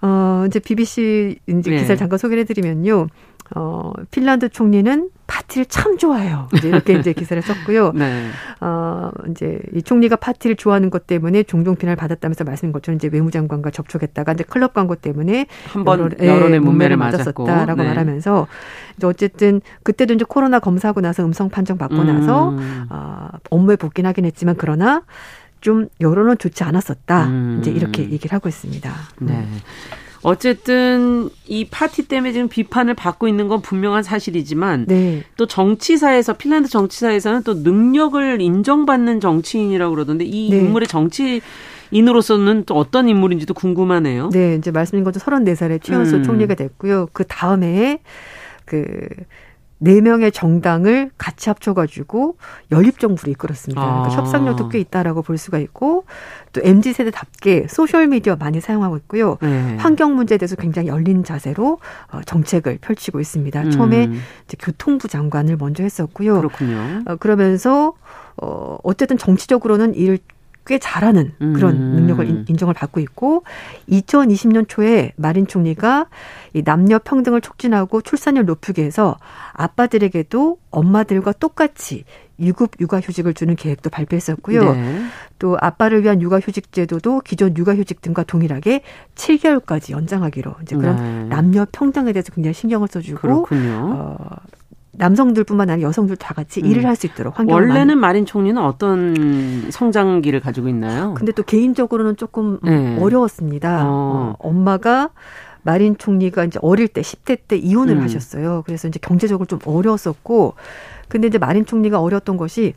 어, 0.00 0.44
이제 0.48 0.58
BBC 0.58 1.38
이제 1.46 1.70
네. 1.70 1.76
기사를 1.78 1.96
잠깐 1.96 2.18
소개를 2.18 2.40
해드리면요. 2.42 3.06
어, 3.54 3.92
핀란드 4.10 4.48
총리는 4.48 5.10
파티를 5.32 5.64
참 5.64 5.96
좋아해요. 5.96 6.48
이제 6.54 6.68
이렇게 6.68 6.92
이제 6.92 7.14
기사를 7.14 7.42
썼고요. 7.42 7.92
네. 7.96 8.28
어, 8.60 9.10
이제 9.30 9.58
이 9.74 9.82
총리가 9.82 10.16
파티를 10.16 10.56
좋아하는 10.56 10.90
것 10.90 11.06
때문에 11.06 11.42
종종 11.44 11.74
비난을 11.74 11.96
받았다면서 11.96 12.44
말씀인 12.44 12.70
것처럼 12.72 12.96
이제 12.96 13.08
외무장관과 13.10 13.70
접촉했다가 13.70 14.32
이제 14.32 14.44
클럽 14.44 14.74
광고 14.74 14.94
때문에 14.94 15.46
한번 15.72 15.98
여론, 15.98 16.14
예, 16.20 16.28
여론의 16.28 16.60
문매를 16.60 16.98
맞았었다라고 16.98 17.82
네. 17.82 17.88
말하면서 17.88 18.46
이제 18.98 19.06
어쨌든 19.06 19.62
그때도 19.82 20.12
이제 20.12 20.24
코로나 20.28 20.58
검사하고 20.58 21.00
나서 21.00 21.24
음성 21.24 21.48
판정 21.48 21.78
받고 21.78 21.96
음. 21.96 22.06
나서 22.06 22.54
어, 22.90 23.28
업무에 23.48 23.76
복귀 23.76 24.02
하긴 24.02 24.26
했지만 24.26 24.56
그러나 24.58 25.02
좀 25.62 25.88
여론은 26.00 26.36
좋지 26.38 26.62
않았었다. 26.64 27.26
음. 27.28 27.58
이제 27.60 27.70
이렇게 27.70 28.02
얘기를 28.02 28.34
하고 28.34 28.50
있습니다. 28.50 28.90
네. 29.20 29.32
음. 29.32 29.60
어쨌든 30.22 31.28
이 31.46 31.64
파티 31.64 32.06
때문에 32.06 32.32
지금 32.32 32.48
비판을 32.48 32.94
받고 32.94 33.26
있는 33.26 33.48
건 33.48 33.60
분명한 33.60 34.02
사실이지만 34.02 34.86
네. 34.86 35.24
또 35.36 35.46
정치사에서 35.46 36.34
핀란드 36.34 36.68
정치사에서는 36.68 37.42
또 37.42 37.54
능력을 37.54 38.40
인정받는 38.40 39.20
정치인이라고 39.20 39.94
그러던데 39.94 40.24
이 40.24 40.50
네. 40.50 40.58
인물의 40.58 40.86
정치 40.86 41.40
인으로서는 41.90 42.64
또 42.64 42.74
어떤 42.76 43.08
인물인지도 43.08 43.52
궁금하네요. 43.52 44.30
네, 44.30 44.54
이제 44.54 44.70
말씀드린 44.70 45.04
것도 45.04 45.20
34살에 45.20 45.82
최연소 45.82 46.16
음. 46.16 46.22
총리가 46.22 46.54
됐고요. 46.54 47.08
그 47.12 47.24
다음에 47.24 48.00
그 48.64 49.06
네 49.82 50.00
명의 50.00 50.30
정당을 50.30 51.10
같이 51.18 51.48
합쳐가지고 51.48 52.36
연립 52.70 53.00
정부를 53.00 53.32
이끌었습니다. 53.32 53.80
그러니까 53.80 54.12
아. 54.12 54.16
협상력도 54.16 54.68
꽤 54.68 54.78
있다라고 54.78 55.22
볼 55.22 55.38
수가 55.38 55.58
있고 55.58 56.04
또 56.52 56.60
MZ 56.62 56.92
세대답게 56.92 57.66
소셜 57.68 58.06
미디어 58.06 58.36
많이 58.36 58.60
사용하고 58.60 58.96
있고요. 58.98 59.38
네. 59.42 59.76
환경 59.78 60.14
문제에 60.14 60.38
대해서 60.38 60.54
굉장히 60.54 60.86
열린 60.86 61.24
자세로 61.24 61.78
어, 62.12 62.20
정책을 62.24 62.78
펼치고 62.80 63.18
있습니다. 63.18 63.60
음. 63.60 63.70
처음에 63.72 64.08
이제 64.44 64.56
교통부 64.60 65.08
장관을 65.08 65.56
먼저 65.56 65.82
했었고요. 65.82 66.36
그렇군요. 66.36 67.02
어, 67.06 67.16
그러면서 67.16 67.94
어 68.36 68.78
어쨌든 68.84 69.18
정치적으로는 69.18 69.94
일을 69.94 70.18
꽤 70.66 70.78
잘하는 70.78 71.32
그런 71.38 71.74
음. 71.76 71.96
능력을 71.96 72.44
인정을 72.48 72.74
받고 72.74 73.00
있고 73.00 73.44
2020년 73.88 74.68
초에 74.68 75.12
마린 75.16 75.46
총리가 75.46 76.06
이 76.52 76.62
남녀 76.62 76.98
평등을 76.98 77.40
촉진하고 77.40 78.00
출산율 78.02 78.44
높이기 78.44 78.80
위해서 78.80 79.18
아빠들에게도 79.52 80.58
엄마들과 80.70 81.32
똑같이 81.32 82.04
유급 82.40 82.72
육아휴직을 82.80 83.34
주는 83.34 83.54
계획도 83.54 83.90
발표했었고요. 83.90 84.74
네. 84.74 85.04
또 85.38 85.56
아빠를 85.60 86.02
위한 86.02 86.20
육아휴직 86.20 86.72
제도도 86.72 87.20
기존 87.20 87.56
육아휴직 87.56 88.00
등과 88.00 88.24
동일하게 88.24 88.82
7개월까지 89.14 89.92
연장하기로 89.92 90.54
이제 90.62 90.76
그런 90.76 90.96
네. 90.96 91.24
남녀 91.34 91.66
평등에 91.70 92.12
대해서 92.12 92.32
굉장히 92.32 92.54
신경을 92.54 92.88
써주고 92.88 93.20
그렇군요. 93.20 93.94
어, 93.94 94.36
남성들뿐만 94.94 95.70
아니라 95.70 95.88
여성들 95.88 96.16
다 96.16 96.34
같이 96.34 96.60
음. 96.60 96.66
일을 96.66 96.84
할 96.86 96.96
수 96.96 97.06
있도록 97.06 97.38
환경 97.38 97.54
원래는 97.56 97.98
마린 97.98 98.26
총리는 98.26 98.60
어떤 98.62 99.70
성장기를 99.70 100.40
가지고 100.40 100.68
있나요? 100.68 101.14
근데 101.14 101.32
또 101.32 101.42
개인적으로는 101.42 102.16
조금 102.16 102.58
네. 102.62 102.98
어려웠습니다. 103.00 103.84
어. 103.86 103.88
어, 103.88 104.36
엄마가 104.38 105.10
마린 105.62 105.96
총리가 105.96 106.44
이제 106.44 106.58
어릴 106.60 106.88
때 106.88 107.00
10대 107.00 107.38
때 107.48 107.56
이혼을 107.56 107.96
음. 107.96 108.02
하셨어요. 108.02 108.62
그래서 108.66 108.88
이제 108.88 108.98
경제적으로 109.00 109.46
좀 109.46 109.58
어려웠었고 109.64 110.54
근데 111.08 111.28
이제 111.28 111.38
마린 111.38 111.64
총리가 111.64 112.00
어려웠던 112.00 112.36
것이 112.36 112.74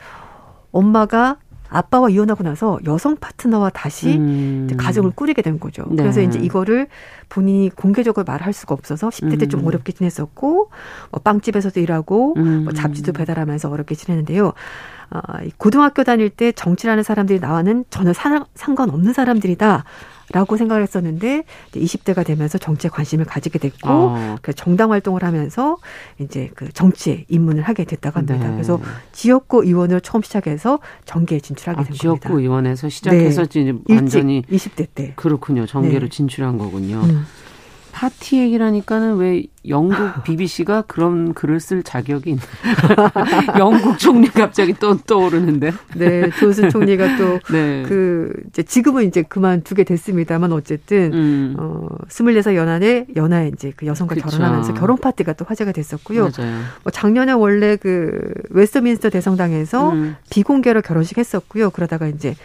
엄마가 0.71 1.37
아빠와 1.75 2.09
이혼하고 2.09 2.43
나서 2.43 2.79
여성 2.85 3.17
파트너와 3.17 3.69
다시 3.69 4.15
음. 4.17 4.69
가정을 4.77 5.11
꾸리게 5.11 5.41
된 5.41 5.59
거죠. 5.59 5.83
네. 5.89 6.03
그래서 6.03 6.21
이제 6.21 6.39
이거를 6.39 6.87
본인이 7.27 7.69
공개적으로 7.69 8.23
말할 8.23 8.53
수가 8.53 8.73
없어서 8.73 9.09
10대 9.09 9.39
때좀 9.41 9.61
음. 9.61 9.67
어렵게 9.67 9.91
지냈었고 9.91 10.69
뭐 11.11 11.21
빵집에서도 11.21 11.79
일하고 11.79 12.35
음. 12.37 12.63
뭐 12.63 12.73
잡지도 12.73 13.11
배달하면서 13.11 13.69
어렵게 13.69 13.95
지냈는데요. 13.95 14.53
어, 15.09 15.19
고등학교 15.57 16.03
다닐 16.03 16.29
때 16.29 16.51
정치라는 16.51 17.03
사람들이 17.03 17.39
나와는 17.39 17.85
전혀 17.89 18.13
상관없는 18.13 19.13
사람들이다. 19.13 19.83
라고 20.31 20.57
생각을 20.57 20.81
했었는데 20.81 21.43
이제 21.69 21.79
20대가 21.79 22.25
되면서 22.25 22.57
정치에 22.57 22.89
관심을 22.89 23.25
가지게 23.25 23.59
됐고 23.59 23.87
어. 23.87 24.35
그 24.41 24.53
정당 24.53 24.91
활동을 24.91 25.23
하면서 25.23 25.77
이제 26.17 26.49
그 26.55 26.71
정치에 26.71 27.25
입문을 27.29 27.61
하게 27.61 27.83
됐다고 27.83 28.17
합니다. 28.17 28.47
네. 28.47 28.51
그래서 28.51 28.79
지역구 29.11 29.63
의원을 29.63 30.01
처음 30.01 30.23
시작해서 30.23 30.79
정계에 31.05 31.39
진출하게 31.39 31.79
아, 31.79 31.83
된 31.83 31.93
지역구 31.93 32.07
겁니다. 32.07 32.27
지역구 32.29 32.41
의원에서 32.41 32.89
시작해서 32.89 33.45
네. 33.45 33.61
이제 33.61 33.73
완전히 33.87 34.41
20대 34.49 34.87
때 34.95 35.13
그렇군요. 35.15 35.67
정계로 35.67 36.07
네. 36.07 36.09
진출한 36.09 36.57
거군요. 36.57 37.01
음. 37.03 37.25
파티 37.95 38.39
얘기라니까는 38.41 39.15
왜 39.15 39.45
영국 39.69 39.95
BBC가 40.25 40.81
그런 40.81 41.33
글을 41.33 41.61
쓸 41.61 41.81
자격이 41.81 42.31
있나? 42.31 42.41
영국 43.57 43.97
총리 43.97 44.27
갑자기 44.27 44.73
또 44.73 44.97
떠오르는데. 44.97 45.71
네, 45.95 46.29
존슨 46.31 46.69
총리가 46.69 47.15
또 47.15 47.31
그 47.31 47.47
네. 47.55 48.43
이제 48.49 48.63
지금은 48.63 49.05
이제 49.05 49.21
그만두게 49.21 49.85
됐습니다만 49.85 50.51
어쨌든 50.51 51.13
음. 51.13 51.55
어 51.57 51.87
24살 52.09 52.55
연하에 52.55 53.05
연하에 53.15 53.51
이제 53.53 53.71
그 53.73 53.85
여성과 53.85 54.15
그쵸. 54.15 54.27
결혼하면서 54.27 54.73
결혼 54.73 54.97
파티가 54.97 55.31
또 55.33 55.45
화제가 55.45 55.71
됐었고요. 55.71 56.29
맞아요. 56.37 56.59
뭐 56.83 56.91
작년에 56.91 57.31
원래 57.31 57.77
그 57.77 58.33
웨스트민스터 58.49 59.09
대성당에서 59.09 59.91
음. 59.91 60.17
비공개로 60.29 60.81
결혼식 60.81 61.17
했었고요. 61.17 61.69
그러다가 61.69 62.07
이제 62.07 62.35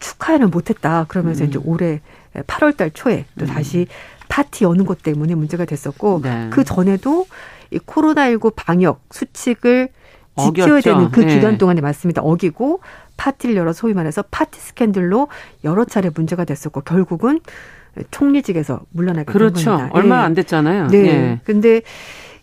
축하회는 0.00 0.50
못했다. 0.50 1.06
그러면서 1.08 1.44
음. 1.44 1.48
이제 1.48 1.58
올해 1.64 2.02
8월 2.34 2.76
달 2.76 2.90
초에 2.90 3.24
또 3.38 3.46
음. 3.46 3.48
다시 3.48 3.86
파티 4.28 4.64
여는 4.64 4.84
것 4.86 5.02
때문에 5.02 5.34
문제가 5.34 5.64
됐었고 5.64 6.20
네. 6.22 6.48
그 6.50 6.64
전에도 6.64 7.26
이 7.70 7.78
코로나19 7.78 8.54
방역 8.56 9.02
수칙을 9.10 9.88
지켜야 10.36 10.66
어겼죠. 10.66 10.80
되는 10.80 11.10
그 11.10 11.20
네. 11.20 11.34
기간 11.34 11.58
동안에 11.58 11.80
맞습니다. 11.80 12.22
어기고 12.22 12.80
파티를 13.16 13.56
열어 13.56 13.72
소위 13.72 13.94
말해서 13.94 14.22
파티 14.30 14.60
스캔들로 14.60 15.28
여러 15.64 15.84
차례 15.84 16.10
문제가 16.14 16.44
됐었고 16.44 16.82
결국은 16.82 17.40
총리직에서 18.10 18.82
물러나게 18.90 19.32
그렇죠. 19.32 19.54
된 19.54 19.64
겁니다. 19.64 19.90
얼마 19.92 20.20
예. 20.20 20.20
안 20.20 20.34
됐잖아요. 20.34 20.88
네. 20.88 21.02
네. 21.02 21.40
근데 21.44 21.82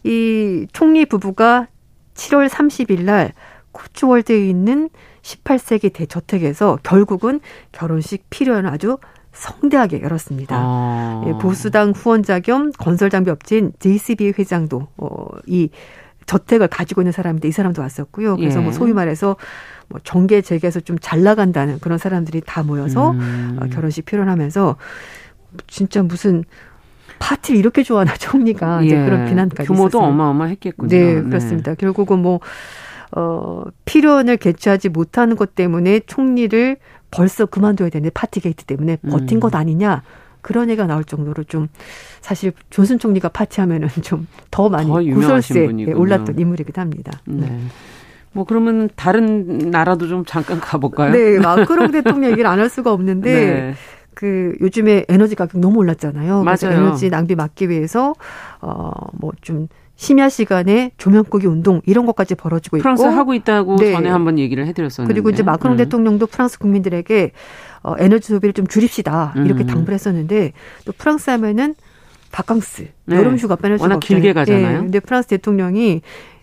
이 0.03 0.67
총리 0.73 1.05
부부가 1.05 1.67
7월 2.15 2.49
30일 2.49 3.03
날 3.03 3.31
코츠월드에 3.71 4.47
있는 4.47 4.89
18세기 5.21 5.91
대저택에서 5.91 6.77
결국은 6.83 7.39
결혼식 7.71 8.29
필요한 8.29 8.65
아주 8.65 8.97
성대하게 9.35 10.01
열었습니다. 10.01 10.55
아. 10.57 11.23
예, 11.27 11.31
보수당 11.33 11.91
후원자 11.91 12.39
겸 12.39 12.71
건설장비 12.71 13.29
업체인 13.29 13.73
JCB 13.79 14.33
회장도 14.39 14.87
어, 14.97 15.27
이 15.45 15.69
저택을 16.25 16.67
가지고 16.67 17.01
있는 17.01 17.11
사람인데 17.11 17.47
이 17.47 17.51
사람도 17.51 17.81
왔었고요. 17.81 18.37
그래서 18.37 18.55
뭐 18.57 18.61
예. 18.61 18.63
뭐 18.69 18.73
소위 18.73 18.93
말해서 18.93 19.35
뭐 19.87 19.99
정계 20.03 20.41
재계에서 20.41 20.79
좀 20.79 20.97
잘 20.99 21.21
나간다는 21.21 21.79
그런 21.79 21.97
사람들이 21.99 22.41
다 22.45 22.63
모여서 22.63 23.11
음. 23.11 23.59
어, 23.61 23.67
결혼식 23.67 24.05
표현하면서 24.05 24.77
진짜 25.67 26.01
무슨 26.01 26.43
파티를 27.19 27.59
이렇게 27.59 27.83
좋아하나 27.83 28.13
총리가 28.17 28.81
예. 28.81 28.85
이제 28.87 28.95
그런 28.95 29.25
비난까지 29.25 29.67
규모도 29.67 29.99
있었어요. 29.99 30.09
어마어마했겠군요. 30.09 30.89
네, 30.89 31.13
네, 31.15 31.21
그렇습니다. 31.21 31.75
결국은 31.75 32.19
뭐 32.19 32.39
어, 33.11 33.63
필요원을 33.85 34.37
개최하지 34.37 34.89
못하는 34.89 35.35
것 35.35 35.55
때문에 35.55 36.01
총리를 36.07 36.77
벌써 37.15 37.45
그만둬야 37.45 37.89
되는데 37.89 38.11
파티 38.13 38.39
게이트 38.39 38.65
때문에 38.65 38.97
버틴 39.09 39.37
음. 39.37 39.39
것 39.39 39.55
아니냐. 39.55 40.03
그런 40.41 40.69
얘기가 40.69 40.85
나올 40.85 41.03
정도로 41.03 41.43
좀 41.45 41.67
사실 42.21 42.53
존슨 42.69 42.99
총리가 42.99 43.29
파티하면은 43.29 43.87
좀 44.03 44.27
더 44.51 44.69
많이 44.69 44.87
더 44.87 45.01
구설수에 45.01 45.93
올랐던 45.93 46.37
인물이기도 46.37 46.79
합니다. 46.79 47.11
네. 47.25 47.47
네. 47.47 47.59
뭐 48.31 48.43
그러면 48.43 48.89
다른 48.95 49.57
나라도 49.71 50.07
좀 50.07 50.23
잠깐 50.25 50.59
가볼까요? 50.59 51.11
네, 51.11 51.39
마크롱 51.39 51.91
대통령 51.91 52.31
얘기를 52.31 52.45
안 52.49 52.59
할 52.59 52.69
수가 52.69 52.91
없는데 52.93 53.33
네. 53.33 53.73
그 54.13 54.55
요즘에 54.61 55.05
에너지 55.09 55.35
가격 55.35 55.59
너무 55.59 55.79
올랐잖아요. 55.79 56.43
맞아요. 56.43 56.71
에너지 56.77 57.09
낭비 57.09 57.33
막기 57.35 57.69
위해서 57.69 58.13
어뭐 58.61 59.31
좀 59.41 59.67
심야 59.95 60.29
시간에 60.29 60.91
조명끄기 60.97 61.47
운동 61.47 61.81
이런 61.85 62.05
것까지 62.05 62.35
벌어지고 62.35 62.77
있고 62.77 62.83
프랑스 62.83 63.03
하고 63.03 63.33
있다고 63.33 63.77
네. 63.77 63.93
전에 63.93 64.09
한번 64.09 64.37
얘기를 64.37 64.65
해드렸었는데 64.67 65.13
그리고 65.13 65.29
이제 65.29 65.41
마크롱 65.41 65.75
음. 65.75 65.77
대통령도 65.77 66.27
프랑스 66.27 66.59
국민들에게 66.59 67.31
어, 67.83 67.95
에너지 67.97 68.27
소비를 68.27 68.53
좀 68.53 68.67
줄입시다 68.67 69.33
이렇게 69.45 69.63
음. 69.63 69.67
당부를 69.67 69.93
했었는데 69.93 70.51
또 70.85 70.91
프랑스 70.97 71.29
하면은 71.29 71.75
바캉스 72.31 72.87
네. 73.05 73.15
여름 73.15 73.37
휴가 73.37 73.55
빼낼 73.55 73.77
수가 73.77 73.95
없잖아요. 73.95 73.99
길게 73.99 74.33
가잖아요. 74.33 74.71
네. 74.71 74.77
근데 74.79 74.99
프랑스 74.99 75.29
대통령이 75.29 76.01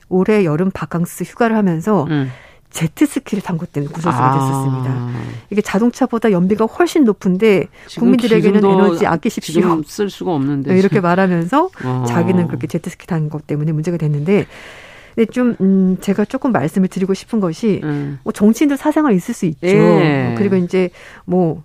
올해 0.09 0.44
여름 0.44 0.70
바캉스 0.70 1.24
휴가를 1.24 1.57
하면서 1.57 2.05
음. 2.05 2.30
제트스키를 2.73 3.43
탄 3.43 3.59
것 3.59 3.73
때문에 3.73 3.93
구설수가 3.93 4.25
아. 4.25 4.35
됐었습니다. 4.39 5.11
이게 5.51 5.61
자동차보다 5.62 6.33
연비가 6.33 6.64
훨씬 6.64 7.05
높은데 7.05 7.68
국민들에게는 7.99 8.64
에너지 8.64 9.07
아끼십시오. 9.07 9.83
쓸 9.87 10.11
수가 10.11 10.33
없는데 10.35 10.73
네, 10.73 10.79
이렇게 10.79 11.01
말하면서 11.01 11.70
아. 11.85 12.05
자기는 12.09 12.47
그렇게 12.49 12.66
제트스키 12.66 13.07
탄 13.07 13.29
것 13.29 13.47
때문에 13.47 13.73
문제가 13.73 13.97
됐는데 13.99 14.47
근데 15.14 15.31
좀 15.31 15.55
음, 15.61 15.99
제가 16.01 16.25
조금 16.25 16.53
말씀을 16.53 16.89
드리고 16.89 17.12
싶은 17.14 17.39
것이 17.41 17.81
음. 17.85 18.18
뭐 18.25 18.33
정치인들 18.33 18.77
사생활 18.79 19.12
있을 19.14 19.35
수 19.35 19.45
있죠. 19.47 19.66
예. 19.66 20.35
그리고 20.39 20.57
이제 20.57 20.89
뭐 21.27 21.62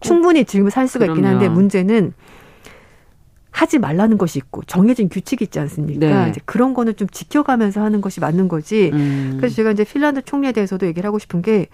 충분히 0.00 0.44
지금 0.46 0.70
살 0.70 0.88
수가 0.88 1.04
그럼요. 1.04 1.18
있긴 1.20 1.30
한데 1.30 1.48
문제는 1.48 2.14
하지 3.56 3.78
말라는 3.78 4.18
것이 4.18 4.38
있고 4.38 4.62
정해진 4.66 5.08
규칙이 5.08 5.44
있지 5.44 5.58
않습니까? 5.60 6.24
네. 6.24 6.30
이제 6.30 6.42
그런 6.44 6.74
거는 6.74 6.94
좀 6.96 7.08
지켜가면서 7.08 7.82
하는 7.82 8.02
것이 8.02 8.20
맞는 8.20 8.48
거지. 8.48 8.90
음. 8.92 9.36
그래서 9.38 9.54
제가 9.56 9.70
이제 9.70 9.82
핀란드 9.82 10.22
총리에 10.22 10.52
대해서도 10.52 10.84
얘기를 10.84 11.08
하고 11.08 11.18
싶은 11.18 11.40
게 11.40 11.68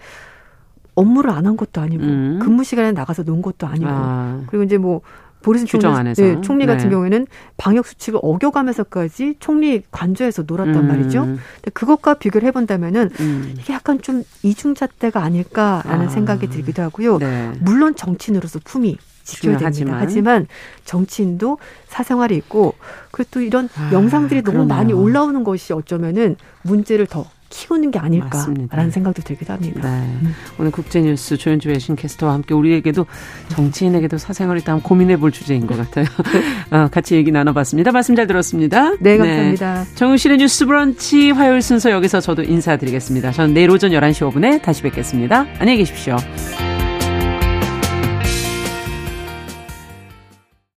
업무를 0.95 1.31
안 1.31 1.45
한 1.45 1.57
것도 1.57 1.81
아니고 1.81 2.03
음. 2.03 2.39
근무 2.41 2.63
시간에 2.63 2.93
나가서 2.93 3.23
논 3.23 3.41
것도 3.41 3.67
아니고 3.67 3.89
아. 3.89 4.43
그리고 4.47 4.63
이제 4.63 4.77
뭐 4.77 5.01
보리스 5.41 5.65
총리, 5.65 6.13
네, 6.13 6.39
총리 6.39 6.65
같은 6.65 6.85
네. 6.85 6.89
경우에는 6.91 7.27
방역 7.57 7.85
수칙을 7.85 8.21
어겨가면서까지 8.23 9.35
총리 9.41 9.81
관저에서 9.91 10.45
놀았단 10.47 10.75
음. 10.75 10.87
말이죠. 10.87 11.25
근데 11.25 11.71
그것과 11.73 12.13
비교를 12.13 12.47
해본다면은 12.47 13.09
음. 13.19 13.55
이게 13.59 13.73
약간 13.73 14.01
좀 14.01 14.23
이중잣대가 14.41 15.21
아닐까라는 15.21 16.05
아. 16.05 16.09
생각이 16.09 16.49
들기도 16.49 16.81
하고요. 16.81 17.17
네. 17.17 17.51
물론 17.59 17.93
정치인으로서 17.93 18.61
품위 18.63 18.97
지켜야 19.23 19.57
됩니다. 19.57 19.65
하지만. 19.67 19.99
하지만 19.99 20.47
정치인도 20.85 21.57
사생활이 21.87 22.35
있고 22.37 22.75
그리고 23.11 23.29
또 23.33 23.41
이런 23.41 23.69
아, 23.75 23.89
영상들이 23.93 24.41
너무 24.43 24.59
그러네요. 24.59 24.75
많이 24.75 24.93
올라오는 24.93 25.43
것이 25.43 25.73
어쩌면은 25.73 26.35
문제를 26.63 27.07
더 27.07 27.25
키우는 27.53 27.91
게 27.91 27.99
아닐까라는 27.99 28.39
맞습니다. 28.67 28.89
생각도 28.89 29.21
들기도 29.21 29.53
합니다. 29.53 29.81
네. 29.87 30.07
음. 30.23 30.33
오늘 30.57 30.71
국제뉴스 30.71 31.37
조현주 31.37 31.69
외신캐스터와 31.69 32.33
함께 32.33 32.55
우리에게도 32.55 33.05
정치인에게도 33.49 34.17
사생활이 34.17 34.61
있다면 34.61 34.81
고민해 34.81 35.17
볼 35.17 35.31
주제인 35.31 35.67
것 35.67 35.77
같아요. 35.77 36.05
어, 36.71 36.87
같이 36.89 37.15
얘기 37.15 37.31
나눠봤습니다. 37.31 37.91
말씀 37.91 38.15
잘 38.15 38.25
들었습니다. 38.25 38.95
네, 38.99 39.17
감사합니다. 39.17 39.83
네. 39.83 39.95
정우실의 39.95 40.37
뉴스 40.39 40.65
브런치 40.65 41.29
화요일 41.29 41.61
순서 41.61 41.91
여기서 41.91 42.21
저도 42.21 42.41
인사드리겠습니다. 42.41 43.31
저는 43.31 43.53
내일 43.53 43.69
오전 43.69 43.91
11시 43.91 44.27
5분에 44.31 44.61
다시 44.63 44.81
뵙겠습니다. 44.81 45.45
안녕히 45.59 45.77
계십시오. 45.77 46.17